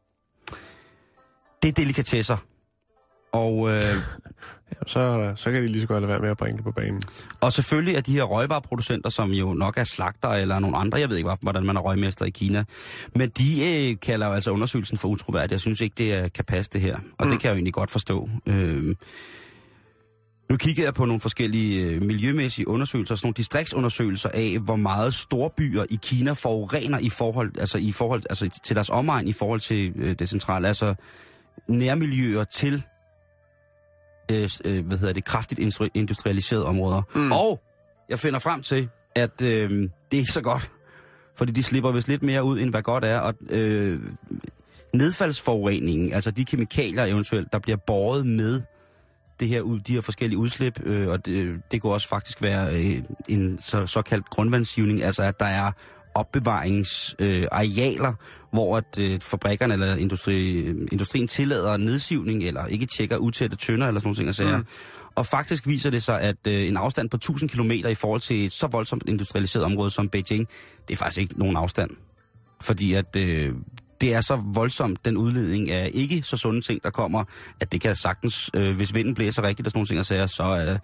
Det 1.62 1.69
er 1.69 1.71
delikatesser. 1.71 2.38
Og, 3.33 3.69
øh, 3.69 3.95
så, 4.88 5.34
så 5.36 5.51
kan 5.51 5.62
de 5.62 5.67
lige 5.67 5.82
så 5.82 5.88
godt 5.88 6.01
lade 6.01 6.12
være 6.12 6.19
med 6.19 6.29
at 6.29 6.38
bringe 6.38 6.58
det 6.58 6.63
på 6.63 6.71
banen. 6.71 7.01
og 7.41 7.53
selvfølgelig 7.53 7.95
er 7.95 8.01
de 8.01 8.13
her 8.13 8.23
røgvareproducenter, 8.23 9.10
som 9.10 9.32
jo 9.32 9.53
nok 9.53 9.77
er 9.77 9.84
slagter 9.84 10.29
eller 10.29 10.60
nogle 10.60 10.77
andre, 10.77 10.99
jeg 10.99 11.10
ved 11.10 11.17
ikke, 11.17 11.29
hvordan 11.41 11.65
man 11.65 11.77
er 11.77 11.82
røgmester 11.82 12.25
i 12.25 12.29
Kina, 12.29 12.63
men 13.15 13.29
de 13.29 13.89
øh, 13.91 13.99
kalder 13.99 14.27
jo 14.27 14.34
altså 14.34 14.51
undersøgelsen 14.51 14.97
for 14.97 15.08
utroværdig. 15.08 15.51
Jeg 15.51 15.60
synes 15.60 15.82
ikke, 15.82 15.93
det 15.97 16.13
er, 16.13 16.27
kan 16.27 16.45
passe 16.45 16.71
det 16.73 16.82
her, 16.82 16.97
og 17.17 17.25
mm. 17.25 17.32
det 17.32 17.39
kan 17.39 17.47
jeg 17.47 17.53
jo 17.53 17.55
egentlig 17.55 17.73
godt 17.73 17.91
forstå. 17.91 18.29
Øh, 18.45 18.95
nu 20.49 20.58
kiggede 20.58 20.86
jeg 20.86 20.93
på 20.93 21.05
nogle 21.05 21.21
forskellige 21.21 21.86
øh, 21.86 22.01
miljømæssige 22.01 22.67
undersøgelser, 22.67 23.15
sådan 23.15 23.25
nogle 23.25 23.34
distriktsundersøgelser 23.34 24.29
af, 24.34 24.58
hvor 24.65 24.75
meget 24.75 25.13
storbyer 25.13 25.86
i 25.89 25.99
Kina 26.01 26.32
forurener 26.32 26.99
i 26.99 27.10
forhold, 27.10 27.51
altså 27.60 27.77
i 27.77 27.91
forhold, 27.91 28.23
altså 28.29 28.60
til 28.63 28.75
deres 28.75 28.89
omegn 28.89 29.27
i 29.27 29.34
forhold 29.34 29.60
til 29.60 29.93
øh, 29.95 30.15
det 30.19 30.29
centrale, 30.29 30.67
altså 30.67 30.95
nærmiljøer 31.67 32.43
til 32.43 32.84
øh, 34.31 34.49
øh, 34.65 34.85
hvad 34.85 34.97
hedder 34.97 35.13
det, 35.13 35.25
kraftigt 35.25 35.59
industri- 35.59 35.89
industrialiserede 35.93 36.65
områder. 36.65 37.01
Mm. 37.15 37.31
Og 37.31 37.61
jeg 38.09 38.19
finder 38.19 38.39
frem 38.39 38.61
til, 38.61 38.89
at 39.15 39.41
øh, 39.41 39.69
det 39.71 39.89
er 40.11 40.17
ikke 40.17 40.31
så 40.31 40.41
godt, 40.41 40.71
fordi 41.37 41.51
de 41.51 41.63
slipper 41.63 41.91
vist 41.91 42.07
lidt 42.07 42.23
mere 42.23 42.43
ud, 42.43 42.59
end 42.59 42.69
hvad 42.69 42.81
godt 42.81 43.05
er, 43.05 43.19
og 43.19 43.33
øh, 43.49 43.99
nedfaldsforureningen, 44.93 46.13
altså 46.13 46.31
de 46.31 46.45
kemikalier 46.45 47.05
eventuelt, 47.05 47.53
der 47.53 47.59
bliver 47.59 47.77
båret 47.87 48.27
med 48.27 48.61
det 49.39 49.47
her, 49.47 49.61
ud- 49.61 49.79
de 49.79 49.93
her 49.93 50.01
forskellige 50.01 50.37
udslip, 50.37 50.79
øh, 50.85 51.07
og 51.07 51.25
det, 51.25 51.61
det 51.71 51.81
kunne 51.81 51.93
også 51.93 52.07
faktisk 52.07 52.41
være 52.41 52.75
øh, 52.75 53.01
en 53.29 53.59
så, 53.61 53.85
såkaldt 53.85 54.29
grundvandssivning, 54.29 55.03
altså 55.03 55.23
at 55.23 55.39
der 55.39 55.45
er 55.45 55.71
opbevaringsarealer, 56.15 58.09
øh, 58.09 58.15
hvor 58.51 58.77
at, 58.77 58.99
øh, 58.99 59.21
fabrikkerne 59.21 59.73
eller 59.73 59.95
industri, 59.95 60.59
industrien 60.91 61.27
tillader 61.27 61.77
nedsivning, 61.77 62.43
eller 62.43 62.65
ikke 62.65 62.85
tjekker 62.85 63.17
utætte 63.17 63.57
tønder 63.57 63.88
eller 63.88 64.01
sådan 64.01 64.23
nogle 64.25 64.33
ting. 64.33 64.57
Mm. 64.57 64.65
Og 65.15 65.25
faktisk 65.25 65.67
viser 65.67 65.89
det 65.89 66.03
sig, 66.03 66.21
at 66.21 66.35
øh, 66.47 66.67
en 66.67 66.77
afstand 66.77 67.09
på 67.09 67.17
1000 67.17 67.49
km 67.49 67.71
i 67.71 67.93
forhold 67.93 68.21
til 68.21 68.45
et 68.45 68.51
så 68.51 68.67
voldsomt 68.67 69.03
industrialiseret 69.07 69.65
område 69.65 69.89
som 69.89 70.09
Beijing, 70.09 70.47
det 70.88 70.93
er 70.93 70.97
faktisk 70.97 71.21
ikke 71.21 71.39
nogen 71.39 71.57
afstand. 71.57 71.91
Fordi 72.62 72.93
at 72.93 73.15
øh, 73.15 73.53
det 74.01 74.13
er 74.13 74.21
så 74.21 74.35
voldsomt, 74.53 75.05
den 75.05 75.17
udledning 75.17 75.71
af 75.71 75.91
ikke 75.93 76.21
så 76.23 76.38
sunde 76.38 76.62
ting, 76.62 76.83
der 76.83 76.89
kommer, 76.89 77.23
at 77.59 77.71
det 77.71 77.81
kan 77.81 77.95
sagtens, 77.95 78.49
øh, 78.53 78.75
hvis 78.75 78.93
vinden 78.93 79.15
blæser 79.15 79.43
rigtigt 79.43 79.67
og 79.67 79.71
sådan 79.71 79.77
nogle 79.77 79.88
ting, 79.88 79.99
og 79.99 80.05
sager, 80.05 80.25
så 80.25 80.43
er 80.43 80.73
øh, 80.73 80.79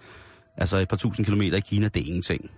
altså 0.58 0.78
et 0.78 0.88
par 0.88 0.98
tusind 0.98 1.26
kilometer 1.26 1.58
i 1.58 1.62
Kina, 1.70 1.88
det 1.88 2.02
er 2.02 2.06
ingenting. 2.06 2.52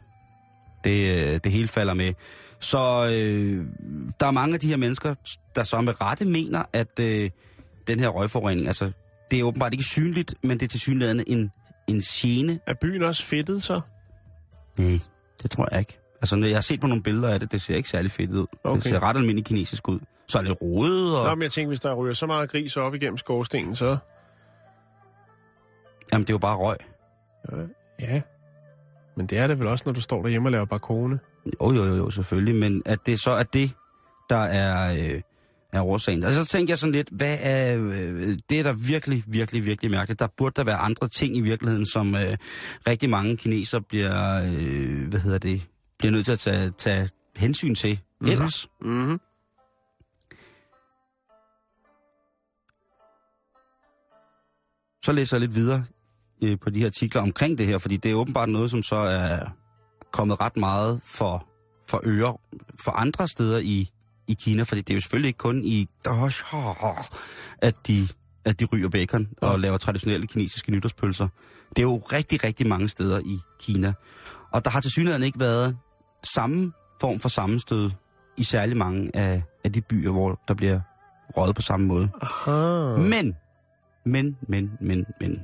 Det, 0.87 1.33
øh, 1.33 1.39
det 1.43 1.51
hele 1.51 1.67
falder 1.67 1.93
med. 1.93 2.13
Så 2.59 3.05
øh, 3.13 3.65
der 4.19 4.27
er 4.27 4.31
mange 4.31 4.53
af 4.53 4.59
de 4.59 4.67
her 4.67 4.77
mennesker, 4.77 5.15
der 5.55 5.63
så 5.63 5.81
med 5.81 6.01
rette 6.01 6.25
mener, 6.25 6.63
at 6.73 6.99
øh, 6.99 7.29
den 7.87 7.99
her 7.99 8.07
røgforurening, 8.07 8.67
altså 8.67 8.91
det 9.31 9.39
er 9.39 9.43
åbenbart 9.43 9.73
ikke 9.73 9.83
synligt, 9.83 10.35
men 10.43 10.59
det 10.59 10.65
er 10.65 10.69
til 10.69 10.79
synligheden 10.79 11.23
en, 11.27 11.51
en 11.87 12.01
gene. 12.01 12.59
Er 12.67 12.73
byen 12.73 13.03
også 13.03 13.23
fedtet 13.23 13.63
så? 13.63 13.81
Nej, 14.77 14.99
det 15.43 15.51
tror 15.51 15.67
jeg 15.71 15.79
ikke. 15.79 15.99
Altså, 16.21 16.35
når 16.35 16.47
jeg 16.47 16.55
har 16.55 16.61
set 16.61 16.81
på 16.81 16.87
nogle 16.87 17.03
billeder 17.03 17.29
af 17.29 17.39
det, 17.39 17.51
det 17.51 17.61
ser 17.61 17.75
ikke 17.75 17.89
særlig 17.89 18.11
fedt 18.11 18.33
ud. 18.33 18.45
Okay. 18.63 18.81
Det 18.81 18.89
ser 18.89 19.03
ret 19.03 19.17
almindeligt 19.17 19.47
kinesisk 19.47 19.87
ud. 19.87 19.99
Så 20.27 20.37
er 20.37 20.41
det 20.41 20.61
rodet, 20.61 21.17
og... 21.17 21.25
Nå, 21.25 21.35
men 21.35 21.41
jeg 21.41 21.51
tænker, 21.51 21.67
hvis 21.67 21.79
der 21.79 21.93
ryger 21.93 22.13
så 22.13 22.27
meget 22.27 22.49
gris 22.49 22.77
op 22.77 22.95
igennem 22.95 23.17
skorstenen, 23.17 23.75
så... 23.75 23.97
Jamen, 26.13 26.23
det 26.23 26.29
er 26.29 26.33
jo 26.33 26.37
bare 26.37 26.55
røg. 26.55 26.77
Ja. 27.99 28.21
Men 29.17 29.27
det 29.27 29.37
er 29.37 29.47
det 29.47 29.59
vel 29.59 29.67
også, 29.67 29.83
når 29.85 29.93
du 29.93 30.01
står 30.01 30.21
derhjemme 30.21 30.47
og 30.47 30.51
laver 30.51 30.65
barkone. 30.65 31.19
Jo, 31.45 31.71
jo, 31.71 31.85
jo, 31.85 31.95
jo, 31.95 32.11
selvfølgelig. 32.11 32.55
Men 32.55 32.81
at 32.85 32.99
det 33.05 33.19
så 33.19 33.31
er 33.31 33.43
det, 33.43 33.71
der 34.29 34.37
er, 34.37 34.93
øh, 34.93 35.21
er 35.73 35.81
årsagen. 35.81 36.23
Og 36.23 36.33
så 36.33 36.45
tænker 36.45 36.71
jeg 36.71 36.77
sådan 36.77 36.93
lidt, 36.93 37.09
hvad 37.11 37.37
er, 37.41 37.77
øh, 37.79 38.37
det 38.49 38.59
er 38.59 38.63
der 38.63 38.73
virkelig, 38.73 39.23
virkelig, 39.27 39.65
virkelig 39.65 39.91
mærkeligt. 39.91 40.19
Der 40.19 40.27
burde 40.37 40.53
der 40.55 40.63
være 40.63 40.77
andre 40.77 41.07
ting 41.07 41.37
i 41.37 41.41
virkeligheden, 41.41 41.85
som 41.85 42.15
øh, 42.15 42.37
rigtig 42.87 43.09
mange 43.09 43.37
kineser 43.37 43.79
bliver, 43.79 44.35
øh, 44.35 45.07
hvad 45.07 45.19
hedder 45.19 45.37
det, 45.37 45.61
bliver 45.99 46.11
nødt 46.11 46.25
til 46.25 46.31
at 46.31 46.39
tage, 46.39 46.71
tage 46.77 47.09
hensyn 47.37 47.75
til 47.75 47.91
mm-hmm. 47.91 48.31
ellers. 48.31 48.69
Mm-hmm. 48.81 49.19
Så 55.03 55.11
læser 55.11 55.37
jeg 55.37 55.41
lidt 55.41 55.55
videre 55.55 55.85
øh, 56.43 56.59
på 56.59 56.69
de 56.69 56.79
her 56.79 56.85
artikler 56.85 57.21
omkring 57.21 57.57
det 57.57 57.65
her, 57.65 57.77
fordi 57.77 57.97
det 57.97 58.11
er 58.11 58.15
åbenbart 58.15 58.49
noget, 58.49 58.71
som 58.71 58.83
så 58.83 58.95
er 58.95 59.39
kommet 60.11 60.41
ret 60.41 60.57
meget 60.57 61.01
for, 61.05 61.47
for 61.89 62.01
øre 62.03 62.37
for 62.79 62.91
andre 62.91 63.27
steder 63.27 63.59
i, 63.59 63.89
i 64.27 64.33
Kina, 64.33 64.63
fordi 64.63 64.81
det 64.81 64.89
er 64.89 64.93
jo 64.95 65.01
selvfølgelig 65.01 65.27
ikke 65.27 65.37
kun 65.37 65.65
i 65.65 65.87
at 67.61 67.75
de, 67.87 68.07
at 68.45 68.59
de 68.59 68.65
ryger 68.65 68.89
bacon 68.89 69.27
og 69.41 69.51
Ja. 69.51 69.57
laver 69.57 69.77
traditionelle 69.77 70.27
kinesiske 70.27 70.71
nytårspølser. 70.71 71.27
Det 71.69 71.79
er 71.79 71.83
jo 71.83 71.97
rigtig, 71.97 72.43
rigtig 72.43 72.67
mange 72.67 72.89
steder 72.89 73.19
i 73.19 73.39
Kina. 73.59 73.93
Og 74.51 74.65
der 74.65 74.71
har 74.71 74.81
til 74.81 74.91
synligheden 74.91 75.23
ikke 75.23 75.39
været 75.39 75.77
samme 76.33 76.71
form 77.01 77.19
for 77.19 77.29
sammenstød 77.29 77.91
i 78.37 78.43
særlig 78.43 78.77
mange 78.77 79.11
af, 79.15 79.43
af 79.63 79.73
de 79.73 79.81
byer, 79.81 80.11
hvor 80.11 80.39
der 80.47 80.53
bliver 80.53 80.79
røget 81.37 81.55
på 81.55 81.61
samme 81.61 81.85
måde. 81.87 82.09
Aha. 82.21 82.97
Men, 82.97 83.35
men, 84.05 84.37
men, 84.47 84.71
men, 84.81 85.05
men. 85.21 85.39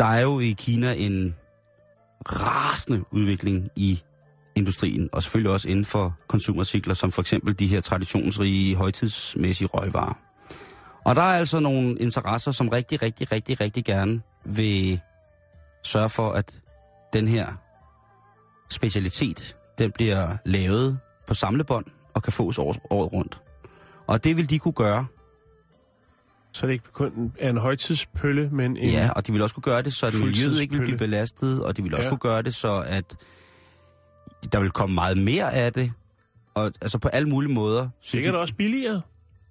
Der 0.00 0.06
er 0.06 0.20
jo 0.20 0.40
i 0.40 0.50
Kina 0.50 0.92
en 0.92 1.36
rasende 2.26 3.04
udvikling 3.10 3.70
i 3.76 4.02
industrien, 4.54 5.08
og 5.12 5.22
selvfølgelig 5.22 5.52
også 5.52 5.68
inden 5.68 5.84
for 5.84 6.16
konsumercykler, 6.28 6.94
som 6.94 7.12
for 7.12 7.22
eksempel 7.22 7.58
de 7.58 7.66
her 7.66 7.80
traditionsrige, 7.80 8.76
højtidsmæssige 8.76 9.68
røgvarer. 9.68 10.18
Og 11.04 11.16
der 11.16 11.22
er 11.22 11.38
altså 11.38 11.60
nogle 11.60 11.98
interesser, 11.98 12.52
som 12.52 12.68
rigtig, 12.68 13.02
rigtig, 13.02 13.32
rigtig, 13.32 13.60
rigtig 13.60 13.84
gerne 13.84 14.22
vil 14.44 15.00
sørge 15.82 16.08
for, 16.08 16.30
at 16.30 16.60
den 17.12 17.28
her 17.28 17.46
specialitet, 18.70 19.56
den 19.78 19.92
bliver 19.92 20.36
lavet 20.44 20.98
på 21.26 21.34
samlebånd 21.34 21.86
og 22.14 22.22
kan 22.22 22.32
fås 22.32 22.58
året 22.58 23.12
rundt. 23.12 23.40
Og 24.06 24.24
det 24.24 24.36
vil 24.36 24.50
de 24.50 24.58
kunne 24.58 24.72
gøre. 24.72 25.06
Så 26.52 26.66
det 26.66 26.72
ikke 26.72 26.92
kun 26.92 27.32
er 27.38 27.50
en 27.50 27.56
højtidspølle, 27.56 28.48
men 28.52 28.76
en... 28.76 28.90
Ja, 28.90 29.10
og 29.10 29.26
de 29.26 29.32
vil 29.32 29.42
også 29.42 29.54
kunne 29.54 29.62
gøre 29.62 29.82
det, 29.82 29.94
så 29.94 30.06
at 30.06 30.14
miljøet 30.14 30.60
ikke 30.60 30.74
vil 30.76 30.84
blive 30.84 30.98
belastet, 30.98 31.64
og 31.64 31.76
de 31.76 31.82
vil 31.82 31.94
også 31.94 32.06
Ja. 32.06 32.10
kunne 32.10 32.18
gøre 32.18 32.42
det, 32.42 32.54
så 32.54 32.84
at 32.86 33.16
der 34.52 34.60
vil 34.60 34.70
komme 34.70 34.94
meget 34.94 35.18
mere 35.18 35.52
af 35.54 35.72
det. 35.72 35.92
Og 36.54 36.72
altså 36.80 36.98
på 36.98 37.08
alle 37.08 37.28
mulige 37.28 37.52
måder. 37.52 37.88
Sikkert 38.02 38.34
de- 38.34 38.38
også 38.38 38.54
billigere, 38.54 39.00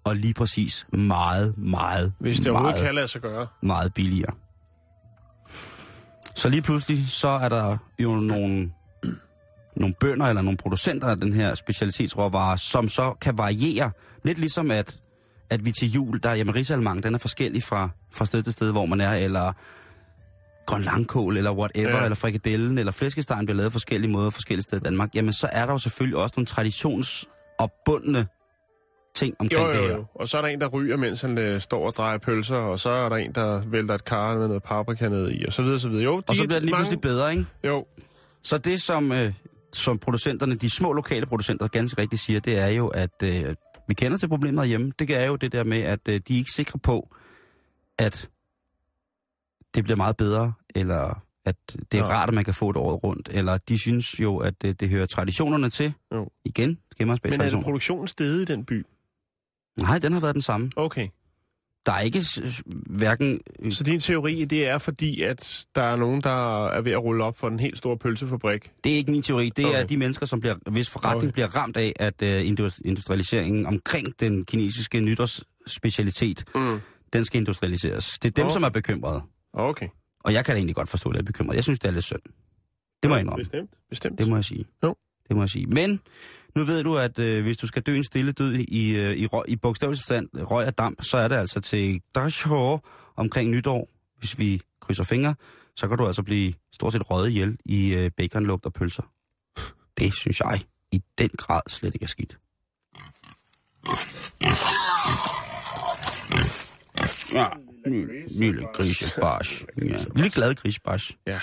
Og 0.04 0.16
lige 0.16 0.34
præcis 0.34 0.88
meget, 0.94 1.58
meget, 1.58 2.14
hvis 2.20 2.38
det 2.38 2.48
overhovedet 2.48 2.76
meget, 2.76 2.86
kan 2.86 2.96
lade 2.96 3.08
sig 3.08 3.22
gøre. 3.22 3.48
meget 3.64 3.94
billigere. 3.94 4.34
Så 6.36 6.50
lige 6.50 6.62
pludselig, 6.62 7.10
så 7.10 7.28
er 7.28 7.50
der 7.50 7.78
jo 8.00 8.16
nogle, 8.16 8.72
nogle 9.76 9.96
bønder 10.00 10.26
eller 10.26 10.42
nogle 10.42 10.58
producenter 10.58 11.08
af 11.08 11.18
den 11.18 11.34
her 11.34 11.56
specialitetsråvare, 11.56 12.58
som 12.58 12.90
så 12.90 13.14
kan 13.22 13.38
variere. 13.38 13.92
Lidt 14.24 14.38
ligesom 14.38 14.72
at, 14.72 15.00
at 15.50 15.66
vi 15.66 15.72
til 15.72 15.92
jul, 15.92 16.20
der 16.24 16.34
jamen 16.34 16.56
risalmang, 16.56 17.04
den 17.04 17.14
er 17.16 17.20
forskellig 17.20 17.64
fra, 17.64 17.90
fra 18.12 18.26
sted 18.26 18.44
til 18.44 18.54
sted, 18.54 18.72
hvor 18.72 18.86
man 18.86 19.02
er, 19.02 19.14
eller 19.14 19.54
grøn 20.66 20.82
langkål, 20.82 21.38
eller 21.38 21.52
whatever, 21.52 21.98
Ja. 21.98 22.04
eller 22.04 22.16
frikadellen, 22.16 22.78
eller 22.78 22.92
flæskestegen 22.92 23.46
bliver 23.46 23.58
lavet 23.58 23.72
forskellige 23.72 24.12
måder 24.12 24.30
forskellige 24.30 24.64
steder 24.64 24.82
i 24.82 24.84
Danmark. 24.84 25.10
Jamen 25.16 25.34
så 25.34 25.50
er 25.52 25.66
der 25.66 25.74
jo 25.74 25.80
selvfølgelig 25.80 26.18
også 26.18 26.34
nogle 26.38 26.46
traditionsopbundne 26.46 28.28
ting 29.16 29.36
omkring 29.40 29.62
Jo, 29.68 29.72
det 29.74 29.78
jo, 29.78 29.82
her. 29.88 29.96
jo. 29.96 30.06
Og 30.16 30.30
så 30.30 30.38
er 30.38 30.42
der 30.42 30.48
en, 30.50 30.62
der 30.62 30.68
ryger, 30.68 30.98
mens 30.98 31.22
han 31.22 31.38
øh, 31.38 31.62
står 31.62 31.86
og 31.86 31.94
drejer 31.94 32.18
pølser, 32.18 32.56
og 32.56 32.80
så 32.80 32.90
er 32.90 33.10
der 33.10 33.16
en, 33.16 33.32
der 33.36 33.62
vælter 33.68 33.96
et 33.96 34.06
kar 34.06 34.36
med 34.38 34.48
noget 34.48 34.64
paprika 34.64 35.10
ned 35.10 35.32
i, 35.32 35.46
og 35.46 35.54
så 35.54 35.62
videre, 35.62 35.80
så 35.80 35.90
videre. 35.90 36.04
Jo, 36.04 36.18
de 36.20 36.24
Og 36.28 36.36
så 36.36 36.44
er 36.44 36.48
bliver 36.48 36.60
det 36.60 36.66
lige 36.66 36.72
mange- 36.72 36.82
pludselig 36.84 37.02
bedre, 37.02 37.32
ikke? 37.32 37.46
Jo, 37.64 37.86
Så 38.44 38.58
det, 38.58 38.82
som, 38.82 39.12
øh, 39.12 39.34
som 39.74 39.98
producenterne, 40.00 40.56
de 40.56 40.70
små 40.70 40.94
lokale 40.94 41.26
producenter, 41.26 41.68
ganske 41.68 42.02
rigtigt 42.02 42.22
siger, 42.22 42.40
det 42.40 42.58
er 42.58 42.68
jo, 42.68 42.88
at 42.88 43.24
øh, 43.24 43.56
vi 43.90 43.94
kender 43.94 44.18
til 44.18 44.28
problemet 44.28 44.68
hjemme. 44.68 44.92
Det 45.00 45.10
er 45.10 45.26
jo 45.26 45.36
det 45.36 45.52
der 45.52 45.64
med, 45.64 45.82
at 45.82 46.00
øh, 46.10 46.22
de 46.28 46.34
er 46.34 46.38
ikke 46.38 46.52
sikre 46.52 46.80
på, 46.80 47.16
at 47.98 48.30
det 49.76 49.84
bliver 49.84 49.98
meget 49.98 50.18
bedre, 50.18 50.54
eller 50.76 51.24
at 51.46 51.56
det 51.92 51.98
er 51.98 52.04
Nå. 52.04 52.10
rart, 52.10 52.30
at 52.30 52.36
man 52.36 52.44
kan 52.44 52.54
få 52.54 52.72
det 52.72 52.78
året 52.78 53.04
rundt. 53.04 53.30
Eller 53.32 53.58
de 53.58 53.82
synes 53.82 54.20
jo, 54.20 54.38
at 54.38 54.62
det, 54.62 54.80
det 54.80 54.90
hører 54.90 55.06
traditionerne 55.06 55.70
til. 55.70 55.94
Jo. 56.14 56.30
Igen, 56.46 56.80
gemmer 56.98 57.14
os 57.14 57.20
bag 57.20 57.32
men 57.32 57.42
er 57.42 57.50
det 57.50 57.64
produktionen 57.64 58.08
stedet 58.08 58.50
i 58.50 58.54
den 58.54 58.66
by? 58.66 58.86
Nej, 59.82 59.98
den 59.98 60.14
har 60.14 60.20
været 60.20 60.34
den 60.36 60.42
samme. 60.42 60.72
Okay. 60.76 61.08
Der 61.90 61.96
er 61.96 62.00
ikke 62.02 62.22
hverken... 62.90 63.40
Så 63.72 63.84
din 63.84 64.00
teori, 64.00 64.46
det 64.46 64.68
er 64.68 64.78
fordi, 64.78 65.22
at 65.22 65.66
der 65.76 65.82
er 65.82 65.96
nogen, 65.96 66.22
der 66.22 66.68
er 66.68 66.82
ved 66.82 66.92
at 66.92 67.04
rulle 67.04 67.24
op 67.24 67.38
for 67.38 67.50
den 67.50 67.60
helt 67.60 67.78
store 67.78 67.98
pølsefabrik? 67.98 68.72
Det 68.84 68.92
er 68.92 68.96
ikke 68.96 69.12
min 69.12 69.22
teori. 69.22 69.50
Det 69.56 69.66
Okay. 69.66 69.82
er 69.82 69.84
de 69.88 69.98
mennesker, 69.98 70.26
som 70.26 70.40
bliver, 70.40 70.56
hvis 70.72 70.90
forretning 70.90 71.24
Okay. 71.24 71.32
bliver 71.34 71.48
ramt 71.56 71.78
af, 71.78 71.94
at 72.00 72.22
uh, 72.22 72.48
industrialiseringen 72.86 73.66
omkring 73.66 74.08
den 74.20 74.46
kinesiske 74.46 75.00
nytårsspecialitet, 75.02 76.44
Mm. 76.56 76.80
den 77.14 77.26
skal 77.26 77.40
industrialiseres. 77.40 78.20
Det 78.20 78.30
er 78.30 78.34
dem, 78.34 78.46
Okay. 78.46 78.54
som 78.54 78.64
er 78.64 78.70
bekymrede. 78.70 79.22
Okay. 79.54 79.88
Og 80.24 80.34
jeg 80.34 80.46
kan 80.46 80.54
da 80.54 80.58
egentlig 80.58 80.76
godt 80.76 80.90
forstå, 80.90 81.10
at 81.10 81.14
jeg 81.16 81.20
er 81.22 81.26
bekymret. 81.26 81.56
Jeg 81.56 81.64
synes, 81.64 81.80
det 81.80 81.88
er 81.88 81.92
lidt 81.94 82.06
synd. 82.06 82.22
Det 83.04 83.10
må 83.10 83.16
jeg 83.16 83.22
indrømme. 83.22 83.44
Bestemt. 83.44 83.70
Bestemt. 83.90 84.20
Det 84.20 84.28
må 84.28 84.36
jeg 84.36 84.46
sige. 84.46 84.66
Jo. 84.84 84.96
Det 85.30 85.36
må 85.36 85.44
jeg 85.44 85.50
sige. 85.50 85.66
Men 85.66 86.00
nu 86.56 86.64
ved 86.64 86.84
du, 86.84 86.98
at 86.98 87.20
øh, 87.20 87.44
hvis 87.44 87.58
du 87.58 87.68
skal 87.68 87.82
dø 87.82 87.96
en 87.98 88.04
stille 88.04 88.32
død 88.32 88.54
i, 88.54 88.96
øh, 88.96 89.18
i, 89.18 89.28
røg, 89.28 89.44
i 89.48 89.56
bogstavelig 89.56 90.00
forstand, 90.00 90.30
røg 90.34 90.68
og 90.68 90.78
damp, 90.78 91.04
så 91.04 91.18
er 91.18 91.28
det 91.28 91.36
altså 91.36 91.60
til 91.60 92.02
Dashore 92.16 92.80
omkring 93.16 93.52
nytår, 93.52 93.90
hvis 94.18 94.40
vi 94.40 94.62
krydser 94.82 95.04
fingre, 95.04 95.36
så 95.76 95.88
kan 95.88 95.98
du 95.98 96.08
altså 96.08 96.24
blive 96.24 96.54
stort 96.74 96.94
set 96.94 97.12
røget 97.12 97.30
ihjel 97.30 97.58
i 97.66 97.94
øh, 97.94 98.12
baconlugt 98.18 98.66
og 98.66 98.74
pølser. 98.74 99.04
Det 99.98 100.14
synes 100.14 100.40
jeg 100.40 100.62
i 100.92 101.02
den 101.18 101.30
grad 101.38 101.62
slet 101.68 101.96
ikke 101.96 102.04
er 102.04 102.08
skidt. 102.08 102.38
Ja, 107.34 107.48
lille, 107.86 108.28
lille 108.40 108.68
grisebash. 108.74 109.66
Ja, 109.78 109.84
lille 110.16 110.30
glad 110.30 110.56
grisebars. 110.56 111.12
Ja. 111.28 111.40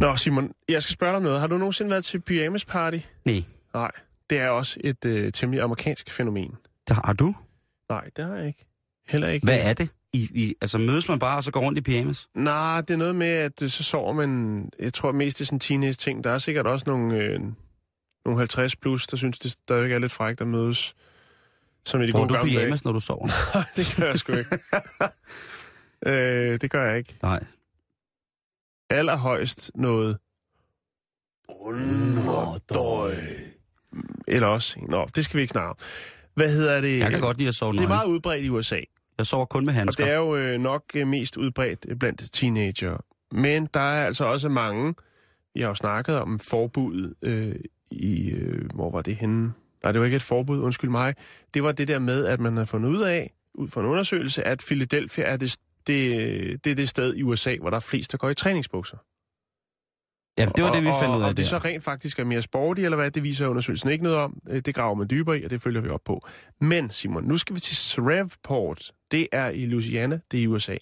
Nå, 0.00 0.16
Simon, 0.16 0.52
jeg 0.68 0.82
skal 0.82 0.92
spørge 0.92 1.10
dig 1.10 1.16
om 1.16 1.22
noget. 1.22 1.40
Har 1.40 1.46
du 1.46 1.58
nogensinde 1.58 1.90
været 1.90 2.04
til 2.04 2.20
pyjamas 2.20 2.64
party? 2.64 2.98
Nej, 3.24 3.42
Nej. 3.74 3.90
Det 4.30 4.38
er 4.38 4.48
også 4.48 4.80
et 4.84 5.04
øh, 5.04 5.32
temmelig 5.32 5.62
amerikansk 5.62 6.10
fænomen. 6.10 6.54
det 6.88 6.96
har 6.96 7.12
du. 7.12 7.34
Nej, 7.90 8.04
det 8.16 8.24
har 8.24 8.36
jeg 8.36 8.46
ikke. 8.46 8.66
Heller 9.08 9.28
ikke. 9.28 9.44
Hvad 9.46 9.58
er 9.62 9.72
det? 9.74 9.88
I, 10.12 10.18
I, 10.34 10.54
altså 10.60 10.78
mødes 10.78 11.08
man 11.08 11.18
bare, 11.18 11.36
og 11.36 11.42
så 11.42 11.50
går 11.50 11.60
rundt 11.60 11.78
i 11.78 11.82
pyjamas? 11.82 12.28
Nej, 12.34 12.80
det 12.80 12.90
er 12.90 12.96
noget 12.98 13.14
med, 13.16 13.26
at 13.28 13.62
øh, 13.62 13.70
så 13.70 13.84
sover 13.84 14.12
man... 14.12 14.62
Jeg 14.78 14.94
tror 14.94 15.12
mest 15.12 15.38
det 15.38 15.44
er 15.44 15.46
sådan 15.46 15.60
teenage-ting. 15.60 16.24
Der 16.24 16.30
er 16.30 16.38
sikkert 16.38 16.66
også 16.66 16.84
nogle, 16.86 17.16
øh, 17.16 17.40
nogle 18.24 18.38
50 18.38 18.76
plus, 18.76 19.06
der 19.06 19.16
synes, 19.16 19.38
det 19.38 19.50
stadigvæk 19.50 19.92
er 19.92 19.98
lidt 19.98 20.12
frækt 20.12 20.40
at 20.40 20.46
mødes. 20.46 20.94
Som 21.84 22.00
i 22.00 22.06
de 22.06 22.12
Får 22.12 22.18
gode 22.18 22.28
du 22.28 22.34
gamle 22.34 22.50
dage. 22.52 22.60
pyjamas, 22.60 22.84
når 22.84 22.92
du 22.92 23.00
sover? 23.00 23.26
Nej, 23.54 23.64
det 23.76 23.94
gør 23.96 24.06
jeg 24.06 24.18
sgu 24.18 24.32
ikke. 24.32 24.58
øh, 26.06 26.60
det 26.60 26.70
gør 26.70 26.84
jeg 26.84 26.98
ikke. 26.98 27.16
Nej. 27.22 27.44
Allerhøjst 28.90 29.70
noget... 29.74 30.18
Underdøj. 31.48 33.12
Eller 34.28 34.48
også... 34.48 34.76
Nå, 34.88 35.06
det 35.16 35.24
skal 35.24 35.36
vi 35.36 35.42
ikke 35.42 35.50
snakke 35.52 35.68
om. 35.68 35.76
Hvad 36.34 36.52
hedder 36.52 36.80
det? 36.80 36.98
Jeg 36.98 37.10
kan 37.10 37.20
godt 37.20 37.36
lide 37.38 37.48
at 37.48 37.54
sove 37.54 37.72
Det 37.72 37.78
er 37.78 37.82
nøgen. 37.82 37.88
meget 37.96 38.06
udbredt 38.06 38.44
i 38.44 38.48
USA. 38.48 38.80
Jeg 39.18 39.26
sover 39.26 39.44
kun 39.44 39.64
med 39.64 39.72
Og 39.72 39.78
handsker. 39.78 40.04
det 40.04 40.12
er 40.12 40.16
jo 40.18 40.36
øh, 40.36 40.60
nok 40.60 40.82
øh, 40.94 41.06
mest 41.08 41.36
udbredt 41.36 41.86
blandt 42.00 42.32
teenager. 42.32 42.96
Men 43.32 43.68
der 43.74 43.80
er 43.80 44.04
altså 44.06 44.24
også 44.24 44.48
mange, 44.48 44.94
vi 45.54 45.60
har 45.60 45.68
jo 45.68 45.74
snakket 45.74 46.16
om 46.20 46.38
forbud 46.38 47.14
øh, 47.22 47.54
i, 47.90 48.30
øh, 48.30 48.70
hvor 48.74 48.90
var 48.90 49.02
det 49.02 49.16
henne? 49.16 49.52
Nej, 49.84 49.92
det 49.92 50.00
var 50.00 50.04
ikke 50.04 50.16
et 50.16 50.22
forbud, 50.22 50.58
undskyld 50.60 50.90
mig. 50.90 51.14
Det 51.54 51.62
var 51.62 51.72
det 51.72 51.88
der 51.88 51.98
med, 51.98 52.26
at 52.26 52.40
man 52.40 52.56
har 52.56 52.64
fundet 52.64 52.90
ud 52.90 53.00
af, 53.02 53.32
ud 53.54 53.68
fra 53.68 53.80
en 53.80 53.86
undersøgelse, 53.86 54.42
at 54.46 54.64
Philadelphia 54.66 55.24
er 55.24 55.36
det, 55.36 55.56
det, 55.88 56.64
det 56.64 56.70
er 56.70 56.74
det 56.76 56.88
sted 56.88 57.14
i 57.14 57.22
USA, 57.22 57.56
hvor 57.60 57.70
der 57.70 57.76
er 57.76 57.80
flest, 57.80 58.12
der 58.12 58.18
går 58.18 58.30
i 58.30 58.34
træningsbukser. 58.34 58.96
Ja, 60.38 60.44
det 60.46 60.62
var 60.64 60.68
og, 60.70 60.76
det, 60.76 60.82
vi 60.82 60.88
fandt 60.88 61.04
og, 61.14 61.18
ud 61.18 61.22
af 61.22 61.28
Om 61.28 61.34
det 61.34 61.44
der. 61.44 61.48
så 61.50 61.58
rent 61.58 61.84
faktisk 61.84 62.18
er 62.18 62.24
mere 62.24 62.42
sporty, 62.42 62.80
eller 62.80 62.96
hvad, 62.96 63.10
det 63.10 63.22
viser 63.22 63.46
undersøgelsen 63.46 63.90
ikke 63.90 64.04
noget 64.04 64.18
om. 64.18 64.38
Øh, 64.48 64.60
Det 64.64 64.74
graver 64.74 64.94
man 64.94 65.10
dybere 65.10 65.38
i, 65.40 65.44
og 65.44 65.50
det 65.50 65.62
følger 65.62 65.80
vi 65.80 65.88
op 65.88 66.00
på. 66.04 66.26
Men 66.60 66.90
Simon, 66.90 67.24
nu 67.24 67.38
skal 67.38 67.54
vi 67.54 67.60
til 67.60 67.76
Shreveport. 67.76 68.92
Det 69.10 69.28
er 69.32 69.48
i 69.48 69.66
Louisiana, 69.66 70.20
det 70.30 70.38
er 70.38 70.42
i 70.42 70.46
USA. 70.46 70.76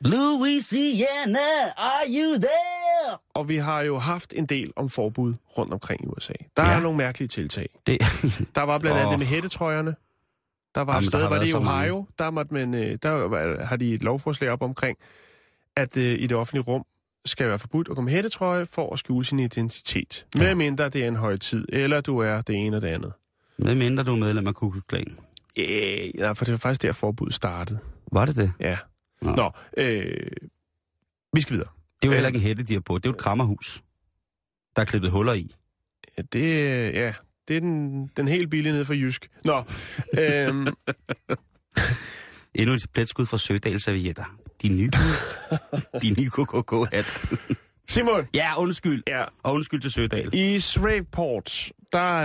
Louisiana, 0.00 1.38
are 1.76 2.06
you 2.08 2.34
there? 2.34 3.18
Og 3.34 3.48
vi 3.48 3.56
har 3.56 3.80
jo 3.82 3.98
haft 3.98 4.32
en 4.36 4.46
del 4.46 4.72
om 4.76 4.88
forbud 4.88 5.34
rundt 5.58 5.72
omkring 5.72 6.04
i 6.04 6.06
USA. 6.06 6.32
Der 6.56 6.62
Ja. 6.62 6.72
er 6.72 6.80
nogle 6.80 6.98
mærkelige 6.98 7.28
tiltag. 7.28 7.68
Det, 7.86 7.98
Der 8.54 8.62
var 8.62 8.78
blandt 8.78 8.96
andet 8.98 9.06
Åh. 9.06 9.10
det 9.12 9.18
med 9.18 9.26
hættetrøjerne. 9.26 9.94
Der 10.74 10.80
var 10.80 10.92
Jamen, 10.94 11.04
der 11.04 11.10
sted, 11.10 11.20
har 11.20 11.28
var 11.28 11.38
det 11.38 11.48
i. 11.48 11.54
Ohio, 11.54 12.06
der, 12.18 12.30
måtte 12.30 12.54
man, 12.54 12.74
øh, 12.74 12.98
der 13.02 13.64
har 13.64 13.76
de 13.76 13.94
et 13.94 14.02
lovforslag 14.02 14.50
op 14.50 14.62
omkring, 14.62 14.98
at 15.76 15.96
øh, 15.96 16.04
i 16.04 16.26
det 16.26 16.36
offentlige 16.36 16.62
rum 16.62 16.84
skal 17.24 17.48
være 17.48 17.58
forbudt 17.58 17.88
at 17.88 17.96
gå 17.96 18.02
med 18.02 18.12
hættetrøje 18.12 18.66
for 18.66 18.92
at 18.92 18.98
skjule 18.98 19.24
sin 19.24 19.38
identitet. 19.38 20.26
Ja. 20.38 20.42
Med 20.42 20.54
mindre 20.54 20.88
det 20.88 21.04
er 21.04 21.08
en 21.08 21.16
højtid, 21.16 21.66
eller 21.68 22.00
du 22.00 22.18
er 22.18 22.40
det 22.40 22.54
ene 22.66 22.76
og 22.76 22.82
det 22.82 22.88
andet. 22.88 23.12
Med 23.58 23.74
mindre 23.74 24.04
du 24.04 24.12
er 24.12 24.16
medlem 24.18 24.46
af 24.46 24.54
Ku 24.54 24.70
Klux 24.70 24.82
Klan. 24.88 25.18
Øh, 25.58 26.10
ja, 26.18 26.32
for 26.32 26.44
det 26.44 26.52
var 26.52 26.58
faktisk 26.58 26.82
der 26.82 26.92
forbuddet 26.92 27.34
startede. 27.34 27.78
Var 28.12 28.26
det 28.26 28.36
det? 28.36 28.52
Ja. 28.60 28.78
Nå. 29.22 29.34
Nå, 29.34 29.50
øh, 29.76 30.26
vi 31.32 31.40
skal 31.40 31.54
videre. 31.54 31.68
Det 32.02 32.08
er 32.08 32.08
jo 32.08 32.10
Øh. 32.10 32.14
heller 32.14 32.28
ikke 32.28 32.36
en 32.38 32.42
hætte, 32.42 32.62
de 32.62 32.72
har 32.72 32.80
på. 32.80 32.98
Det 32.98 33.06
er 33.06 33.10
jo 33.10 33.14
et 33.14 33.18
krammerhus. 33.20 33.82
Der 34.76 34.82
er 34.82 34.86
klippet 34.86 35.10
huller 35.10 35.32
i. 35.32 35.54
Ja, 36.18 36.22
det, 36.32 36.44
øh, 36.44 36.94
ja, 36.94 37.14
det 37.50 37.56
er 37.56 37.60
den, 37.60 38.06
den 38.16 38.28
helt 38.28 38.50
billige 38.50 38.72
nede 38.72 38.84
fra 38.84 38.94
Jysk. 38.94 39.30
Nå, 39.44 39.62
øhm, 40.18 40.66
Endnu 42.54 42.74
et 42.74 42.86
pletskud 42.94 43.26
fra 43.26 43.38
Sødal 43.38 43.80
Servietter. 43.80 44.38
De 44.62 44.68
nye, 44.68 44.90
de 46.02 46.10
nye 46.20 46.30
KKK-hat. 46.30 47.22
Simon, 47.88 48.26
Ja, 48.34 48.58
undskyld. 48.58 49.02
ja, 49.06 49.24
Og 49.42 49.54
undskyld 49.54 49.80
til 49.80 49.90
Sødal. 49.90 50.30
i 50.34 50.58
Shreveport, 50.60 51.72
der 51.92 52.16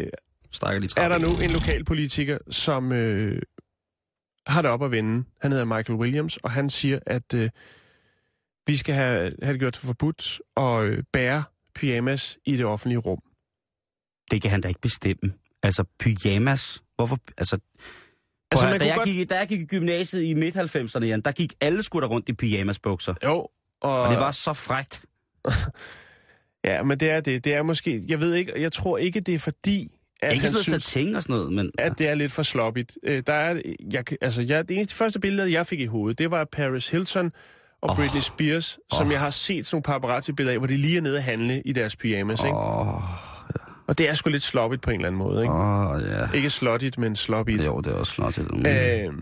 øh, 0.00 0.06
Stakker 0.50 0.80
lige 0.80 0.90
er 0.96 1.08
der 1.08 1.18
nu 1.18 1.28
en 1.44 1.50
lokalpolitiker, 1.50 2.38
som 2.50 2.92
øh, 2.92 3.42
har 4.46 4.62
det 4.62 4.70
op 4.70 4.82
at 4.84 4.90
vende. 4.90 5.24
Han 5.40 5.52
hedder 5.52 5.64
Michael 5.64 5.98
Williams, 5.98 6.36
og 6.36 6.50
han 6.50 6.70
siger, 6.70 6.98
at 7.06 7.34
øh, 7.34 7.50
vi 8.66 8.76
skal 8.76 8.94
have, 8.94 9.32
have 9.42 9.52
det 9.52 9.60
gjort 9.60 9.76
forbudt 9.76 10.40
at 10.56 10.82
øh, 10.82 11.02
bære 11.12 11.44
pyjamas 11.74 12.38
i 12.46 12.56
det 12.56 12.64
offentlige 12.66 12.98
rum. 12.98 13.18
Det 14.32 14.42
kan 14.42 14.50
han 14.50 14.60
da 14.60 14.68
ikke 14.68 14.80
bestemme. 14.80 15.32
Altså, 15.62 15.84
pyjamas. 15.98 16.82
Hvorfor? 16.96 17.18
Altså, 17.38 17.58
Altså, 18.50 18.66
man 18.68 18.80
da, 18.80 18.86
jeg 18.86 18.96
godt- 18.96 19.08
gik, 19.08 19.30
da 19.30 19.38
jeg 19.38 19.48
gik 19.48 19.60
i 19.60 19.64
gymnasiet 19.64 20.22
i 20.22 20.34
midt-90'erne, 20.34 21.04
Jan, 21.04 21.20
der 21.20 21.32
gik 21.32 21.52
alle 21.60 21.82
sgu 21.82 22.00
da 22.00 22.06
rundt 22.06 22.28
i 22.28 22.32
pyjamasbukser. 22.32 23.14
Jo, 23.24 23.46
og, 23.80 24.00
Og 24.02 24.10
det 24.10 24.18
var 24.18 24.30
så 24.30 24.52
frægt. 24.52 25.02
Ja, 26.64 26.82
men 26.82 27.00
det 27.00 27.10
er 27.10 27.20
det. 27.20 27.44
Det 27.44 27.54
er 27.54 27.62
måske... 27.62 28.02
Jeg 28.08 28.20
ved 28.20 28.34
ikke... 28.34 28.52
Jeg 28.62 28.72
tror 28.72 28.98
ikke, 28.98 29.20
det 29.20 29.34
er 29.34 29.38
fordi, 29.38 29.88
at 30.22 30.32
Ikke 30.34 30.46
sådan 30.48 30.64
noget 30.68 30.82
satin 30.84 31.14
og 31.14 31.22
sådan 31.22 31.36
noget, 31.36 31.52
men... 31.52 31.70
at 31.78 31.98
det 31.98 32.08
er 32.08 32.14
lidt 32.14 32.32
for 32.32 32.42
sloppigt. 32.42 32.98
Øh, 33.02 33.22
der 33.26 33.32
er... 33.32 33.60
Jeg, 33.92 34.04
altså, 34.20 34.42
jeg, 34.42 34.68
det 34.68 34.76
eneste 34.76 34.92
de 34.92 34.96
første 34.96 35.20
billeder, 35.20 35.48
jeg 35.48 35.66
fik 35.66 35.80
i 35.80 35.86
hovedet, 35.86 36.18
det 36.18 36.30
var 36.30 36.44
Paris 36.52 36.88
Hilton 36.88 37.32
og 37.82 37.90
Åh. 37.90 37.96
Britney 37.96 38.20
Spears, 38.20 38.78
som 38.94 39.06
Åh. 39.06 39.12
jeg 39.12 39.20
har 39.20 39.30
set 39.30 39.66
sådan 39.66 39.74
nogle 39.76 39.82
paparazzi-billeder 40.00 40.52
af, 40.52 40.58
hvor 40.60 40.66
de 40.66 40.76
lige 40.76 40.96
er 40.96 41.00
nede 41.00 41.16
at 41.16 41.22
handle 41.22 41.62
i 41.64 41.72
deres 41.72 41.96
pyjamas, 41.96 42.40
ikke? 42.44 42.56
Og 43.86 43.98
det 43.98 44.08
er 44.08 44.14
sgu 44.14 44.30
lidt 44.30 44.42
sloppigt 44.42 44.82
på 44.82 44.90
en 44.90 44.96
eller 44.96 45.06
anden 45.06 45.18
måde, 45.18 45.42
ikke? 45.42 45.54
åh, 45.54 46.02
ja. 46.02 46.36
Ikke 46.36 46.50
slottigt, 46.50 46.98
men 46.98 47.16
sloppigt. 47.16 47.66
Jo, 47.66 47.80
det 47.80 47.92
er 47.92 47.96
også 47.96 48.14
flot 48.14 48.34
til 48.34 48.44
det. 48.44 49.06
Øh, 49.06 49.12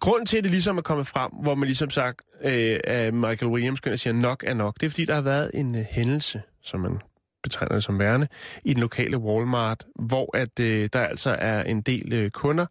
grunden 0.00 0.26
til, 0.26 0.36
at 0.36 0.44
det 0.44 0.50
ligesom 0.50 0.78
er 0.78 0.82
kommet 0.82 1.06
frem, 1.06 1.30
hvor 1.42 1.54
man 1.54 1.66
ligesom 1.66 1.90
sagt, 1.90 2.22
øh, 2.44 2.80
at 2.84 3.14
Michael 3.14 3.52
Williams 3.52 3.80
og 3.80 3.98
siger, 3.98 4.14
nok 4.14 4.44
er 4.46 4.54
nok, 4.54 4.74
det 4.80 4.86
er 4.86 4.90
fordi, 4.90 5.04
der 5.04 5.14
har 5.14 5.22
været 5.22 5.50
en 5.54 5.74
øh, 5.74 5.84
hændelse, 5.90 6.42
som 6.62 6.80
man 6.80 6.98
betegner 7.42 7.74
det 7.74 7.84
som 7.84 7.98
værende, 7.98 8.28
i 8.64 8.74
den 8.74 8.80
lokale 8.80 9.18
Walmart, 9.18 9.84
hvor 9.94 10.36
at 10.36 10.60
øh, 10.60 10.88
der 10.92 11.00
altså 11.00 11.36
er 11.38 11.62
en 11.62 11.82
del 11.82 12.12
øh, 12.12 12.30
kunder, 12.30 12.66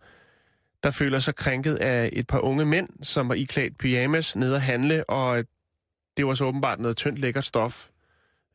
der 0.83 0.91
føler 0.91 1.19
sig 1.19 1.35
krænket 1.35 1.75
af 1.75 2.09
et 2.13 2.27
par 2.27 2.39
unge 2.39 2.65
mænd, 2.65 2.89
som 3.03 3.29
var 3.29 3.35
iklædt 3.35 3.77
pyjamas 3.77 4.35
nede 4.35 4.55
at 4.55 4.61
handle, 4.61 5.09
og 5.09 5.43
det 6.17 6.27
var 6.27 6.33
så 6.33 6.45
åbenbart 6.45 6.79
noget 6.79 6.97
tyndt 6.97 7.19
lækkert 7.19 7.45
stof, 7.45 7.89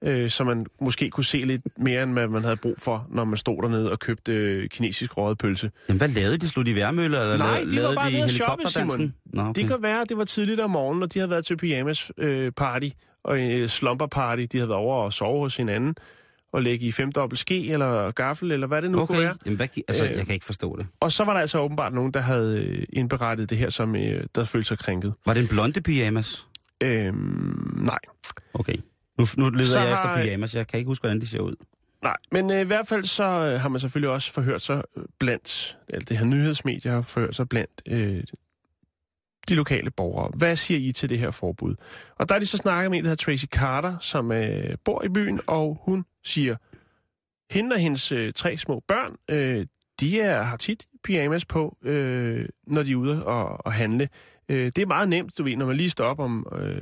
øh, 0.05 0.31
så 0.31 0.45
man 0.45 0.67
måske 0.81 1.11
kunne 1.11 1.25
se 1.25 1.39
lidt 1.39 1.63
mere, 1.79 2.03
end 2.03 2.13
hvad 2.13 2.29
man 2.29 2.43
havde 2.43 2.57
brug 2.57 2.75
for, 2.79 3.07
når 3.11 3.25
man 3.25 3.37
stod 3.37 3.63
dernede 3.63 3.93
og 3.93 3.99
købte 3.99 4.33
øh, 4.33 4.69
kinesisk 4.69 5.17
røget 5.17 5.39
pølse. 5.39 5.71
Jamen, 5.89 5.99
hvad 5.99 6.09
lavede 6.09 6.39
de? 6.39 6.49
Slog 6.49 6.67
de 6.67 6.75
værmøller, 6.75 7.21
eller 7.21 7.39
Nej, 7.39 7.61
de 7.61 7.67
var 7.67 7.73
lavede 7.73 7.95
bare 7.97 8.11
de 8.11 8.15
helikopterdansen? 8.17 9.15
Nå, 9.27 9.43
okay. 9.43 9.61
Det 9.61 9.69
kan 9.69 9.83
være, 9.83 10.01
at 10.01 10.09
det 10.09 10.17
var 10.17 10.25
tidligt 10.25 10.61
om 10.61 10.71
morgenen, 10.71 11.03
og 11.03 11.15
de 11.15 11.19
havde 11.19 11.31
været 11.31 11.47
til 11.47 11.57
pyjamas 11.57 12.13
øh, 12.19 12.53
party, 12.53 12.89
og 13.25 13.41
en 13.41 13.51
øh, 13.53 13.69
slumber 13.69 14.07
party. 14.07 14.43
De 14.53 14.59
havde 14.59 14.69
været 14.69 14.81
over 14.81 15.05
og 15.05 15.13
sove 15.13 15.39
hos 15.41 15.57
hinanden, 15.57 15.95
og 16.53 16.63
lægge 16.63 16.87
i 16.87 16.93
femdobbelt 16.93 17.39
ske, 17.41 17.69
eller 17.69 18.11
gaffel, 18.11 18.53
eller 18.53 18.67
hvad 18.67 18.83
det 18.83 18.91
nu 18.91 18.99
Okay, 19.01 19.15
kunne 19.15 19.23
være. 19.25 19.35
Jamen, 19.47 19.57
hvad, 19.57 19.69
altså, 19.89 20.05
Øh, 20.05 20.11
jeg 20.17 20.25
kan 20.27 20.35
ikke 20.35 20.47
forstå 20.47 20.77
det. 20.77 20.87
Og 21.01 21.13
så 21.13 21.25
var 21.25 21.33
der 21.33 21.41
altså 21.41 21.59
åbenbart 21.59 21.95
nogen, 21.95 22.13
der 22.13 22.21
havde 22.21 22.65
øh, 22.65 22.87
indberettet 22.93 23.51
det 23.51 23.59
her, 23.59 23.71
som 23.71 23.97
øh, 23.97 24.25
der 24.35 24.45
følte 24.45 24.69
sig 24.69 24.79
krænket. 24.79 25.15
Var 25.27 25.35
det 25.35 25.41
en 25.41 25.49
blonde 25.49 25.81
pyjamas? 25.81 26.47
Øhm, 26.83 27.81
nej. 27.85 27.99
Okay. 28.55 28.77
Nu, 29.21 29.27
nu 29.45 29.51
leder 29.51 29.65
Så 29.65 29.79
jeg 29.79 29.89
har- 29.97 30.15
efter 30.15 30.23
pyjamas. 30.23 30.55
Jeg 30.55 30.67
kan 30.67 30.79
ikke 30.79 30.89
huske, 30.89 31.03
hvordan 31.03 31.21
de 31.21 31.27
ser 31.27 31.41
ud. 31.41 31.55
Nej, 32.03 32.17
men 32.33 32.51
øh, 32.51 32.61
i 32.61 32.65
hvert 32.65 32.89
fald 32.89 33.05
så 33.05 33.25
øh, 33.25 33.61
har 33.61 33.69
man 33.69 33.81
selvfølgelig 33.81 34.11
også 34.11 34.33
forhørt 34.33 34.63
sig 34.63 34.83
øh, 34.97 35.05
blandt, 35.19 35.79
eller 35.89 36.05
det 36.05 36.19
her 36.19 36.25
nyhedsmedier 36.25 36.93
har 36.93 37.03
forhørt 37.03 37.37
sig 37.37 37.49
blandt 37.49 37.83
øh, 37.89 38.23
de 39.49 39.55
lokale 39.55 39.91
borgere. 39.91 40.31
Hvad 40.37 40.57
siger 40.57 40.89
I 40.89 40.93
til 40.93 41.09
det 41.09 41.19
her 41.19 41.31
forbud? 41.31 41.75
Og 42.17 42.29
der 42.29 42.35
er 42.35 42.39
de 42.39 42.47
så 42.47 42.57
snakket 42.57 42.91
med 42.91 42.99
en, 42.99 43.05
der 43.05 43.11
hedder 43.11 43.25
Tracy 43.25 43.45
Carter, 43.47 43.97
som 44.01 44.33
øh, 44.33 44.77
bor 44.85 45.05
i 45.05 45.09
byen, 45.09 45.41
og 45.47 45.81
hun 45.85 46.05
siger, 46.25 46.57
hende 47.55 47.75
og 47.75 47.79
hendes 47.81 48.13
øh, 48.13 48.33
tre 48.33 48.57
små 48.57 48.83
børn, 48.89 49.17
øh, 49.31 49.67
de 50.01 50.21
er, 50.21 50.43
har 50.43 50.57
tit 50.57 50.87
pyjamas 51.05 51.45
på, 51.45 51.77
øh, 51.83 52.49
når 52.67 52.83
de 52.83 52.93
er 52.93 52.97
ude 52.97 53.27
og, 53.27 53.67
og 53.67 53.73
handle. 53.73 54.09
Øh, 54.49 54.67
det 54.67 54.79
er 54.79 54.87
meget 54.87 55.09
nemt, 55.09 55.39
du 55.39 55.43
ved, 55.43 55.57
når 55.57 55.67
man 55.67 55.77
lige 55.77 55.91
står 55.91 56.05
op 56.05 56.19
om, 56.19 56.47
øh, 56.59 56.81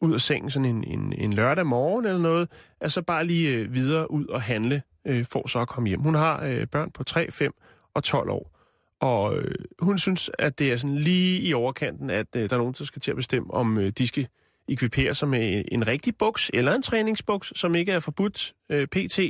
ud 0.00 0.14
af 0.14 0.20
sengen 0.20 0.50
sådan 0.50 0.64
en, 0.64 0.84
en, 0.84 1.12
en 1.12 1.32
lørdag 1.32 1.66
morgen 1.66 2.04
eller 2.04 2.18
noget, 2.20 2.48
altså 2.80 3.02
bare 3.02 3.24
lige 3.24 3.54
øh, 3.54 3.74
videre 3.74 4.10
ud 4.10 4.26
og 4.26 4.42
handle, 4.42 4.82
øh, 5.04 5.24
for 5.24 5.48
så 5.48 5.58
at 5.58 5.68
komme 5.68 5.88
hjem. 5.88 6.00
Hun 6.00 6.14
har 6.14 6.44
øh, 6.44 6.66
børn 6.66 6.90
på 6.90 7.04
3, 7.04 7.30
5 7.30 7.54
og 7.94 8.04
12 8.04 8.30
år. 8.30 8.58
Og 9.00 9.36
øh, 9.36 9.54
hun 9.78 9.98
synes, 9.98 10.30
at 10.38 10.58
det 10.58 10.72
er 10.72 10.76
sådan 10.76 10.96
lige 10.96 11.40
i 11.40 11.54
overkanten, 11.54 12.10
at 12.10 12.26
øh, 12.36 12.50
der 12.50 12.56
er 12.56 12.58
nogen, 12.58 12.74
der 12.78 12.84
skal 12.84 13.02
til 13.02 13.10
at 13.10 13.16
bestemme, 13.16 13.54
om 13.54 13.78
øh, 13.78 13.92
de 13.98 14.08
skal 14.08 14.28
ekvipere 14.68 15.14
sig 15.14 15.28
med 15.28 15.58
øh, 15.58 15.64
en 15.72 15.86
rigtig 15.86 16.16
buks, 16.18 16.50
eller 16.54 16.74
en 16.74 16.82
træningsbuks, 16.82 17.52
som 17.56 17.74
ikke 17.74 17.92
er 17.92 18.00
forbudt 18.00 18.54
øh, 18.70 18.86
pt. 18.86 19.20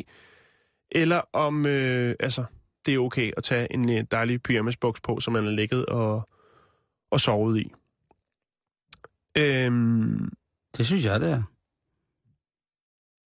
Eller 0.90 1.20
om 1.32 1.66
øh, 1.66 2.14
altså, 2.20 2.44
det 2.86 2.94
er 2.94 2.98
okay 2.98 3.32
at 3.36 3.44
tage 3.44 3.72
en 3.72 3.90
øh, 3.90 4.04
dejlig 4.10 4.42
pyjamasbuks 4.42 5.00
på, 5.00 5.20
som 5.20 5.32
man 5.32 5.44
har 5.44 5.50
ligget 5.50 5.86
og, 5.86 6.28
og 7.10 7.20
sovet 7.20 7.58
i. 7.58 7.72
Øhm, 9.38 10.32
det 10.78 10.86
synes 10.86 11.04
jeg, 11.04 11.20
det 11.20 11.30
er. 11.30 11.42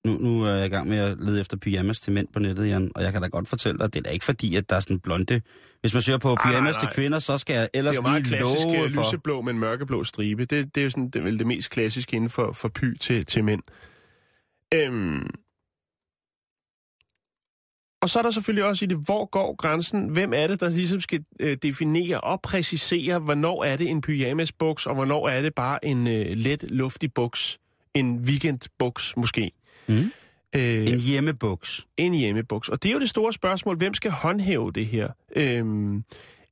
Nu, 0.06 0.18
nu 0.18 0.42
er 0.42 0.54
jeg 0.54 0.66
i 0.66 0.68
gang 0.68 0.88
med 0.88 0.98
at 0.98 1.18
lede 1.18 1.40
efter 1.40 1.56
pyjamas 1.56 2.00
til 2.00 2.12
mænd 2.12 2.28
på 2.32 2.38
nettet, 2.38 2.68
Jan, 2.68 2.90
og 2.94 3.02
jeg 3.02 3.12
kan 3.12 3.22
da 3.22 3.28
godt 3.28 3.48
fortælle 3.48 3.78
dig, 3.78 3.84
at 3.84 3.94
det 3.94 4.00
er 4.00 4.02
da 4.02 4.10
ikke 4.10 4.24
fordi, 4.24 4.56
at 4.56 4.70
der 4.70 4.76
er 4.76 4.80
sådan 4.80 5.00
blonde... 5.00 5.40
Hvis 5.80 5.92
man 5.94 6.02
søger 6.02 6.18
på 6.18 6.34
nej, 6.34 6.44
pyjamas 6.44 6.74
nej. 6.74 6.80
til 6.80 6.88
kvinder, 6.94 7.18
så 7.18 7.38
skal 7.38 7.54
jeg 7.54 7.62
det 7.62 7.70
ellers 7.74 7.92
er 7.92 7.96
jo 7.96 8.02
meget 8.02 8.22
lige 8.22 8.36
klassisk 8.36 8.64
love 8.64 8.84
øh, 8.84 8.90
for... 8.90 9.02
lyseblå 9.02 9.40
med 9.40 9.52
en 9.52 9.58
mørkeblå 9.58 10.04
stribe. 10.04 10.44
Det, 10.44 10.74
det 10.74 10.80
er 10.80 10.84
jo 10.84 10.90
sådan, 10.90 11.10
det 11.10 11.24
vel 11.24 11.38
det 11.38 11.46
mest 11.46 11.70
klassiske 11.70 12.16
inden 12.16 12.30
for, 12.30 12.52
for 12.52 12.68
py 12.68 12.96
til, 13.00 13.26
til 13.26 13.44
mænd. 13.44 13.62
Øhm, 14.74 15.30
og 18.02 18.10
så 18.10 18.18
er 18.18 18.22
der 18.22 18.30
selvfølgelig 18.30 18.64
også 18.64 18.84
i 18.84 18.88
det, 18.88 18.98
hvor 19.04 19.24
går 19.24 19.56
grænsen? 19.56 20.08
Hvem 20.08 20.32
er 20.36 20.46
det, 20.46 20.60
der 20.60 20.68
ligesom 20.68 21.00
skal 21.00 21.24
øh, 21.40 21.56
definere 21.62 22.20
og 22.20 22.40
præcisere, 22.42 23.18
hvornår 23.18 23.64
er 23.64 23.76
det 23.76 23.90
en 23.90 24.00
pyjamasbuks, 24.00 24.86
og 24.86 24.94
hvornår 24.94 25.28
er 25.28 25.42
det 25.42 25.54
bare 25.54 25.84
en 25.84 26.06
øh, 26.06 26.26
let, 26.36 26.64
luftig 26.70 27.12
buks? 27.14 27.58
En 27.94 28.16
weekendbuks 28.18 29.16
måske? 29.16 29.50
Mm. 29.86 30.10
Øh, 30.56 30.82
En 30.88 31.00
hjemmebuks. 31.00 31.86
en 31.96 32.14
hjemmebuks. 32.14 32.68
Og 32.68 32.82
det 32.82 32.88
er 32.88 32.92
jo 32.92 33.00
det 33.00 33.10
store 33.10 33.32
spørgsmål, 33.32 33.76
hvem 33.76 33.94
skal 33.94 34.10
håndhæve 34.10 34.72
det 34.72 34.86
her? 34.86 35.08
Øhm, 35.36 36.04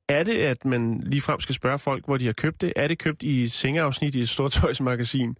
er 0.09 0.23
det, 0.23 0.33
at 0.37 0.65
man 0.65 1.01
ligefrem 1.05 1.39
skal 1.39 1.55
spørge 1.55 1.79
folk, 1.79 2.05
hvor 2.05 2.17
de 2.17 2.25
har 2.25 2.33
købt 2.33 2.61
det? 2.61 2.73
Er 2.75 2.87
det 2.87 2.97
købt 2.99 3.23
i 3.23 3.43
et 3.43 3.51
sengeafsnit 3.51 4.15
i 4.15 4.19
et 4.21 4.29
stortøjsmagasin? 4.29 5.35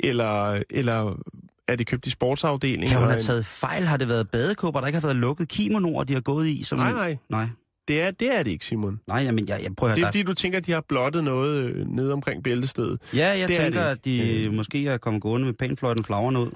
Eller, 0.00 0.62
eller 0.70 1.22
er 1.68 1.76
det 1.76 1.86
købt 1.86 2.06
i 2.06 2.10
sportsafdelingen? 2.10 2.88
Kan 2.88 2.98
hun 2.98 3.08
have 3.08 3.20
taget 3.22 3.46
fejl? 3.46 3.84
Har 3.86 3.96
det 3.96 4.08
været 4.08 4.30
badekåber, 4.30 4.80
der 4.80 4.86
ikke 4.86 4.98
har 5.00 5.06
været 5.06 5.16
lukket 5.16 5.48
kimonoer, 5.48 6.04
de 6.04 6.12
har 6.12 6.20
gået 6.20 6.46
i? 6.48 6.62
Som... 6.62 6.78
Nej, 6.78 6.92
nej. 6.92 7.16
Nej, 7.28 7.46
Det 7.88 8.00
er, 8.00 8.10
det 8.10 8.36
er 8.38 8.42
det 8.42 8.50
ikke, 8.50 8.64
Simon. 8.64 9.00
nej 9.08 9.22
jamen, 9.22 9.48
jeg, 9.48 9.60
jeg 9.62 9.76
prøver 9.76 9.92
at 9.92 9.96
Det 9.96 10.02
er 10.02 10.06
høre, 10.06 10.12
fordi, 10.12 10.22
du 10.22 10.34
tænker, 10.34 10.58
at 10.58 10.66
de 10.66 10.72
har 10.72 10.80
blottet 10.88 11.24
noget 11.24 11.62
øh, 11.64 11.86
nede 11.88 12.12
omkring 12.12 12.42
bæltestedet. 12.42 13.00
Ja, 13.14 13.28
jeg 13.38 13.48
det 13.48 13.58
er 13.58 13.62
tænker, 13.62 13.82
at 13.82 14.04
de. 14.04 14.44
Øh. 14.44 14.52
måske 14.52 14.86
er 14.86 14.98
kommet 14.98 15.22
gående 15.22 15.46
med 15.46 15.54
pænfløjten 15.54 16.04
flagrende 16.04 16.40
ud. 16.40 16.50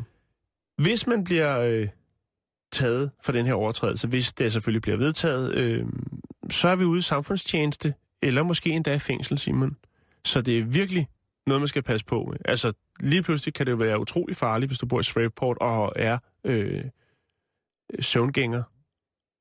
Hvis 0.82 1.06
man 1.06 1.24
bliver 1.24 1.60
øh, 1.60 1.88
taget 2.72 3.10
for 3.24 3.32
den 3.32 3.46
her 3.46 3.54
overtrædelse, 3.54 4.08
hvis 4.08 4.32
det 4.32 4.52
selvfølgelig 4.52 4.82
bliver 4.82 4.96
vedtaget, 4.96 5.54
øh, 5.54 5.86
så 6.50 6.68
er 6.68 6.76
vi 6.76 6.84
ude 6.84 6.98
i 6.98 7.02
samfundstjeneste, 7.02 7.94
eller 8.22 8.42
måske 8.42 8.70
endda 8.70 8.94
i 8.94 8.98
fængsel, 8.98 9.38
Simon. 9.38 9.76
Så 10.24 10.40
det 10.40 10.58
er 10.58 10.64
virkelig 10.64 11.08
noget, 11.46 11.60
man 11.60 11.68
skal 11.68 11.82
passe 11.82 12.06
på 12.06 12.24
med. 12.30 12.38
Altså, 12.44 12.72
lige 13.00 13.22
pludselig 13.22 13.54
kan 13.54 13.66
det 13.66 13.72
jo 13.72 13.76
være 13.76 14.00
utrolig 14.00 14.36
farligt, 14.36 14.68
hvis 14.68 14.78
du 14.78 14.86
bor 14.86 15.00
i 15.00 15.02
Shreveport 15.02 15.58
og 15.60 15.92
er 15.96 16.18
øh, 16.44 16.84
søvngænger. 18.00 18.62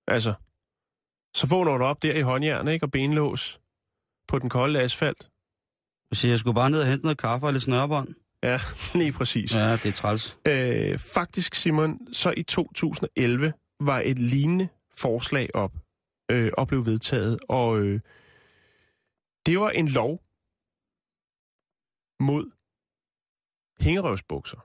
Altså, 0.08 0.34
så 1.36 1.48
vågner 1.48 1.78
du 1.78 1.84
op 1.84 2.04
der 2.04 2.14
i 2.14 2.22
håndjern, 2.22 2.68
ikke? 2.68 2.86
Og 2.86 2.92
benlås 2.92 3.62
på 4.28 4.40
den 4.40 4.50
kolde 4.50 4.82
asfalt. 4.82 5.30
Så 6.14 6.28
jeg 6.28 6.40
skulle 6.40 6.56
bare 6.56 6.70
ned 6.70 6.82
og 6.82 6.88
hente 6.88 7.06
noget 7.06 7.18
kaffe 7.18 7.46
og 7.46 7.54
lidt 7.54 7.64
snørbånd. 7.64 8.16
Ja, 8.44 8.60
lige 9.00 9.12
præcis. 9.12 9.56
Ja, 9.56 9.72
det 9.72 9.86
er 9.86 9.92
træls. 9.92 10.38
Øh, 10.48 10.98
faktisk, 11.00 11.56
Simon, 11.56 12.14
så 12.14 12.34
i 12.38 12.44
2011 12.44 13.54
var 13.80 14.02
et 14.06 14.20
lignende 14.20 14.68
forslag 14.94 15.56
op 15.56 15.72
øh, 16.32 16.52
og 16.58 16.68
blev 16.68 16.86
vedtaget. 16.86 17.40
Og 17.50 17.80
øh, 17.80 18.00
det 19.46 19.60
var 19.60 19.70
en 19.70 19.88
lov 19.88 20.22
mod 22.20 22.52
hængerøvsbukser. 23.82 24.58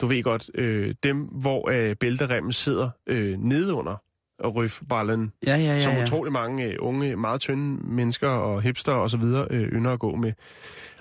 Du 0.00 0.06
ved 0.06 0.22
godt, 0.22 0.50
øh, 0.54 0.94
dem, 1.02 1.18
hvor 1.20 1.70
øh, 1.70 1.96
bælteremmen 1.96 2.52
sidder 2.52 2.90
øh, 3.06 3.38
nedunder 3.38 3.96
og 4.38 4.54
røfballen, 4.54 5.32
Ja, 5.46 5.56
ja, 5.56 5.62
ja. 5.62 5.80
som 5.80 5.92
ja. 5.92 6.02
utrolig 6.02 6.32
mange 6.32 6.64
øh, 6.64 6.76
unge, 6.80 7.16
meget 7.16 7.40
tynde 7.40 7.86
mennesker 7.86 8.28
og 8.28 8.62
hipster 8.62 8.92
og 8.92 9.10
så 9.10 9.16
videre 9.16 9.46
øh, 9.50 9.62
ynder 9.68 9.92
at 9.92 9.98
gå 9.98 10.16
med. 10.16 10.32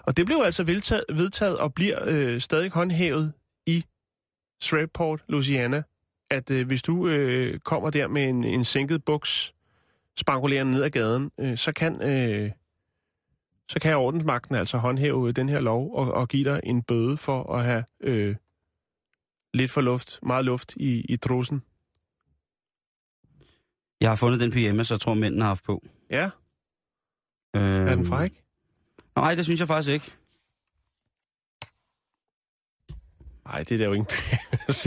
Og 0.04 0.18
det 0.18 0.26
blev 0.26 0.42
altså 0.46 0.64
vedtaget, 0.64 1.04
vedtaget 1.14 1.58
og 1.58 1.74
bliver 1.74 2.00
øh, 2.06 2.42
stadig 2.42 2.72
håndhævet 2.72 3.34
i 3.68 3.86
Shreveport, 4.62 5.24
Louisiana, 5.30 5.84
at 6.32 6.52
øh, 6.52 6.68
hvis 6.68 6.82
du 6.82 7.08
øh, 7.08 7.60
kommer 7.60 7.90
der 7.90 8.08
med 8.08 8.24
en, 8.24 8.44
en 8.44 8.64
sænket 8.64 9.06
buks, 9.06 9.54
spangulerende 10.18 10.72
ned 10.72 10.84
ad 10.84 10.90
gaden, 10.90 11.32
øh, 11.40 11.58
så 11.58 11.72
kan 11.72 12.02
øh, 12.02 12.52
så 13.70 13.80
kan 13.80 13.96
ordensmagten 13.96 14.56
altså 14.56 14.78
håndhæve 14.78 15.32
den 15.32 15.50
her 15.50 15.60
lov 15.60 15.96
og, 15.96 16.14
og 16.14 16.28
give 16.28 16.52
dig 16.52 16.60
en 16.64 16.84
bøde 16.84 17.18
for 17.18 17.56
at 17.56 17.64
have 17.64 17.84
øh, 18.02 18.36
lidt 19.54 19.72
for 19.72 19.82
luft, 19.82 20.20
meget 20.24 20.46
luft 20.46 20.74
i, 20.76 21.02
i 21.10 21.16
drussen. 21.16 21.64
Jeg 24.02 24.10
har 24.10 24.16
fundet 24.16 24.40
den 24.40 24.52
pyjamas, 24.52 24.92
jeg 24.92 25.00
tror, 25.00 25.14
mændene 25.14 25.42
har 25.44 25.50
haft 25.50 25.64
på. 25.64 25.84
Ja, 26.10 26.30
Øh, 27.56 27.62
er 27.62 27.96
den 27.96 28.06
fræk? 28.06 28.44
Nej, 29.16 29.36
det 29.36 29.46
synes 29.46 29.60
jeg 29.60 29.68
faktisk 29.68 29.94
ikke. 29.94 30.12
Nej, 33.46 33.64
det 33.64 33.72
er 33.72 33.78
der 33.78 33.86
jo 33.86 33.94
ikke. 33.94 34.06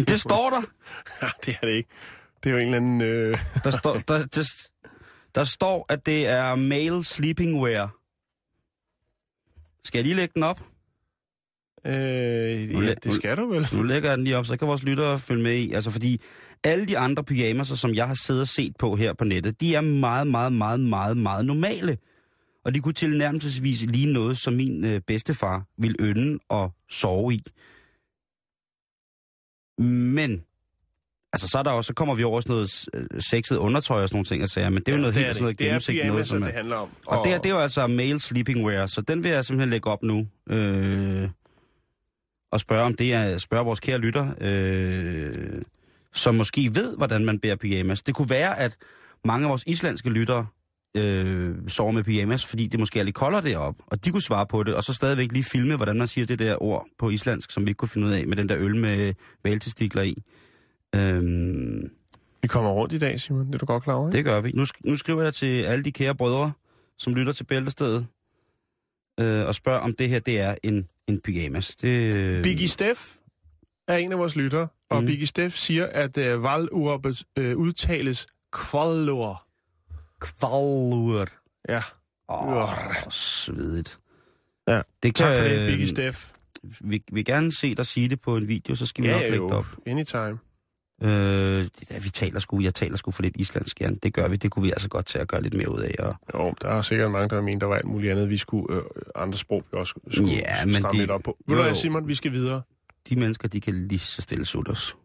Det 0.11 0.21
står 0.21 0.51
der. 0.51 0.61
Nej, 1.23 1.31
det 1.47 1.57
er 1.63 1.67
det 1.67 1.75
ikke. 1.75 1.89
Det 2.43 2.51
er 2.51 2.55
jo 2.55 2.59
en 2.59 2.65
eller 2.65 2.77
anden... 2.77 3.01
Øh... 3.01 3.39
Der, 3.65 3.71
står, 3.71 3.95
der, 3.95 4.27
der, 4.27 4.69
der 5.35 5.45
står, 5.45 5.87
at 5.89 6.07
det 6.07 6.27
er 6.27 6.55
male 6.55 7.05
sleeping 7.05 7.63
wear. 7.63 7.97
Skal 9.87 9.99
jeg 9.99 10.05
lige 10.05 10.17
lægge 10.17 10.33
den 10.35 10.43
op? 10.43 10.61
Øh, 11.87 12.71
Nu 12.71 12.83
ja, 12.83 12.95
det 12.95 13.13
skal 13.13 13.37
du 13.37 13.47
vel. 13.47 13.67
Nu 13.73 13.83
lægger 13.83 14.09
jeg 14.09 14.17
den 14.19 14.25
lige 14.25 14.37
op, 14.37 14.47
så 14.47 14.57
kan 14.57 14.69
vores 14.69 14.83
lyttere 14.83 15.19
følge 15.19 15.43
med 15.43 15.55
i. 15.59 15.73
Altså 15.73 15.91
fordi 15.91 16.21
alle 16.65 16.87
de 16.87 16.99
andre 16.99 17.25
pyjamaser, 17.25 17.75
som 17.75 17.95
jeg 17.95 18.07
har 18.07 18.15
siddet 18.15 18.41
og 18.43 18.49
set 18.49 18.77
på 18.79 18.97
her 18.97 19.13
på 19.13 19.25
nettet, 19.25 19.61
de 19.61 19.75
er 19.75 19.81
meget, 19.81 20.27
meget, 20.27 20.53
meget, 20.53 20.81
meget, 20.81 21.17
meget 21.17 21.45
normale. 21.45 21.99
Og 22.65 22.75
de 22.75 22.81
kunne 22.81 22.95
tilnærmelsesvis 22.95 23.83
lige 23.83 24.13
noget, 24.13 24.39
som 24.39 24.53
min 24.53 24.85
øh, 24.85 25.01
bedstefar 25.01 25.65
ville 25.79 25.97
ynde 26.01 26.39
og 26.49 26.73
sove 26.91 27.35
i. 27.35 27.43
Men, 29.83 30.45
altså 31.33 31.49
så, 31.49 31.59
er 31.59 31.63
der 31.63 31.71
også, 31.71 31.89
så 31.89 31.95
kommer 31.95 32.15
vi 32.15 32.25
over 32.25 32.41
sådan 32.41 32.53
noget 32.53 32.89
øh, 32.95 33.21
sexet 33.21 33.57
undertøj 33.57 34.03
og 34.03 34.09
sådan 34.09 34.17
nogle 34.17 34.25
ting, 34.25 34.43
og 34.43 34.49
sager, 34.49 34.71
men 34.71 34.83
det 34.83 34.89
er 34.89 34.93
jo 34.93 34.99
noget 35.01 35.15
det 35.15 35.25
helt 35.25 35.37
sådan 35.37 35.43
noget 35.43 35.59
det. 35.59 35.59
Det 35.59 35.65
er 35.65 35.69
gennemsigtigt 35.69 36.07
noget, 36.07 36.27
som 36.27 36.43
er... 36.43 36.47
det 36.47 36.55
handler 36.55 36.77
om. 36.77 36.89
Og 37.07 37.25
det, 37.25 37.33
er, 37.33 37.39
det 37.39 37.51
er 37.51 37.55
jo 37.55 37.61
altså 37.61 37.87
male 37.87 38.21
sleeping 38.21 38.67
wear, 38.67 38.87
så 38.87 39.01
den 39.01 39.23
vil 39.23 39.31
jeg 39.31 39.45
simpelthen 39.45 39.71
lægge 39.71 39.91
op 39.91 40.03
nu. 40.03 40.27
Øh, 40.51 41.29
og 42.53 42.61
spørge 42.61 42.83
om 42.83 42.95
det 42.95 43.15
er, 43.15 43.39
spørge 43.39 43.65
vores 43.65 43.81
kære 43.81 43.99
lytter, 43.99 44.29
øh, 44.41 45.63
som 46.15 46.35
måske 46.35 46.71
ved, 46.75 46.97
hvordan 46.97 47.25
man 47.25 47.39
bærer 47.39 47.57
pyjamas. 47.57 48.03
Det 48.03 48.15
kunne 48.15 48.31
være, 48.31 48.59
at 48.59 48.77
mange 49.25 49.45
af 49.45 49.51
vores 49.51 49.65
islandske 49.67 50.11
lyttere 50.11 50.47
øh, 50.97 51.55
sover 51.69 51.93
med 51.93 52.05
pyjamas, 52.05 52.47
fordi 52.47 52.67
det 52.67 52.81
måske 52.81 53.01
er 53.01 53.05
lidt 53.05 53.15
koldere 53.15 53.43
deroppe, 53.43 53.83
og 53.87 54.05
de 54.05 54.11
kunne 54.11 54.23
svare 54.23 54.47
på 54.47 54.63
det, 54.63 54.75
og 54.75 54.85
så 54.85 54.93
stadigvæk 54.93 55.33
lige 55.33 55.45
filme, 55.45 55.77
hvordan 55.77 55.97
man 55.97 56.09
siger 56.09 56.27
det 56.27 56.39
der 56.39 56.63
ord 56.63 56.87
på 56.99 57.11
islandsk, 57.11 57.51
som 57.51 57.65
vi 57.65 57.71
ikke 57.71 57.79
kunne 57.79 57.89
finde 57.89 58.07
ud 58.07 58.13
af, 58.13 58.27
med 58.27 58.37
den 58.37 58.49
der 58.49 58.57
øl 58.59 58.77
med 58.77 59.15
valtestikler 59.45 60.03
i. 60.03 60.23
Øh, 60.97 61.91
Vi 62.43 62.49
kommer 62.49 62.71
rundt 62.71 62.93
i 62.93 62.99
dag, 62.99 63.21
Simon. 63.21 63.47
Det 63.47 63.55
er 63.55 63.59
du 63.59 63.67
godt 63.67 63.83
klar 63.83 63.95
over, 63.95 64.09
ikke? 64.09 64.17
det 64.17 64.25
gør 64.25 64.41
vi. 64.41 64.53
Nu, 64.53 64.65
nu 64.85 64.97
skriver 64.97 65.23
jeg 65.23 65.35
til 65.35 65.63
alle 65.63 65.85
de 65.85 65.93
kære 65.93 66.15
brødre, 66.15 66.53
som 66.99 67.15
lytter 67.15 67.33
til 67.33 67.45
Bæltestedet, 67.45 68.07
øh, 69.21 69.47
og 69.47 69.55
spørger, 69.55 69.81
om 69.81 69.95
det 69.95 70.09
her 70.09 70.19
det 70.19 70.41
er 70.41 70.55
en, 70.63 70.89
en 71.07 71.21
pyjamas. 71.21 71.77
Det, 71.77 72.43
Biggie 72.43 72.69
Steff 72.69 73.15
er 73.89 73.97
en 73.97 74.13
af 74.13 74.19
vores 74.19 74.37
lyttere, 74.37 74.69
og 74.91 75.01
Mm. 75.01 75.07
Biggie 75.07 75.27
Steff 75.27 75.57
siger, 75.57 75.87
at 75.87 76.17
øh, 76.19 76.43
valguret 76.43 77.23
øh, 77.39 77.57
udtales 77.57 78.27
kvaldur. 78.53 79.43
Kvalur. 80.21 81.27
Ja, 81.69 81.83
Åh, 82.29 82.49
Ur. 82.49 83.11
svedigt. 83.11 83.99
Ja, 84.69 84.75
Det 84.77 84.83
kan, 85.03 85.13
tak 85.15 85.37
for 85.37 85.43
det, 85.43 85.67
Biggie 85.69 85.89
Steff. 85.89 86.31
Vi 86.81 87.03
vil 87.13 87.25
gerne 87.25 87.53
se 87.53 87.75
dig 87.75 87.87
sige 87.87 88.09
det 88.09 88.21
på 88.21 88.37
en 88.37 88.49
video, 88.49 88.75
så 88.75 88.87
skal 88.87 89.05
vi 89.05 89.09
Ja, 89.09 89.15
nok 89.15 89.23
lægge 89.23 89.37
jo, 89.37 89.49
det 89.49 89.55
op. 89.57 89.67
anytime. 89.87 90.39
Øh, 91.03 91.67
vi 92.05 92.11
taler 92.11 92.41
sgu, 92.41 92.61
jeg 92.61 92.75
taler 92.75 92.97
sgu 92.97 93.11
for 93.11 93.23
lidt 93.23 93.37
islandsk, 93.37 93.81
Jan. 93.81 93.95
Det 94.03 94.15
gør 94.15 94.29
vi, 94.29 94.37
det 94.37 94.51
kunne 94.51 94.63
vi 94.63 94.71
altså 94.71 94.89
godt 94.89 95.07
til 95.07 95.19
at 95.19 95.29
gøre 95.29 95.43
lidt 95.43 95.55
mere 95.55 95.71
ud 95.71 95.81
af. 95.81 95.95
Og, 95.99 96.15
Jo, 96.35 96.55
der 96.63 96.69
er 96.69 96.83
sikkert 96.83 97.11
mange, 97.11 97.29
der 97.29 97.41
mener, 97.43 97.59
der 97.59 97.67
var 97.67 97.75
alt 97.75 97.85
muligt 97.85 98.13
andet, 98.13 98.31
vi 98.31 98.37
skulle, 98.37 98.77
øh, 98.77 98.83
andre 99.15 99.39
sprog, 99.39 99.63
vi 99.73 99.79
også 99.79 99.95
skulle 100.11 100.33
Ja, 100.33 100.65
men 100.65 100.75
stramme 100.75 100.97
de- 100.97 101.03
lidt 101.03 101.11
op 101.11 101.23
på. 101.23 101.37
Ved 101.49 101.57
du 101.57 101.63
hvad. 101.63 101.75
Simon, 101.75 102.09
vi 102.09 102.15
skal 102.15 102.33
videre. 102.33 102.63
de 103.09 103.17
mennesker, 103.17 103.49
de 103.49 103.61
kan 103.61 103.75
lige 103.89 103.99
så 103.99 104.23
stille 104.23 104.45
sutte 104.47 104.71
os. 104.71 104.97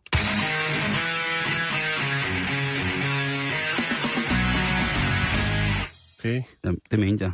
Okay. 6.19 6.41
Ja, 6.65 6.71
det 6.91 6.99
mente 6.99 7.23
jeg. 7.23 7.31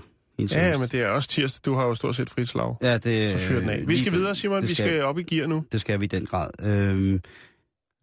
Ja, 0.51 0.70
ja, 0.70 0.78
men 0.78 0.88
det 0.89 1.01
er 1.01 1.08
også 1.08 1.30
tirsdag. 1.30 1.66
Du 1.66 1.76
har 1.78 1.86
jo 1.86 1.95
stort 1.95 2.16
set 2.16 2.30
frit 2.30 2.47
slag. 2.49 2.76
ja, 2.82 2.97
det, 2.97 3.41
Så 3.41 3.47
fyr 3.47 3.60
den 3.60 3.70
af. 3.70 3.84
Vi 3.88 3.97
skal 3.97 4.12
videre, 4.12 4.36
Simon. 4.36 4.62
det 4.62 4.70
Vi 4.70 4.74
skal 4.76 5.03
op 5.03 5.20
i 5.20 5.24
gear 5.24 5.47
nu. 5.47 5.64
Det 5.72 5.82
skal 5.82 5.99
vi 5.99 6.05
i 6.05 6.08
den 6.08 6.26
grad. 6.26 6.49
Øhm, 6.62 7.22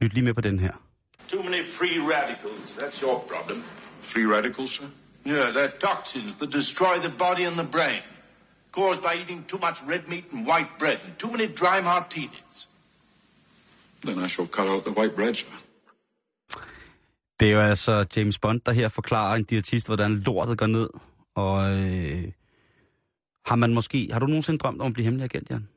lyt 0.00 0.14
lige 0.14 0.24
med 0.24 0.34
på 0.34 0.40
den 0.40 0.58
her. 0.58 0.72
Too 1.28 1.42
many 1.42 1.64
free 1.64 1.98
radicals. 2.14 2.76
That's 2.78 3.02
your 3.02 3.18
problem. 3.32 3.64
Free 4.00 4.26
radicals, 4.26 4.70
sir? 4.70 4.84
Yeah, 5.26 5.52
they're 5.54 5.78
toxins 5.80 6.34
that 6.36 6.52
destroy 6.52 6.94
the 6.98 7.12
body 7.18 7.44
and 7.46 7.56
the 7.56 7.68
brain. 7.72 8.02
Caused 8.72 9.02
by 9.02 9.14
eating 9.22 9.48
too 9.48 9.58
much 9.66 9.76
red 9.88 10.08
meat 10.08 10.24
and 10.32 10.46
white 10.46 10.70
bread 10.78 10.98
and 11.04 11.12
too 11.18 11.30
many 11.30 11.46
dry 11.46 11.80
martinis. 11.80 12.68
Then 14.02 14.24
I 14.24 14.28
shall 14.28 14.48
cut 14.48 14.66
out 14.66 14.84
the 14.84 14.92
white 15.00 15.14
bread, 15.16 15.34
sir. 15.34 15.46
Det 17.40 17.48
er 17.48 17.52
jo 17.52 17.60
altså 17.60 18.06
James 18.16 18.38
Bond, 18.38 18.60
der 18.66 18.72
her 18.72 18.88
forklarer 18.88 19.36
en 19.36 19.44
diætist, 19.44 19.86
hvordan 19.86 20.14
lortet 20.14 20.58
går 20.58 20.66
ned. 20.66 20.88
Og 21.34 21.72
øh, 21.72 22.24
har 23.46 23.56
man 23.56 23.74
måske... 23.74 24.08
Har 24.12 24.18
du 24.18 24.26
nogensinde 24.26 24.58
drømt 24.58 24.80
om 24.80 24.86
at 24.86 24.92
blive 24.92 25.04
hemmelig 25.04 25.24
agent, 25.24 25.50
Jan? 25.50 25.68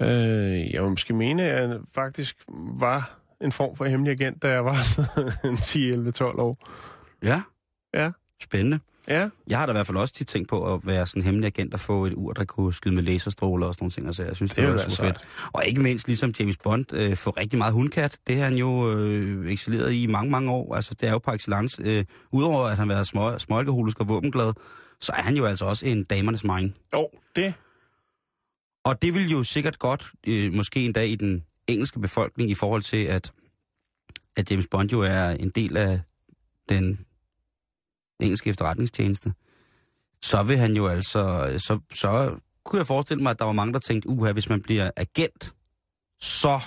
Øh, 0.00 0.72
jeg 0.74 0.82
vil 0.82 0.90
måske 0.90 1.14
mene, 1.14 1.42
at 1.42 1.70
jeg 1.70 1.78
faktisk 1.94 2.36
var 2.78 3.18
en 3.40 3.52
form 3.52 3.76
for 3.76 3.84
hemmelig 3.84 4.20
agent, 4.20 4.42
da 4.42 4.48
jeg 4.48 4.64
var 4.64 4.74
sådan 4.82 5.56
10, 5.56 5.90
11, 5.90 6.10
12 6.10 6.38
år. 6.40 6.58
Ja. 7.22 7.42
Ja. 7.94 8.10
Spændende. 8.42 8.78
Ja, 9.08 9.28
Jeg 9.48 9.58
har 9.58 9.66
da 9.66 9.72
i 9.72 9.74
hvert 9.74 9.86
fald 9.86 9.96
også 9.98 10.14
tit 10.14 10.26
tænkt 10.26 10.48
på 10.48 10.74
at 10.74 10.86
være 10.86 11.06
sådan 11.06 11.22
en 11.22 11.24
hemmelig 11.24 11.46
agent 11.46 11.74
og 11.74 11.80
få 11.80 12.06
et 12.06 12.12
ur, 12.16 12.32
der 12.32 12.44
kunne 12.44 12.74
skyde 12.74 12.94
med 12.94 13.02
laserstråler 13.02 13.66
og 13.66 13.74
sådan 13.74 13.82
nogle 13.84 13.90
ting. 13.90 14.06
Altså, 14.06 14.24
jeg 14.24 14.36
synes, 14.36 14.52
det, 14.52 14.62
Det 14.64 14.72
var 14.72 14.78
super 14.78 15.02
være 15.02 15.14
fedt. 15.14 15.28
Og 15.52 15.66
ikke 15.66 15.80
mindst, 15.82 16.06
ligesom 16.06 16.32
James 16.40 16.56
Bond, 16.56 16.92
øh, 16.92 17.16
få 17.16 17.30
rigtig 17.30 17.58
meget 17.58 17.72
hundkat. 17.72 18.18
Det 18.26 18.36
har 18.36 18.44
han 18.44 18.54
jo 18.54 18.92
øh, 18.92 19.52
excelleret 19.52 19.92
i 19.92 20.06
mange, 20.06 20.30
mange 20.30 20.50
år. 20.50 20.74
Altså, 20.74 20.94
det 21.00 21.08
er 21.08 21.12
jo 21.12 21.18
par 21.18 21.32
excellence. 21.32 21.82
Øh, 21.84 22.04
Udover 22.32 22.64
at 22.64 22.76
han 22.76 22.88
har 22.88 22.94
været 22.94 23.06
små, 23.06 23.38
småalkoholisk 23.38 24.00
og 24.00 24.08
våbenglad, 24.08 24.52
så 25.00 25.12
er 25.16 25.22
han 25.22 25.36
jo 25.36 25.44
altså 25.44 25.64
også 25.64 25.86
en 25.86 26.04
damernes 26.04 26.44
mind. 26.44 26.72
jo, 26.94 27.08
det. 27.36 27.54
Og 28.84 29.02
det 29.02 29.14
vil 29.14 29.30
jo 29.30 29.42
sikkert 29.42 29.78
godt, 29.78 30.12
øh, 30.26 30.52
måske 30.52 30.84
en 30.84 30.92
dag 30.92 31.08
i 31.08 31.14
den 31.14 31.44
engelske 31.66 32.00
befolkning, 32.00 32.50
i 32.50 32.54
forhold 32.54 32.82
til, 32.82 33.04
at, 33.04 33.32
at 34.36 34.50
James 34.50 34.66
Bond 34.66 34.90
jo 34.90 35.00
er 35.00 35.28
en 35.30 35.50
del 35.50 35.76
af 35.76 36.00
den 36.68 37.06
engelske 38.20 38.50
efterretningstjeneste, 38.50 39.32
så 40.22 40.42
vil 40.42 40.58
han 40.58 40.76
jo 40.76 40.86
altså, 40.86 41.54
så, 41.58 41.80
så 41.92 42.38
kunne 42.64 42.78
jeg 42.78 42.86
forestille 42.86 43.22
mig, 43.22 43.30
at 43.30 43.38
der 43.38 43.44
var 43.44 43.52
mange, 43.52 43.72
der 43.72 43.78
tænkte, 43.78 44.08
uha, 44.08 44.32
hvis 44.32 44.48
man 44.48 44.62
bliver 44.62 44.90
agent, 44.96 45.54
så 46.20 46.60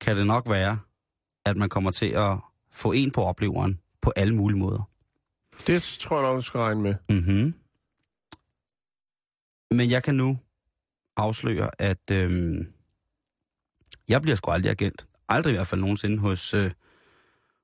kan 0.00 0.16
det 0.16 0.26
nok 0.26 0.48
være, 0.48 0.78
at 1.44 1.56
man 1.56 1.68
kommer 1.68 1.90
til 1.90 2.06
at 2.06 2.38
få 2.72 2.92
en 2.92 3.10
på 3.10 3.22
opleveren 3.22 3.80
på 4.00 4.12
alle 4.16 4.34
mulige 4.34 4.58
måder. 4.58 4.90
Det 5.66 5.82
tror 5.82 6.16
jeg 6.16 6.28
nok, 6.28 6.36
du 6.36 6.42
skal 6.42 6.60
regne 6.60 6.82
med. 6.82 6.94
Mm-hmm. 7.08 7.54
Men 9.70 9.90
jeg 9.90 10.02
kan 10.02 10.14
nu 10.14 10.38
afsløre, 11.16 11.70
at 11.78 12.10
øhm, 12.10 12.72
jeg 14.08 14.22
bliver 14.22 14.36
sgu 14.36 14.50
aldrig 14.50 14.70
agent. 14.70 15.06
Aldrig 15.28 15.50
i 15.52 15.56
hvert 15.56 15.66
fald 15.66 15.80
nogensinde 15.80 16.18
hos, 16.18 16.54
øh, 16.54 16.70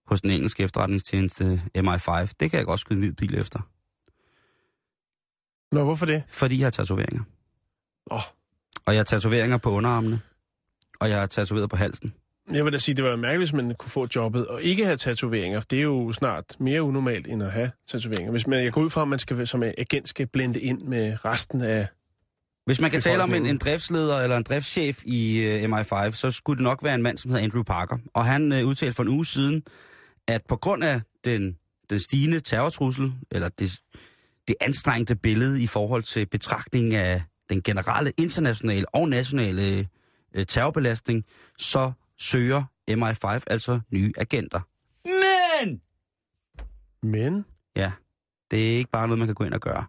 hos 0.06 0.20
den 0.20 0.30
engelske 0.30 0.62
efterretningstjeneste 0.62 1.62
MI5. 1.78 2.32
Det 2.40 2.50
kan 2.50 2.58
jeg 2.58 2.66
godt 2.66 2.80
skyde 2.80 2.98
en 2.98 3.04
hvid 3.04 3.12
bil 3.12 3.38
efter. 3.38 3.60
Nå, 5.74 5.84
hvorfor 5.84 6.06
det? 6.06 6.22
Fordi 6.28 6.58
jeg 6.58 6.66
har 6.66 6.70
tatoveringer. 6.70 7.22
Åh, 8.10 8.20
Og 8.86 8.92
jeg 8.94 8.98
har 8.98 9.04
tatoveringer 9.04 9.58
på 9.58 9.70
underarmene. 9.70 10.20
Og 11.00 11.08
jeg 11.10 11.18
har 11.18 11.26
tatoveret 11.26 11.70
på 11.70 11.76
halsen. 11.76 12.14
Jeg 12.54 12.64
vil 12.64 12.72
da 12.72 12.78
sige, 12.78 12.94
det 12.94 13.04
var 13.04 13.16
mærkeligt, 13.16 13.50
hvis 13.50 13.52
man 13.52 13.74
kunne 13.74 13.90
få 13.90 14.06
jobbet 14.16 14.46
og 14.46 14.62
ikke 14.62 14.84
have 14.84 14.96
tatoveringer. 14.96 15.60
Det 15.60 15.78
er 15.78 15.82
jo 15.82 16.12
snart 16.12 16.44
mere 16.60 16.82
unormalt, 16.82 17.26
end 17.26 17.42
at 17.42 17.52
have 17.52 17.70
tatoveringer. 17.86 18.30
Hvis 18.30 18.46
man, 18.46 18.64
jeg 18.64 18.72
går 18.72 18.80
ud 18.80 18.90
fra, 18.90 19.02
at 19.02 19.08
man 19.08 19.18
skal, 19.18 19.46
som 19.46 19.62
agent 19.62 20.08
skal 20.08 20.26
blende 20.26 20.60
ind 20.60 20.82
med 20.82 21.24
resten 21.24 21.60
af... 21.62 21.86
Hvis 22.66 22.80
man 22.80 22.90
kan 22.90 23.00
tale 23.00 23.22
om 23.22 23.34
en, 23.34 23.46
en 23.46 23.58
driftsleder 23.58 24.20
eller 24.20 24.36
en 24.36 24.42
driftschef 24.42 25.02
i 25.04 25.46
uh, 25.64 25.78
MI5, 25.78 26.12
så 26.12 26.30
skulle 26.30 26.56
det 26.56 26.64
nok 26.64 26.84
være 26.84 26.94
en 26.94 27.02
mand, 27.02 27.18
som 27.18 27.30
hedder 27.30 27.44
Andrew 27.44 27.62
Parker. 27.62 27.98
Og 28.14 28.24
han 28.24 28.52
uh, 28.52 28.58
udtalte 28.58 28.94
for 28.94 29.02
en 29.02 29.08
uge 29.08 29.26
siden, 29.26 29.62
at 30.28 30.42
på 30.48 30.56
grund 30.56 30.84
af 30.84 31.00
den, 31.24 31.56
den 31.90 32.00
stigende 32.00 32.40
terrortrussel, 32.40 33.12
eller 33.30 33.48
det, 33.48 33.80
det 34.48 34.56
anstrengte 34.60 35.16
billede 35.16 35.62
i 35.62 35.66
forhold 35.66 36.02
til 36.02 36.26
betragtning 36.26 36.94
af 36.94 37.22
den 37.50 37.62
generelle 37.62 38.12
internationale 38.18 38.94
og 38.94 39.08
nationale 39.08 39.88
øh, 40.34 40.46
terrorbelastning, 40.46 41.24
så 41.58 41.92
søger 42.18 42.62
MI5 42.90 43.40
altså 43.46 43.80
nye 43.90 44.12
agenter. 44.16 44.60
Men! 45.04 45.80
Men, 47.02 47.44
Ja, 47.76 47.92
det 48.50 48.72
er 48.72 48.76
ikke 48.76 48.90
bare 48.90 49.06
noget, 49.08 49.18
man 49.18 49.28
kan 49.28 49.34
gå 49.34 49.44
ind 49.44 49.54
og 49.54 49.60
gøre. 49.60 49.84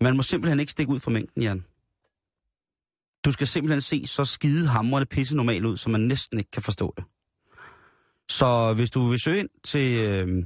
Man 0.00 0.16
må 0.16 0.22
simpelthen 0.22 0.60
ikke 0.60 0.72
stikke 0.72 0.92
ud 0.92 1.00
fra 1.00 1.10
mængden, 1.10 1.42
Jan. 1.42 1.64
Du 3.24 3.32
skal 3.32 3.46
simpelthen 3.46 3.80
se 3.80 4.06
så 4.06 4.24
skide 4.24 4.68
hamrende 4.68 5.06
pisse 5.06 5.36
normal 5.36 5.66
ud, 5.66 5.76
så 5.76 5.90
man 5.90 6.00
næsten 6.00 6.38
ikke 6.38 6.50
kan 6.50 6.62
forstå 6.62 6.94
det. 6.96 7.04
Så 8.28 8.74
hvis 8.74 8.90
du 8.90 9.08
vil 9.08 9.18
søge 9.18 9.38
ind 9.38 9.48
til, 9.64 9.98
øh, 9.98 10.44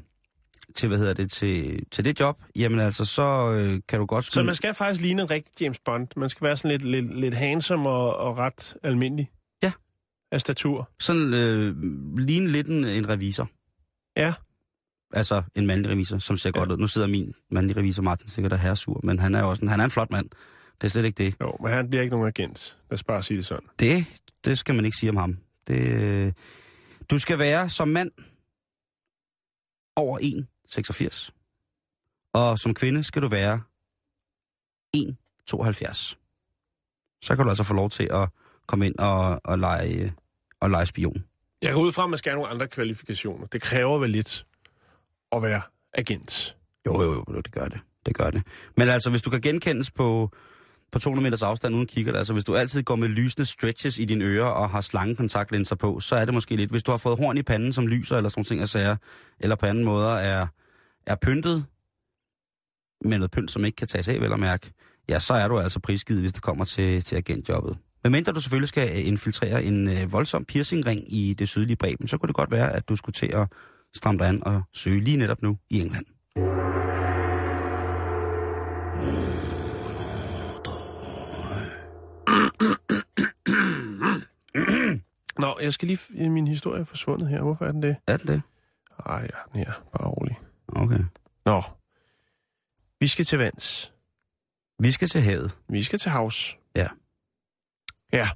til 0.75 0.89
hvad 0.89 0.99
hedder 0.99 1.15
det, 1.15 1.31
til, 1.31 1.85
til 1.91 2.05
det 2.05 2.21
job, 2.21 2.43
jamen 2.57 2.81
altså, 2.81 3.05
så 3.05 3.53
øh, 3.53 3.81
kan 3.89 3.99
du 3.99 4.07
godt 4.07 4.25
så 4.25 4.31
skyde... 4.31 4.45
man 4.45 4.55
skal 4.55 4.75
faktisk 4.75 5.03
ligne 5.03 5.23
en 5.23 5.31
rigtig 5.31 5.53
James 5.61 5.79
Bond. 5.85 6.09
Man 6.17 6.29
skal 6.29 6.45
være 6.45 6.57
sådan 6.57 6.71
lidt, 6.71 6.83
lidt, 6.83 7.21
lidt 7.21 7.35
handsome 7.35 7.89
og, 7.89 8.17
og 8.17 8.39
ret 8.39 8.77
almindelig. 8.83 9.31
Af 10.33 10.41
statur. 10.41 10.91
Sådan 11.01 11.35
øh, 11.35 11.83
ligne 12.19 12.49
lidt 12.49 12.67
en, 12.67 12.85
en 12.85 13.09
revisor. 13.09 13.51
Ja. 14.17 14.35
Altså 15.13 15.43
en 15.55 15.67
mandlig 15.67 15.91
revisor, 15.91 16.19
som 16.19 16.37
ser 16.37 16.53
ja. 16.55 16.59
godt 16.59 16.73
ud. 16.73 16.77
Nu 16.77 16.87
sidder 16.87 17.07
min 17.07 17.35
mandlige 17.51 17.79
revisor 17.79 18.03
Martin 18.03 18.29
sikkert 18.29 18.53
og 18.53 18.59
herresur, 18.59 19.01
men 19.05 19.19
han 19.19 19.35
er 19.35 19.41
jo 19.41 19.51
også 19.51 19.63
en, 19.63 19.69
han 19.69 19.81
er 19.81 19.85
en 19.85 19.91
flot 19.91 20.11
mand. 20.11 20.31
Det 20.81 20.87
er 20.87 20.89
slet 20.89 21.05
ikke 21.05 21.25
det. 21.25 21.37
Jo, 21.41 21.57
men 21.63 21.73
han 21.73 21.89
bliver 21.91 22.03
ikke 22.03 22.17
nogen 22.17 22.29
agent. 22.29 22.79
Lad 22.91 22.95
os 22.95 23.05
bare 23.05 23.23
sige 23.23 23.37
det 23.37 23.47
sådan. 23.47 23.69
Det, 23.79 24.07
det 24.45 24.59
skal 24.59 24.75
man 24.75 24.85
ikke 24.85 24.97
sige 24.97 25.11
om 25.11 25.17
ham. 25.17 25.39
Det, 25.67 26.03
øh, 26.03 26.33
du 27.11 27.19
skal 27.19 27.39
være 27.39 27.69
som 27.69 27.89
mand 27.89 28.11
over 29.97 30.19
1,86. 30.19 31.31
Og 32.33 32.59
som 32.59 32.75
kvinde 32.75 33.05
skal 33.05 33.23
du 33.23 33.29
være 33.29 33.61
1,72. 34.97 36.15
Så 37.23 37.37
kan 37.37 37.45
du 37.45 37.49
altså 37.49 37.65
få 37.65 37.75
lov 37.75 37.91
til 37.91 38.09
at 38.11 38.29
komme 38.69 38.87
ind 38.87 38.99
og, 38.99 39.41
og, 39.45 39.59
lege, 39.59 40.15
og 40.61 40.71
lege 40.71 40.87
spion. 40.87 41.25
Jeg 41.63 41.73
går 41.73 41.81
ud 41.81 41.93
fra, 41.93 42.05
at 42.05 42.11
man 42.11 42.19
skal 42.19 42.31
have 42.31 42.37
nogle 42.37 42.55
andre 42.55 42.69
kvalifikationer. 42.69 43.47
Det 43.47 43.63
kræver 43.63 43.99
vel 43.99 44.11
lidt 44.11 44.47
at 45.33 45.43
være 45.43 45.61
agent. 45.95 46.57
Jo, 46.87 47.03
jo, 47.03 47.25
jo, 47.29 47.41
det 47.41 47.53
gør 47.53 47.69
det. 47.69 47.81
Det 48.07 48.17
gør 48.17 48.31
det. 48.31 48.43
Men 48.77 48.89
altså, 48.89 49.11
hvis 49.11 49.23
du 49.23 49.31
kan 49.31 49.41
genkendes 49.41 49.91
på, 49.91 50.31
på 50.93 50.99
200 50.99 51.23
meters 51.23 51.43
afstand 51.43 51.75
uden 51.75 51.87
kigger, 51.87 52.19
altså 52.19 52.33
hvis 52.33 52.45
du 52.45 52.57
altid 52.57 52.83
går 52.83 52.97
med 52.97 53.09
lysende 53.09 53.47
stretches 53.47 53.99
i 53.99 54.05
dine 54.05 54.25
ører 54.25 54.47
og 54.47 54.71
har 54.71 54.81
slangekontaktlinser 54.81 55.77
på, 55.77 56.01
så 56.01 56.17
er 56.17 56.25
det 56.25 56.35
måske 56.35 56.57
lidt. 56.57 56.71
Hvis 56.71 56.83
du 56.83 56.91
har 56.91 56.99
fået 56.99 57.19
horn 57.19 57.37
i 57.39 57.43
panden, 57.43 57.73
som 57.73 57.87
lyser 57.87 58.17
eller 58.17 58.31
sådan 58.31 58.45
ting 58.45 58.63
og 58.63 58.69
sager, 58.69 58.97
eller 59.41 59.57
på 59.57 59.67
anden 59.67 59.85
måde 59.85 60.09
er, 60.09 60.47
er 61.07 61.17
pyntet 61.23 61.67
med 63.05 63.19
noget 63.19 63.31
pynt, 63.31 63.51
som 63.51 63.65
ikke 63.65 63.77
kan 63.77 63.89
tages 63.89 64.09
af, 64.09 64.21
vel 64.21 64.33
at 64.33 64.41
mærke, 64.41 64.73
ja, 65.09 65.19
så 65.19 65.35
er 65.35 65.49
du 65.49 65.59
altså 65.59 65.81
prisgivet, 65.81 66.23
hvis 66.23 66.33
det 66.33 66.43
kommer 66.43 66.65
til, 66.65 67.03
til 67.03 67.17
agentjobbet. 67.17 67.79
Men 68.09 68.13
mindre 68.13 68.33
du 68.33 68.41
selvfølgelig 68.41 68.69
skal 68.69 69.07
infiltrere 69.07 69.65
en 69.65 69.89
øh, 69.89 70.13
voldsom 70.13 70.45
piercingring 70.45 71.13
i 71.13 71.35
det 71.39 71.49
sydlige 71.49 71.77
Breben, 71.77 72.09
så 72.09 72.19
kunne 72.19 72.27
det 72.27 72.37
godt 72.37 72.51
være, 72.51 72.73
at 72.73 72.89
du 72.89 72.97
skulle 72.97 73.15
til 73.15 73.27
at 73.27 73.49
stramme 73.97 74.19
dig 74.19 74.29
an 74.29 74.43
og 74.45 74.63
søge 74.75 75.01
lige 75.01 75.17
netop 75.17 75.43
nu 75.43 75.59
i 75.71 75.81
England. 75.81 76.07
Nå, 85.39 85.59
jeg 85.63 85.73
skal 85.73 85.89
lige... 85.89 85.99
f- 85.99 86.29
Min 86.29 86.49
historie 86.49 86.81
er 86.81 86.85
forsvundet 86.85 87.29
her. 87.29 87.43
Hvorfor 87.43 87.65
er 87.67 87.73
den 87.73 87.83
det? 87.83 87.97
Er 88.07 88.17
det 88.17 88.29
det? 88.29 88.43
Ej, 89.07 89.15
jeg 89.17 89.31
har 89.35 89.49
den 89.53 89.59
her. 89.61 89.73
Bare 89.93 90.09
rolig. 90.09 90.39
Okay. 90.69 90.99
Nå. 91.47 91.63
Vi 93.01 93.07
skal 93.07 93.25
til 93.25 93.39
vands. 93.39 93.93
Vi 94.79 94.91
skal 94.91 95.09
til 95.09 95.21
havet. 95.21 95.57
Vi 95.69 95.83
skal 95.83 95.99
til 95.99 96.11
havs. 96.11 96.57
Ja. 98.13 98.29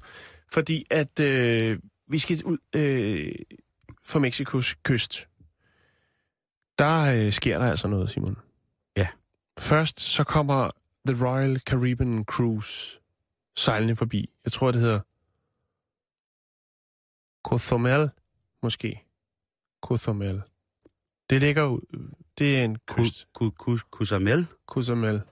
Fordi 0.53 0.87
at 0.91 1.21
øh, 1.21 1.79
vi 2.09 2.19
skal 2.19 2.45
ud 2.45 2.59
øh, 2.75 3.35
for 4.05 4.19
Mexikos 4.19 4.75
kyst. 4.83 5.29
Der 6.79 7.03
øh, 7.27 7.33
sker 7.33 7.59
der 7.59 7.71
altså 7.71 7.89
noget, 7.89 8.11
Simon. 8.11 8.37
Ja. 8.97 9.09
Først 9.59 10.01
så 10.01 10.25
kommer 10.25 10.71
The 11.07 11.27
Royal 11.27 11.59
Caribbean 11.61 12.25
Cruise 12.25 13.01
sejlende 13.57 13.97
forbi. 13.97 14.31
Jeg 14.45 14.53
tror, 14.53 14.73
det 14.73 14.81
hedder 14.81 15.01
Cozumel, 17.45 18.11
måske. 18.63 19.05
Cozumel. 19.83 20.43
Det 21.31 21.41
ligger. 21.41 21.79
Det 22.39 22.59
er 22.59 22.65
en 22.65 22.79
kyst. 22.89 23.27
Cozumel. 24.67 25.23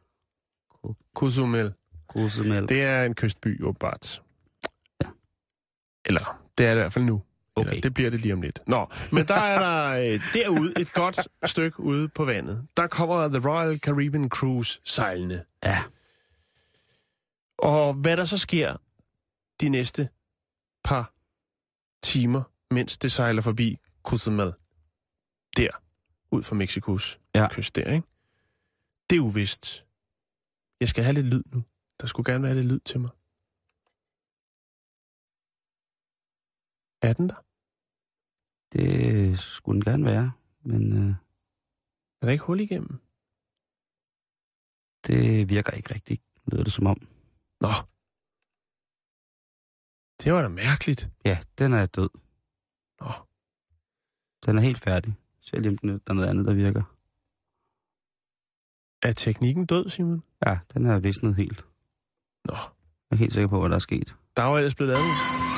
Ku- 0.69 0.95
Cozumel. 1.15 1.73
Kusamel. 2.09 2.69
Det 2.69 2.83
er 2.83 3.05
en 3.05 3.15
kystby, 3.15 3.63
åbenbart. 3.65 4.23
Eller, 6.11 6.43
det 6.59 6.67
er 6.67 6.71
det 6.71 6.77
i 6.77 6.83
hvert 6.83 6.93
fald 6.93 7.05
nu. 7.05 7.23
Okay. 7.57 7.69
Eller, 7.71 7.81
det 7.81 7.95
bliver 7.95 8.11
det 8.11 8.21
lige 8.21 8.35
om 8.35 8.43
lidt. 8.43 8.61
Nå, 8.67 8.87
men 9.13 9.27
der 9.27 9.35
er 9.35 9.59
der 9.59 10.01
øh, 10.15 10.21
derude 10.35 10.73
et 10.81 10.93
godt 10.93 11.29
stykke 11.47 11.81
ude 11.81 12.09
på 12.09 12.25
vandet. 12.25 12.67
Der 12.77 12.87
kommer 12.87 13.29
The 13.29 13.49
Royal 13.49 13.79
Caribbean 13.79 14.29
Cruise 14.29 14.81
sejlende. 14.85 15.45
Ja. 15.65 15.79
Og 17.59 17.95
hvad 17.95 18.17
der 18.17 18.25
så 18.25 18.39
sker 18.39 18.77
de 19.61 19.69
næste 19.69 20.09
par 20.85 21.13
timer, 22.03 22.43
mens 22.75 22.99
det 22.99 23.13
sejler 23.13 23.43
forbi 23.43 23.79
Cozumel, 24.03 24.53
der, 25.57 25.69
ud 26.33 26.43
fra 26.43 26.55
Mexikos 26.57 27.21
Ja. 27.35 27.49
kyst 27.51 27.77
der, 27.77 27.93
ikke? 27.93 28.07
Det 29.11 29.17
er 29.17 29.21
uvist. 29.21 29.85
Jeg 30.81 30.89
skal 30.89 31.05
have 31.05 31.15
lidt 31.15 31.27
lyd 31.27 31.43
nu. 31.53 31.63
Der 32.01 32.07
skulle 32.07 32.33
gerne 32.33 32.45
være 32.45 32.55
lidt 32.55 32.67
lyd 32.67 32.81
til 32.81 33.01
mig. 33.01 33.11
Er 37.03 37.13
den 37.13 37.29
der? 37.29 37.45
Det 38.73 39.39
skulle 39.39 39.77
den 39.81 39.85
gerne 39.93 40.05
være, 40.05 40.33
men 40.63 40.93
øh, 40.93 41.15
Er 42.21 42.27
der 42.27 42.31
ikke 42.33 42.45
hul 42.45 42.61
igennem? 42.61 43.01
det 45.07 45.49
virker 45.49 45.73
ikke 45.73 45.95
rigtigt, 45.95 46.23
lyder 46.53 46.65
det 46.65 46.73
som 46.73 46.87
om. 46.87 46.97
Nå. 47.61 47.69
Det 50.25 50.33
var 50.33 50.43
da 50.43 50.49
mærkeligt. 50.49 51.11
Ja, 51.25 51.39
den 51.59 51.73
er 51.73 51.87
død. 51.87 52.09
Nå. 53.01 53.11
Den 54.47 54.59
er 54.59 54.61
helt 54.63 54.79
færdig. 54.79 55.15
Selv 55.41 55.69
om 55.69 55.79
den- 55.79 55.89
der 55.89 55.99
er 56.07 56.13
noget 56.13 56.29
andet, 56.29 56.47
der 56.47 56.55
virker. 56.55 56.83
Er 59.09 59.13
teknikken 59.13 59.67
død, 59.67 59.89
Simon? 59.91 60.23
Ja, 60.47 60.59
den 60.75 60.87
er 60.87 60.99
visnet 60.99 61.37
helt. 61.37 61.65
Nå. 62.45 62.55
Jeg 62.55 63.11
er 63.11 63.17
helt 63.17 63.33
sikker 63.33 63.49
på, 63.49 63.61
hvad 63.61 63.71
der 63.71 63.77
er 63.77 63.81
sket. 63.89 64.17
Der 64.37 64.43
var 64.43 64.57
ellers 64.59 64.75
blevet 64.75 64.93
lavet. 64.95 65.50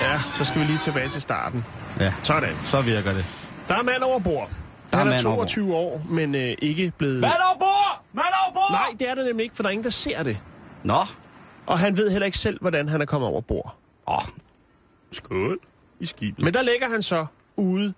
Ja, 0.00 0.20
så 0.38 0.44
skal 0.44 0.60
vi 0.60 0.66
lige 0.66 0.78
tilbage 0.78 1.08
til 1.08 1.20
starten. 1.20 1.64
Ja, 2.00 2.14
Sådan. 2.22 2.56
så 2.64 2.82
virker 2.82 3.12
det. 3.12 3.24
Der 3.68 3.74
er 3.74 3.82
mand 3.82 4.02
over 4.02 4.18
bord. 4.18 4.50
Der 4.92 4.98
er 4.98 4.98
Han 4.98 5.06
er 5.06 5.10
mand 5.16 5.26
over 5.26 5.36
22 5.36 5.74
år, 5.76 6.02
men 6.08 6.34
øh, 6.34 6.54
ikke 6.62 6.92
blevet... 6.98 7.24
over 7.24 7.58
bord! 7.58 8.04
Mand 8.12 8.26
over 8.44 8.54
bord! 8.54 8.70
Nej, 8.70 8.96
det 8.98 9.08
er 9.10 9.14
det 9.14 9.26
nemlig 9.26 9.44
ikke, 9.44 9.56
for 9.56 9.62
der 9.62 9.68
er 9.68 9.72
ingen, 9.72 9.84
der 9.84 9.90
ser 9.90 10.22
det. 10.22 10.38
Nå. 10.82 11.00
Og 11.66 11.78
han 11.78 11.96
ved 11.96 12.10
heller 12.10 12.26
ikke 12.26 12.38
selv, 12.38 12.60
hvordan 12.60 12.88
han 12.88 13.00
er 13.00 13.04
kommet 13.04 13.28
over 13.30 13.40
bord. 13.40 13.76
Åh. 14.08 14.16
Oh. 14.16 14.22
Skål. 15.12 15.58
I 16.00 16.06
skibet. 16.06 16.44
Men 16.44 16.54
der 16.54 16.62
ligger 16.62 16.88
han 16.88 17.02
så 17.02 17.26
ude 17.56 17.94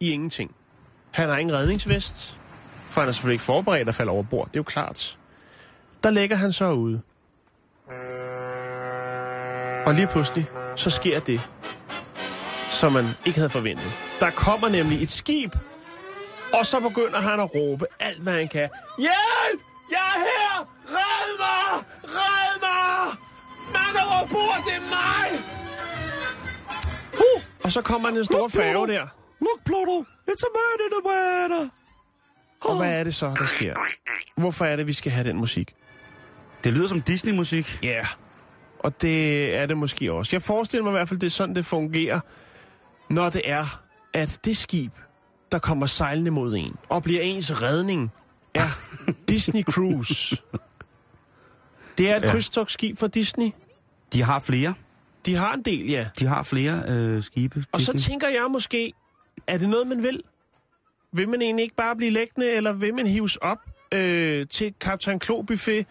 i 0.00 0.10
ingenting. 0.10 0.54
Han 1.10 1.28
har 1.28 1.36
ingen 1.36 1.56
redningsvest, 1.56 2.38
for 2.88 3.00
han 3.00 3.08
er 3.08 3.12
selvfølgelig 3.12 3.34
ikke 3.34 3.44
forberedt 3.44 3.88
at 3.88 3.94
falde 3.94 4.12
over 4.12 4.22
bord. 4.22 4.46
Det 4.46 4.56
er 4.56 4.60
jo 4.60 4.62
klart. 4.62 5.18
Der 6.02 6.10
ligger 6.10 6.36
han 6.36 6.52
så 6.52 6.70
ude. 6.70 7.00
Og 9.86 9.94
lige 9.94 10.06
pludselig, 10.06 10.46
så 10.76 10.90
sker 10.90 11.20
det, 11.20 11.50
som 12.70 12.92
man 12.92 13.04
ikke 13.26 13.38
havde 13.38 13.50
forventet. 13.50 13.92
Der 14.20 14.30
kommer 14.30 14.68
nemlig 14.68 15.02
et 15.02 15.10
skib, 15.10 15.56
og 16.52 16.66
så 16.66 16.80
begynder 16.80 17.20
han 17.20 17.40
at 17.40 17.54
råbe 17.54 17.86
alt, 18.00 18.22
hvad 18.22 18.32
han 18.32 18.48
kan. 18.48 18.68
Hjælp! 18.98 19.60
Jeg 19.90 19.98
er 19.98 20.18
her! 20.18 20.68
Red 20.88 21.30
mig! 21.38 21.84
Red 22.04 22.60
mig! 22.60 23.16
Mand 23.72 23.96
over 24.06 24.26
bord, 24.26 24.62
det 24.66 24.74
er 24.74 24.80
mig! 24.80 25.40
Huh! 27.12 27.42
Og 27.64 27.72
så 27.72 27.82
kommer 27.82 28.08
en 28.08 28.24
stor 28.24 28.48
færge 28.48 28.86
der. 28.88 29.06
Look, 29.40 29.64
Pluto. 29.64 30.04
It's 30.28 30.42
a 30.42 30.50
man 30.54 30.86
in 30.86 30.90
the 30.90 31.10
water. 31.10 31.68
Og 32.60 32.76
hvad 32.76 32.92
er 32.98 33.04
det 33.04 33.14
så, 33.14 33.26
der 33.26 33.46
sker? 33.46 33.74
Hvorfor 34.36 34.64
er 34.64 34.76
det, 34.76 34.86
vi 34.86 34.92
skal 34.92 35.12
have 35.12 35.28
den 35.28 35.36
musik? 35.36 35.74
Det 36.64 36.72
lyder 36.72 36.88
som 36.88 37.02
Disney-musik. 37.02 37.78
Ja. 37.82 37.88
Yeah. 37.88 38.06
Og 38.84 39.02
det 39.02 39.54
er 39.54 39.66
det 39.66 39.76
måske 39.78 40.12
også. 40.12 40.36
Jeg 40.36 40.42
forestiller 40.42 40.84
mig 40.84 40.90
i 40.90 40.92
hvert 40.92 41.08
fald, 41.08 41.20
det 41.20 41.26
er 41.26 41.30
sådan, 41.30 41.54
det 41.54 41.66
fungerer, 41.66 42.20
når 43.10 43.30
det 43.30 43.42
er, 43.44 43.82
at 44.14 44.38
det 44.44 44.56
skib, 44.56 44.92
der 45.52 45.58
kommer 45.58 45.86
sejlende 45.86 46.30
mod 46.30 46.54
en, 46.54 46.74
og 46.88 47.02
bliver 47.02 47.20
ens 47.22 47.62
redning, 47.62 48.12
er 48.54 48.66
Disney 49.28 49.62
Cruise. 49.62 50.36
Det 51.98 52.10
er 52.10 52.16
et 52.16 52.22
Ja. 52.22 52.30
krydstogsskib 52.30 52.98
for 52.98 53.06
Disney. 53.06 53.50
De 54.12 54.22
har 54.22 54.38
flere. 54.40 54.74
De 55.26 55.34
har 55.34 55.54
en 55.54 55.62
del, 55.62 55.86
ja. 55.90 56.08
De 56.18 56.26
har 56.26 56.42
flere 56.42 56.82
øh, 56.88 57.22
skibe. 57.22 57.64
Og 57.72 57.80
så 57.80 57.98
tænker 57.98 58.28
jeg 58.28 58.46
måske, 58.50 58.92
er 59.46 59.58
det 59.58 59.68
noget, 59.68 59.86
man 59.86 60.02
vil? 60.02 60.22
Vil 61.12 61.28
man 61.28 61.42
egentlig 61.42 61.62
ikke 61.62 61.74
bare 61.76 61.96
blive 61.96 62.10
læggende, 62.10 62.50
eller 62.50 62.72
vil 62.72 62.94
man 62.94 63.06
hives 63.06 63.36
op 63.36 63.58
øh, 63.92 64.46
til 64.48 64.74
Captain 64.80 65.18
Klo 65.18 65.42
Buffet, 65.42 65.86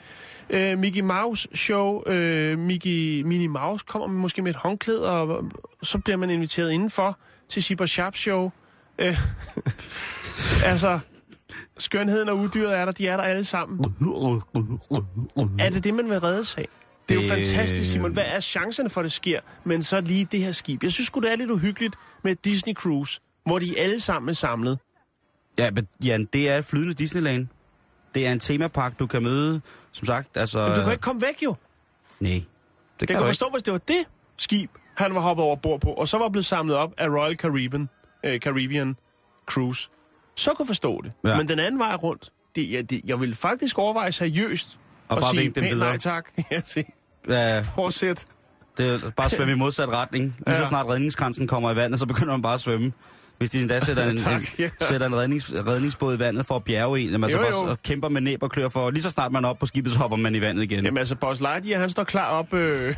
øh, 0.49 0.77
Mickey 0.79 1.01
Mouse 1.01 1.47
Show, 1.55 2.03
øh, 2.07 2.59
Mickey, 2.59 3.21
Minnie 3.21 3.47
Mouse 3.47 3.85
kommer 3.87 4.07
måske 4.07 4.41
med 4.41 4.51
et 4.51 4.55
håndklæde, 4.57 5.09
og 5.09 5.43
så 5.83 5.97
bliver 5.99 6.17
man 6.17 6.29
inviteret 6.29 6.71
indenfor 6.71 7.17
til 7.49 7.63
Shipper 7.63 7.85
Sharp 7.85 8.15
Show. 8.15 8.51
Øh, 8.99 9.17
altså, 10.71 10.99
skønheden 11.77 12.29
og 12.29 12.37
uddyret 12.37 12.77
er 12.77 12.85
der, 12.85 12.91
de 12.91 13.07
er 13.07 13.17
der 13.17 13.23
alle 13.23 13.45
sammen. 13.45 13.79
Er 15.59 15.69
det 15.69 15.83
det, 15.83 15.93
man 15.93 16.09
vil 16.09 16.19
redde 16.19 16.45
sig? 16.45 16.65
Det 17.09 17.17
er 17.17 17.21
jo 17.23 17.35
Det- 17.35 17.45
fantastisk, 17.45 17.91
Simon. 17.91 18.11
Hvad 18.13 18.23
er 18.27 18.39
chancerne 18.39 18.89
for, 18.89 19.01
at 19.01 19.05
det 19.05 19.11
sker? 19.11 19.39
Men 19.63 19.83
så 19.83 20.01
lige 20.01 20.25
det 20.31 20.39
her 20.39 20.51
skib. 20.51 20.83
Jeg 20.83 20.91
synes 20.91 21.07
sgu, 21.07 21.19
det 21.19 21.31
er 21.31 21.35
lidt 21.35 21.51
uhyggeligt 21.51 21.95
med 22.23 22.35
Disney 22.35 22.73
Cruise, 22.73 23.19
hvor 23.45 23.59
de 23.59 23.79
alle 23.79 23.99
sammen 23.99 24.29
er 24.29 24.33
samlet. 24.33 24.79
Ja, 25.57 25.71
men 25.71 25.87
Jan, 26.05 26.25
det 26.33 26.49
er 26.49 26.61
flydende 26.61 26.93
Disneyland. 26.93 27.47
Det 28.15 28.27
er 28.27 28.31
en 28.31 28.39
temapark, 28.39 28.99
du 28.99 29.07
kan 29.07 29.23
møde, 29.23 29.61
som 29.93 30.05
sagt, 30.05 30.37
altså... 30.37 30.67
Men 30.67 30.75
du 30.77 30.83
kan 30.83 30.91
ikke 30.91 31.01
komme 31.01 31.21
væk 31.21 31.43
jo. 31.43 31.55
Nej, 32.19 32.31
det 32.31 32.39
Jeg 32.39 32.43
kan 32.99 33.07
kan 33.07 33.15
du 33.15 33.21
ikke. 33.23 33.29
forstå, 33.29 33.49
hvis 33.49 33.63
det 33.63 33.71
var 33.71 33.77
det 33.87 34.05
skib, 34.37 34.71
han 34.93 35.15
var 35.15 35.21
hoppet 35.21 35.45
over 35.45 35.55
bord 35.55 35.81
på, 35.81 35.89
og 35.89 36.07
så 36.07 36.17
var 36.17 36.29
blevet 36.29 36.45
samlet 36.45 36.75
op 36.77 36.93
af 36.97 37.07
Royal 37.09 37.35
Caribbean, 37.35 37.89
øh, 38.23 38.39
Caribbean 38.39 38.95
Cruise. 39.45 39.89
Så 40.35 40.53
kunne 40.53 40.63
jeg 40.63 40.67
forstå 40.67 41.01
det. 41.01 41.11
Ja. 41.25 41.37
Men 41.37 41.47
den 41.47 41.59
anden 41.59 41.79
vej 41.79 41.95
rundt, 41.95 42.31
det, 42.55 42.71
ja, 42.71 42.81
det, 42.81 43.01
jeg 43.05 43.19
vil 43.19 43.35
faktisk 43.35 43.79
overveje 43.79 44.11
seriøst 44.11 44.79
Og 45.07 45.17
at 45.17 45.21
bare 45.21 45.31
sige 45.35 45.49
dem 45.49 45.63
videre. 45.63 45.77
nej 45.79 45.97
tak. 45.97 46.29
ja, 47.29 47.65
Fortsæt. 47.75 48.25
det 48.77 49.03
er 49.05 49.09
bare 49.11 49.29
svømme 49.29 49.53
i 49.53 49.55
modsat 49.65 49.89
retning. 49.89 50.35
Lige 50.47 50.55
så 50.55 50.61
Ja. 50.61 50.67
snart 50.67 50.85
redningskransen 50.87 51.47
kommer 51.47 51.71
i 51.71 51.75
vandet, 51.75 51.99
så 51.99 52.05
begynder 52.05 52.31
man 52.31 52.41
bare 52.41 52.53
at 52.53 52.59
svømme. 52.61 52.93
Hvis 53.43 53.51
de 53.51 53.59
endda 53.61 53.79
sætter 53.79 54.03
en, 54.09 54.17
Tak, 54.17 54.41
en, 54.41 54.47
ja. 54.59 54.69
sætter 54.81 55.07
en 55.07 55.15
rednings, 55.15 55.53
redningsbåd 55.67 56.15
i 56.15 56.19
vandet 56.19 56.45
for 56.45 56.55
at 56.55 56.63
bjerge 56.63 56.99
en, 56.99 57.09
jamen, 57.09 57.29
så 57.29 57.37
Jo, 57.37 57.43
bare 57.43 57.63
jo. 57.65 57.69
og 57.71 57.81
kæmper 57.83 58.09
med 58.09 58.21
næb 58.21 58.43
og 58.43 58.51
klør 58.51 58.69
for, 58.69 58.89
lige 58.89 59.03
så 59.03 59.09
snart 59.09 59.31
man 59.31 59.43
er 59.45 59.49
oppe 59.49 59.59
på 59.59 59.65
skibet, 59.65 59.91
så 59.93 59.99
hopper 59.99 60.17
man 60.17 60.35
i 60.35 60.41
vandet 60.41 60.63
igen. 60.63 60.85
Jamen 60.85 60.97
altså, 60.97 61.15
Buzz 61.15 61.39
Lightyear, 61.39 61.79
han 61.79 61.89
står 61.89 62.03
klar 62.03 62.29
op. 62.31 62.53
Øh, 62.53 62.95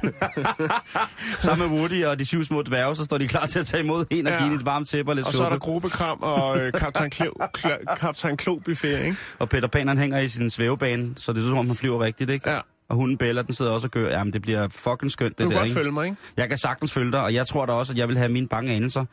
Sammen 1.39 1.69
med 1.71 1.79
Woody 1.79 2.05
og 2.05 2.19
de 2.19 2.25
syv 2.25 2.43
små 2.43 2.61
dværge, 2.61 2.95
så 2.95 3.03
står 3.03 3.17
de 3.17 3.27
klar 3.27 3.45
til 3.45 3.59
at 3.59 3.65
tage 3.65 3.83
imod 3.83 4.05
en 4.09 4.27
og 4.27 4.33
Ja. 4.33 4.37
give 4.39 4.47
en 4.49 4.55
et 4.55 4.65
varmt 4.65 4.87
tæppe 4.89 5.11
og 5.11 5.15
lidt 5.15 5.27
og 5.27 5.33
så 5.33 5.43
er 5.43 5.45
der 5.49 5.55
suppe. 5.55 5.65
gruppekram 5.65 6.17
og 6.21 6.59
øh, 6.61 6.73
Kaptajn 6.73 7.09
Klo, 7.09 7.31
Kla, 7.53 7.69
Kaptajn 7.99 8.37
Klo 8.37 8.55
buffet, 8.55 8.99
ikke? 8.99 9.15
Og 9.39 9.49
Peter 9.49 9.67
Pan, 9.67 9.87
han 9.87 9.97
hænger 9.97 10.19
i 10.19 10.27
sin 10.27 10.49
svævebane, 10.49 11.09
så 11.17 11.33
det 11.33 11.43
er 11.45 11.49
som 11.49 11.57
om, 11.57 11.67
han 11.67 11.75
flyver 11.75 12.01
rigtigt, 12.03 12.29
ikke? 12.29 12.49
Ja. 12.51 12.59
Og 12.88 12.95
hunden 12.95 13.17
Bella, 13.17 13.41
den 13.41 13.53
sidder 13.53 13.71
også 13.71 13.88
og 13.88 13.91
gør. 13.91 14.09
Jamen, 14.09 14.33
det 14.33 14.41
bliver 14.41 14.67
fucking 14.67 15.11
skønt, 15.11 15.38
det 15.38 15.45
Du 15.45 15.51
der, 15.51 15.63
ikke? 15.63 15.73
følge 15.73 15.91
mig, 15.91 16.05
ikke? 16.05 16.17
Jeg 16.38 16.49
kan 16.49 16.57
sagtens 16.57 16.93
følge 16.93 17.11
dig, 17.11 17.23
og 17.23 17.33
jeg 17.33 17.47
tror 17.47 17.65
da 17.65 17.73
også, 17.73 17.93
at 17.93 17.99
jeg 17.99 18.07
vil 18.07 18.17
have 18.17 18.29
mine 18.29 18.47
bange 18.47 18.73
anelser. 18.73 19.05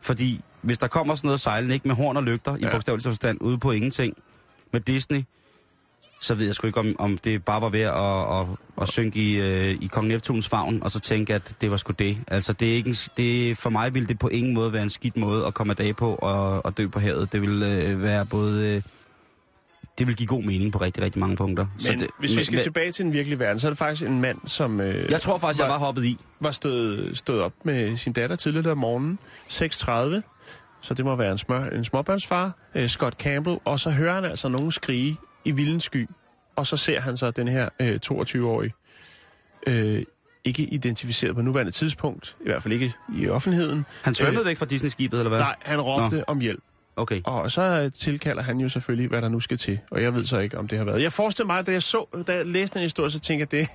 Fordi 0.00 0.40
hvis 0.62 0.78
der 0.78 0.86
kommer 0.86 1.14
sådan 1.14 1.28
noget 1.28 1.40
sejlende, 1.40 1.74
ikke 1.74 1.88
med 1.88 1.96
horn 1.96 2.16
og 2.16 2.22
lygter, 2.22 2.56
ja. 2.60 2.68
i 2.68 2.70
bogstavelig 2.70 3.04
forstand, 3.04 3.38
ude 3.40 3.58
på 3.58 3.70
ingenting, 3.70 4.14
med 4.72 4.80
Disney, 4.80 5.22
så 6.20 6.34
ved 6.34 6.46
jeg 6.46 6.54
sgu 6.54 6.66
ikke, 6.66 6.80
om, 6.80 6.96
om 6.98 7.18
det 7.18 7.44
bare 7.44 7.62
var 7.62 7.68
ved 7.68 7.80
at, 7.80 7.94
at, 7.94 8.40
at, 8.40 8.46
at 8.82 8.88
synke 8.88 9.18
i, 9.18 9.36
øh, 9.40 9.78
i 9.80 9.86
Kong 9.86 10.08
Neptuns 10.08 10.48
favn, 10.48 10.82
og 10.82 10.90
så 10.90 11.00
tænke, 11.00 11.34
at 11.34 11.56
det 11.60 11.70
var 11.70 11.76
sgu 11.76 11.92
det. 11.98 12.16
Altså, 12.28 12.52
det 12.52 12.70
er 12.70 12.74
ikke 12.74 12.88
en, 12.88 12.96
det, 13.16 13.56
for 13.56 13.70
mig 13.70 13.94
ville 13.94 14.08
det 14.08 14.18
på 14.18 14.28
ingen 14.28 14.54
måde 14.54 14.72
være 14.72 14.82
en 14.82 14.90
skidt 14.90 15.16
måde 15.16 15.46
at 15.46 15.54
komme 15.54 15.70
af 15.70 15.76
dag 15.76 15.96
på 15.96 16.14
og, 16.14 16.64
og 16.64 16.78
dø 16.78 16.88
på 16.88 16.98
havet. 16.98 17.32
Det 17.32 17.40
ville 17.40 17.74
øh, 17.74 18.02
være 18.02 18.26
både... 18.26 18.76
Øh, 18.76 18.82
det 19.98 20.06
vil 20.06 20.16
give 20.16 20.26
god 20.26 20.42
mening 20.42 20.72
på 20.72 20.78
rigtig, 20.78 21.02
rigtig 21.02 21.20
mange 21.20 21.36
punkter. 21.36 21.66
Men 21.84 21.98
det, 21.98 22.08
hvis 22.18 22.36
vi 22.36 22.44
skal 22.44 22.56
men, 22.56 22.62
tilbage 22.62 22.92
til 22.92 23.04
den 23.04 23.12
virkelige 23.12 23.38
verden, 23.38 23.60
så 23.60 23.66
er 23.66 23.70
det 23.70 23.78
faktisk 23.78 24.08
en 24.08 24.20
mand, 24.20 24.38
som 24.44 24.80
øh, 24.80 25.10
Jeg 25.10 25.20
tror 25.20 25.38
faktisk, 25.38 25.62
jeg 25.62 25.70
var 25.70 25.78
hoppet 25.78 26.04
i. 26.04 26.18
var 26.40 26.50
stået, 26.50 27.18
stået 27.18 27.40
op 27.42 27.52
med 27.64 27.96
sin 27.96 28.12
datter 28.12 28.36
tidligere 28.36 28.70
om 28.70 28.78
morgenen, 28.78 29.18
6.30, 29.50 30.20
så 30.80 30.94
det 30.94 31.04
må 31.04 31.16
være 31.16 31.32
en, 31.32 31.38
smør, 31.38 31.64
en 31.64 31.84
småbørnsfar, 31.84 32.52
øh, 32.74 32.88
Scott 32.88 33.14
Campbell, 33.14 33.58
og 33.64 33.80
så 33.80 33.90
hører 33.90 34.14
han 34.14 34.24
altså 34.24 34.48
nogen 34.48 34.72
skrige 34.72 35.16
i 35.44 35.50
vildens 35.50 35.84
sky, 35.84 36.08
og 36.56 36.66
så 36.66 36.76
ser 36.76 37.00
han 37.00 37.16
så 37.16 37.30
den 37.30 37.48
her 37.48 37.68
øh, 37.80 37.98
22-årige, 38.06 38.72
øh, 39.66 40.02
ikke 40.44 40.62
identificeret 40.62 41.34
på 41.34 41.42
nuværende 41.42 41.72
tidspunkt, 41.72 42.36
i 42.40 42.44
hvert 42.44 42.62
fald 42.62 42.74
ikke 42.74 42.92
i 43.16 43.28
offentligheden. 43.28 43.86
Han 44.02 44.14
svømmede 44.14 44.40
Øh, 44.40 44.46
væk 44.46 44.56
fra 44.56 44.66
Disney-skibet, 44.66 45.18
eller 45.18 45.28
hvad? 45.28 45.38
Nej, 45.38 45.56
han 45.60 45.80
råbte 45.80 46.28
om 46.28 46.40
hjælp. 46.40 46.60
Okay. 46.98 47.20
Og 47.24 47.50
så 47.52 47.90
tilkalder 47.94 48.42
han 48.42 48.60
jo 48.60 48.68
selvfølgelig, 48.68 49.08
hvad 49.08 49.22
der 49.22 49.28
nu 49.28 49.40
skal 49.40 49.58
til. 49.58 49.78
Og 49.90 50.02
jeg 50.02 50.14
ved 50.14 50.26
så 50.26 50.38
ikke, 50.38 50.58
om 50.58 50.68
det 50.68 50.78
har 50.78 50.84
været. 50.84 51.02
Jeg 51.02 51.12
forestiller 51.12 51.46
mig, 51.46 51.66
da 51.66 51.72
jeg, 51.72 51.82
så, 51.82 52.22
da 52.26 52.34
jeg 52.34 52.46
læste 52.46 52.74
den 52.74 52.82
historie, 52.82 53.10
så 53.10 53.20
tænkte 53.20 53.40
jeg, 53.56 53.60
det, 53.60 53.68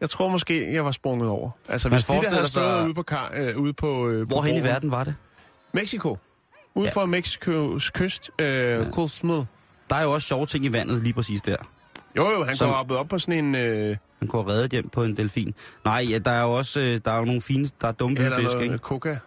jeg 0.00 0.10
tror 0.10 0.28
måske, 0.28 0.72
jeg 0.74 0.84
var 0.84 0.92
sprunget 0.92 1.28
over. 1.28 1.50
Altså, 1.68 1.88
Man 1.88 1.96
hvis 1.96 2.04
de 2.04 2.12
der 2.12 2.30
havde 2.30 2.48
stået 2.48 2.72
sig- 2.72 2.84
ude 2.84 2.94
på, 2.94 3.02
kar, 3.02 3.32
øh, 3.36 3.56
ude 3.56 3.72
på, 3.72 4.08
øh, 4.08 4.20
på 4.20 4.24
Hvorhen 4.28 4.56
i 4.56 4.60
verden 4.64 4.90
var 4.90 5.04
det? 5.04 5.14
Mexico. 5.74 6.18
Ude 6.74 6.86
Ja. 6.86 6.92
for 6.92 7.06
Mexikos 7.06 7.90
kyst. 7.90 8.30
Øh, 8.38 8.46
ja. 8.46 8.90
Cozumel. 8.90 9.46
Der 9.90 9.96
er 9.96 10.02
jo 10.02 10.12
også 10.12 10.28
sjove 10.28 10.46
ting 10.46 10.64
i 10.64 10.72
vandet 10.72 11.02
lige 11.02 11.12
præcis 11.12 11.42
der. 11.42 11.56
Jo, 12.16 12.30
jo, 12.30 12.44
han 12.44 12.56
Som- 12.56 12.68
går 12.68 12.76
op, 12.76 12.90
op 12.90 13.08
på 13.08 13.18
sådan 13.18 13.44
en... 13.44 13.54
Øh, 13.54 13.96
Han 14.18 14.28
have 14.42 14.52
reddet 14.54 14.70
hjem 14.70 14.88
på 14.88 15.04
en 15.04 15.16
delfin. 15.16 15.54
Nej, 15.84 16.06
ja, 16.10 16.18
der 16.18 16.30
er 16.30 16.40
jo 16.42 16.52
også 16.52 16.80
øh, 16.80 17.00
der 17.04 17.10
er 17.12 17.18
jo 17.18 17.24
nogle 17.24 17.40
fine, 17.42 17.68
der 17.80 17.88
er 17.88 17.92
eller 18.24 18.38
fisk, 18.38 18.56
ikke? 18.62 18.78
coca. 18.78 19.18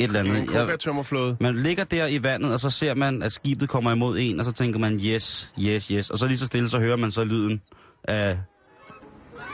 Et 0.00 0.04
eller 0.04 0.20
En 0.20 0.26
andet. 0.26 0.38
Jeg, 0.54 0.60
coca-tømmerflåde. 0.60 1.36
man 1.40 1.62
ligger 1.62 1.84
der 1.84 2.06
i 2.06 2.22
vandet, 2.22 2.52
og 2.52 2.60
så 2.60 2.70
ser 2.70 2.94
man, 2.94 3.22
at 3.22 3.32
skibet 3.32 3.68
kommer 3.68 3.92
imod 3.92 4.18
en, 4.20 4.38
og 4.40 4.44
så 4.46 4.52
tænker 4.52 4.78
man, 4.78 4.94
yes, 5.06 5.52
yes, 5.60 5.86
yes. 5.88 6.10
Og 6.10 6.18
så 6.18 6.26
lige 6.26 6.38
så 6.38 6.46
stille, 6.46 6.68
så 6.68 6.78
hører 6.78 6.96
man 6.96 7.10
så 7.12 7.24
lyden 7.24 7.62
af, 8.04 8.38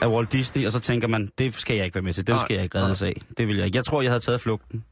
af 0.01 0.07
Walt 0.07 0.31
Disney, 0.31 0.65
og 0.65 0.71
så 0.71 0.79
tænker 0.79 1.07
man, 1.07 1.29
det 1.37 1.55
skal 1.55 1.75
jeg 1.75 1.85
ikke 1.85 1.95
være 1.95 2.03
med 2.03 2.13
til, 2.13 2.27
det 2.27 2.39
skal 2.39 2.53
jeg 2.53 2.63
ikke 2.63 2.79
reddes 2.79 3.01
af. 3.01 3.21
Det 3.37 3.47
vil 3.47 3.55
jeg 3.57 3.65
ikke. 3.65 3.77
Jeg 3.77 3.85
tror, 3.85 4.01
jeg 4.01 4.11
havde 4.11 4.23
taget 4.23 4.41
flugten. 4.41 4.83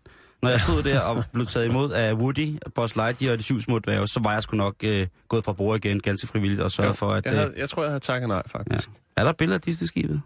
Når 0.41 0.49
jeg 0.49 0.61
stod 0.61 0.83
der 0.83 0.99
og 0.99 1.23
blev 1.33 1.45
taget 1.45 1.65
imod 1.69 1.91
af 1.91 2.13
Woody, 2.13 2.57
Buzz 2.75 2.95
Lightyear 2.95 3.31
og 3.31 3.37
de 3.37 3.43
syv 3.43 3.59
små 3.59 3.79
dværge, 3.79 4.07
så 4.07 4.19
var 4.23 4.33
jeg 4.33 4.43
sgu 4.43 4.57
nok 4.57 4.75
øh, 4.83 5.07
gået 5.27 5.45
fra 5.45 5.53
bord 5.53 5.85
igen, 5.85 5.99
ganske 5.99 6.27
frivilligt, 6.27 6.61
og 6.61 6.71
sørget 6.71 6.97
for, 6.97 7.09
at... 7.09 7.25
Jeg, 7.25 7.33
Øh, 7.33 7.39
havde, 7.39 7.53
jeg 7.57 7.69
tror, 7.69 7.81
jeg 7.81 7.89
havde 7.89 7.99
takket 7.99 8.29
nej, 8.29 8.41
faktisk. 8.47 8.89
er 9.17 9.23
der 9.23 9.33
billeder 9.33 9.57
af 9.57 9.61
Disney-skibet? 9.61 10.21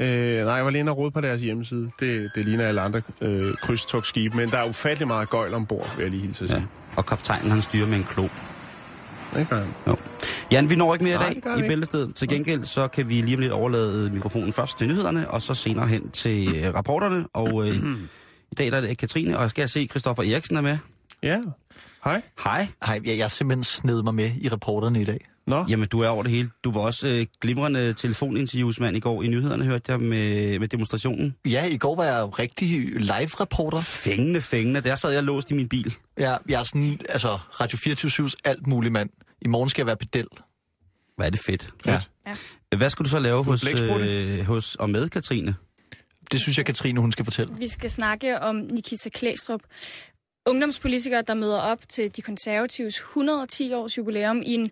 Øh, 0.00 0.44
nej, 0.46 0.54
jeg 0.54 0.64
var 0.64 0.70
lige 0.70 0.80
inde 0.80 0.92
og 0.92 0.98
rode 0.98 1.10
på 1.10 1.20
deres 1.20 1.40
hjemmeside. 1.40 1.90
Det, 2.00 2.30
det 2.34 2.44
ligner 2.44 2.66
alle 2.68 2.80
andre 2.80 3.02
øh, 3.20 3.54
krydstogtskibe, 3.62 4.36
men 4.36 4.50
der 4.50 4.58
er 4.58 4.68
ufattelig 4.68 5.06
meget 5.08 5.30
gøjl 5.30 5.54
ombord, 5.54 5.96
vil 5.96 6.02
jeg 6.02 6.10
lige 6.10 6.22
hilse 6.22 6.44
at 6.44 6.50
Ja. 6.50 6.54
sige. 6.56 6.66
Og 6.96 7.06
kaptajnen, 7.06 7.50
han 7.50 7.62
styrer 7.62 7.86
med 7.86 7.96
en 7.96 8.04
klo. 8.04 8.22
Ja. 9.34 9.38
Ikke, 9.38 9.48
Brian? 9.50 9.66
Jo. 9.86 9.96
Jan, 10.52 10.70
vi 10.70 10.76
når 10.76 10.94
ikke 10.94 11.04
mere 11.04 11.18
Nej, 11.18 11.30
i 11.30 11.34
det 11.34 11.42
gør 11.42 11.54
dag 11.56 11.64
i. 11.64 11.68
Bæltestedet. 11.68 12.14
Til 12.14 12.28
gengæld, 12.28 12.64
så 12.64 12.88
kan 12.88 13.08
vi 13.08 13.14
lige 13.14 13.36
om 13.36 13.40
lidt 13.40 13.52
overlade 13.52 14.10
mikrofonen 14.10 14.52
først 14.52 14.78
til 14.78 14.88
nyhederne, 14.88 15.30
og 15.30 15.42
så 15.42 15.54
senere 15.54 15.86
hen 15.88 16.10
til 16.10 16.56
øh, 16.56 16.74
rapporterne. 16.74 17.24
Og 17.32 17.68
øh, 17.68 17.74
i 18.52 18.54
dag 18.54 18.70
der 18.70 18.76
er 18.76 18.80
det 18.80 18.98
Katrine, 18.98 19.36
og 19.36 19.42
jeg 19.42 19.50
skal 19.50 19.68
se, 19.68 19.80
at 19.80 19.90
Christoffer 19.90 20.22
Eriksen 20.22 20.56
er 20.56 20.60
med. 20.60 20.78
Ja. 21.22 21.40
Hej. 22.04 22.22
Hej. 22.44 22.66
Hej, 22.86 23.00
jeg, 23.04 23.18
jeg 23.18 23.30
simpelthen 23.30 23.64
sned 23.64 24.02
mig 24.02 24.14
med 24.14 24.30
i 24.40 24.48
reporterne 24.48 25.00
i 25.00 25.04
dag. 25.04 25.26
Nå, 25.46 25.64
Jamen, 25.68 25.88
du 25.88 26.00
er 26.00 26.08
over 26.08 26.22
det 26.22 26.32
hele. 26.32 26.50
Du 26.64 26.72
var 26.72 26.80
også 26.80 27.08
øh, 27.08 27.26
glimrende 27.40 27.92
telefoninterviewsmand 27.92 28.96
i 28.96 29.00
går 29.00 29.22
i 29.22 29.28
nyhederne, 29.28 29.64
hørte 29.64 29.92
jeg, 29.92 30.00
med, 30.00 30.58
med 30.58 30.68
demonstrationen. 30.68 31.34
Ja, 31.44 31.66
i 31.66 31.76
går 31.76 31.96
var 31.96 32.04
jeg 32.04 32.38
rigtig 32.38 32.68
live-reporter. 33.00 33.80
Fængende, 33.80 34.40
fængende. 34.40 34.80
Der 34.80 34.96
sad 34.96 35.10
jeg 35.10 35.22
låst 35.22 35.50
i 35.50 35.54
min 35.54 35.68
bil. 35.68 35.96
Jeg, 36.16 36.38
jeg 36.48 36.60
er 36.60 36.64
sådan, 36.64 37.00
altså, 37.08 37.38
Radio 37.60 37.78
24-7's 37.78 38.34
alt 38.44 38.66
mulig 38.66 38.92
mand. 38.92 39.10
I 39.42 39.48
morgen 39.48 39.68
skal 39.68 39.82
jeg 39.82 39.86
være 39.86 39.96
pedel. 39.96 40.26
Hvad 41.16 41.26
er 41.26 41.30
det 41.30 41.40
fedt. 41.46 41.70
Ja. 41.86 42.00
Hvad 42.76 42.90
skulle 42.90 43.06
du 43.06 43.10
så 43.10 43.18
lave 43.18 43.38
er 43.38 43.42
hos, 43.42 43.64
øh, 44.00 44.46
hos 44.46 44.74
og 44.74 44.90
med 44.90 45.08
Katrine? 45.08 45.54
Det 46.30 46.40
synes 46.40 46.58
jeg, 46.58 46.66
Katrine, 46.66 47.00
hun 47.00 47.12
skal 47.12 47.24
fortælle. 47.24 47.54
Vi 47.58 47.68
skal 47.68 47.90
snakke 47.90 48.40
om 48.40 48.56
Nikita 48.56 49.08
Klæstrup, 49.08 49.60
ungdomspolitiker, 50.46 51.22
der 51.22 51.34
møder 51.34 51.58
op 51.58 51.78
til 51.88 52.16
de 52.16 52.22
konservatives 52.22 52.96
110 52.96 53.72
års 53.72 53.98
jubilæum 53.98 54.42
i 54.42 54.54
en 54.54 54.70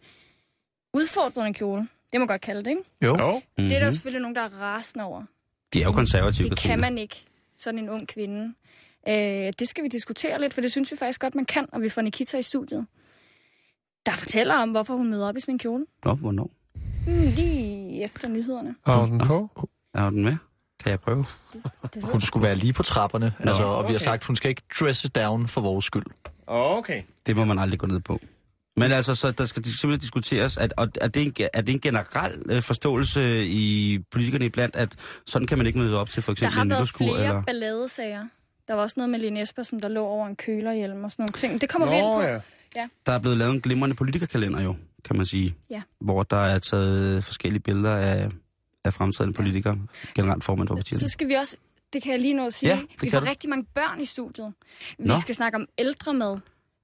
udfordrende 0.94 1.54
kjole. 1.54 1.88
Det 2.12 2.20
må 2.20 2.26
godt 2.26 2.40
kalde 2.40 2.64
det, 2.64 2.70
ikke? 2.70 2.82
Jo. 3.02 3.16
jo. 3.18 3.32
Mm-hmm. 3.38 3.68
Det 3.68 3.76
er 3.76 3.80
der 3.84 3.90
selvfølgelig 3.90 4.20
nogen, 4.22 4.36
der 4.36 4.42
er 4.42 4.48
rasende 4.60 5.04
over. 5.04 5.22
De 5.74 5.80
er 5.82 5.84
jo 5.84 5.92
konservative, 5.92 6.50
Det 6.50 6.58
kan 6.58 6.80
man 6.80 6.98
ikke, 6.98 7.24
sådan 7.56 7.78
en 7.78 7.88
ung 7.88 8.08
kvinde. 8.08 8.54
Øh, 9.08 9.52
det 9.58 9.68
skal 9.68 9.84
vi 9.84 9.88
diskutere 9.88 10.40
lidt, 10.40 10.54
for 10.54 10.60
det 10.60 10.70
synes 10.70 10.92
vi 10.92 10.96
faktisk 10.96 11.20
godt, 11.20 11.34
man 11.34 11.44
kan, 11.44 11.66
og 11.72 11.82
vi 11.82 11.88
får 11.88 12.02
Nikita 12.02 12.38
i 12.38 12.42
studiet. 12.42 12.86
Der 14.06 14.12
fortæller 14.12 14.54
om, 14.54 14.70
hvorfor 14.70 14.94
hun 14.94 15.10
møder 15.10 15.28
op 15.28 15.36
i 15.36 15.40
sådan 15.40 15.54
en 15.54 15.58
kjole. 15.58 15.86
Nå, 16.04 16.14
hvornår? 16.14 16.50
Mm, 17.06 17.12
lige 17.36 18.04
efter 18.04 18.28
nyhederne. 18.28 18.74
Har 18.86 19.06
den 19.06 19.18
på? 19.18 19.50
Er 19.94 20.10
den 20.10 20.24
med? 20.24 20.36
Kan 20.82 20.90
jeg 20.90 21.00
prøve? 21.00 21.24
Det 21.54 21.62
ved 21.94 22.02
Hun 22.02 22.20
skulle 22.20 22.46
være 22.46 22.54
lige 22.54 22.72
på 22.72 22.82
trapperne, 22.82 23.32
Nå, 23.40 23.48
altså, 23.48 23.62
og 23.62 23.82
vi 23.82 23.92
har 23.92 23.98
okay. 23.98 24.04
sagt, 24.04 24.24
hun 24.24 24.36
skal 24.36 24.48
ikke 24.48 24.62
dresse 24.80 25.08
down 25.08 25.48
for 25.48 25.60
vores 25.60 25.84
skyld. 25.84 26.04
Okay. 26.46 27.02
Det 27.26 27.36
må 27.36 27.44
man 27.44 27.58
aldrig 27.58 27.80
gå 27.80 27.86
ned 27.86 28.00
på. 28.00 28.20
Men 28.76 28.92
altså, 28.92 29.14
så 29.14 29.30
der 29.30 29.46
skal 29.46 29.64
simpelthen 29.64 30.00
diskuteres, 30.00 30.56
at, 30.56 30.74
og 30.76 30.88
er, 31.00 31.08
det 31.08 31.22
en, 31.26 31.34
er 31.54 31.60
det 31.60 31.72
en 31.72 31.80
generel 31.80 32.42
øh, 32.50 32.62
forståelse 32.62 33.46
i 33.46 33.98
politikerne 34.10 34.44
iblandt, 34.44 34.76
at 34.76 34.94
sådan 35.26 35.46
kan 35.46 35.58
man 35.58 35.66
ikke 35.66 35.78
møde 35.78 35.98
op 36.00 36.10
til 36.10 36.22
for 36.22 36.32
Der 36.32 36.34
eksempel 36.34 36.54
har 36.54 36.62
en 36.62 36.70
været 36.70 36.80
nytårskur? 36.80 36.98
flere 37.06 37.18
Eller? 37.28 37.42
balladesager. 37.42 38.24
Der 38.68 38.74
var 38.74 38.82
også 38.82 38.94
noget 38.96 39.10
med 39.10 39.18
Lene 39.18 39.42
Espersen, 39.42 39.80
der 39.82 39.88
lå 39.88 40.04
over 40.06 40.26
en 40.26 40.36
kølerhjelm 40.36 41.04
og 41.04 41.10
sådan 41.10 41.22
nogle 41.22 41.32
ting. 41.32 41.60
Det 41.60 41.68
kommer 41.68 41.88
vi 41.88 41.94
ind 41.96 42.04
Nå, 42.06 42.14
på. 42.16 42.22
ja. 42.76 42.88
Der 43.06 43.12
er 43.12 43.18
blevet 43.18 43.38
lavet 43.38 43.54
en 43.54 43.60
glimrende 43.60 43.96
politikerkalender 43.96 44.62
jo, 44.62 44.76
kan 45.04 45.16
man 45.16 45.26
sige. 45.26 45.54
Ja. 45.70 45.82
Hvor 46.00 46.22
der 46.22 46.36
er 46.36 46.58
taget 46.58 47.24
forskellige 47.24 47.60
billeder 47.60 47.96
af, 47.96 48.28
af 48.84 48.94
fremtidende 48.94 49.34
politikere, 49.34 49.78
generelt 50.14 50.44
formand 50.44 50.68
for 50.68 50.74
partierne. 50.74 51.00
Så 51.00 51.08
skal 51.08 51.28
vi 51.28 51.34
også, 51.34 51.56
det 51.92 52.02
kan 52.02 52.12
jeg 52.12 52.20
lige 52.20 52.34
nå 52.34 52.46
at 52.46 52.54
sige, 52.54 52.68
Ja, 52.70 52.78
vi 53.00 53.10
får 53.10 53.20
du. 53.20 53.26
rigtig 53.26 53.50
mange 53.50 53.64
børn 53.74 54.00
i 54.00 54.04
studiet. 54.04 54.52
Vi 54.98 55.04
Nå. 55.04 55.14
skal 55.20 55.34
snakke 55.34 55.56
om 55.56 55.66
ældre 55.78 56.14
med. 56.14 56.36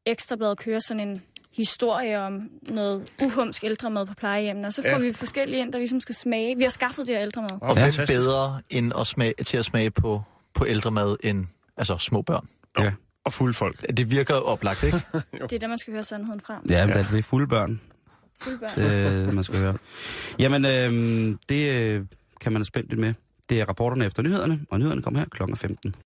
Ekstrabladet 0.06 0.58
kører 0.58 0.80
sådan 0.80 1.08
en 1.08 1.22
historie 1.56 2.18
om 2.20 2.40
noget 2.62 3.10
uhumsk 3.22 3.64
ældremad 3.64 4.06
på 4.06 4.14
plejehjemmene, 4.14 4.66
og 4.68 4.72
så 4.72 4.82
får 4.82 4.88
Ja. 4.88 4.96
ja. 4.96 5.02
vi 5.02 5.12
forskellige 5.12 5.60
ind, 5.62 5.72
der 5.72 5.78
ligesom 5.78 6.00
skal 6.00 6.14
smage. 6.14 6.56
Vi 6.56 6.62
har 6.62 6.70
skaffet 6.70 7.06
det 7.06 7.14
her 7.14 7.22
ældremad. 7.22 7.50
Og 7.60 7.76
Ja. 7.76 7.84
ja. 7.98 8.04
bedre 8.06 8.60
end 8.70 8.92
at 9.00 9.06
smage, 9.06 9.34
til 9.44 9.56
at 9.56 9.64
smage 9.64 9.90
på, 9.90 10.22
på 10.54 10.66
ældre 10.66 10.90
mad 10.90 11.16
end 11.24 11.46
altså, 11.76 11.98
små 11.98 12.22
børn. 12.22 12.48
Ja. 12.78 12.92
Og 13.24 13.32
fulde 13.32 13.54
folk. 13.54 13.96
Det 13.96 14.10
virker 14.10 14.34
oplagt, 14.34 14.82
ikke? 14.82 15.00
Det 15.32 15.52
er 15.52 15.58
der, 15.58 15.66
man 15.66 15.78
skal 15.78 15.92
høre 15.92 16.02
sandheden 16.02 16.40
fra. 16.40 16.60
Ja, 16.68 16.86
men 16.86 16.96
det 16.96 17.18
er 17.18 17.22
fulde 17.22 17.46
børn, 17.46 17.80
Fulde 18.42 18.58
børn. 18.58 18.70
det, 19.26 19.34
man 19.34 19.44
skal 19.44 19.58
høre. 19.58 19.76
Jamen, 20.38 20.64
øh, 20.64 21.36
det 21.48 21.72
øh, 21.80 22.04
kan 22.40 22.52
man 22.52 22.62
er 22.62 22.66
spændt 22.66 22.88
lidt 22.88 23.00
med. 23.00 23.14
Det 23.48 23.60
er 23.60 23.64
rapporterne 23.68 24.04
efter 24.06 24.22
nyhederne, 24.22 24.60
og 24.70 24.78
nyhederne 24.78 25.02
kommer 25.02 25.20
her 25.20 25.26
kl. 25.30 25.42
15. 25.56 25.94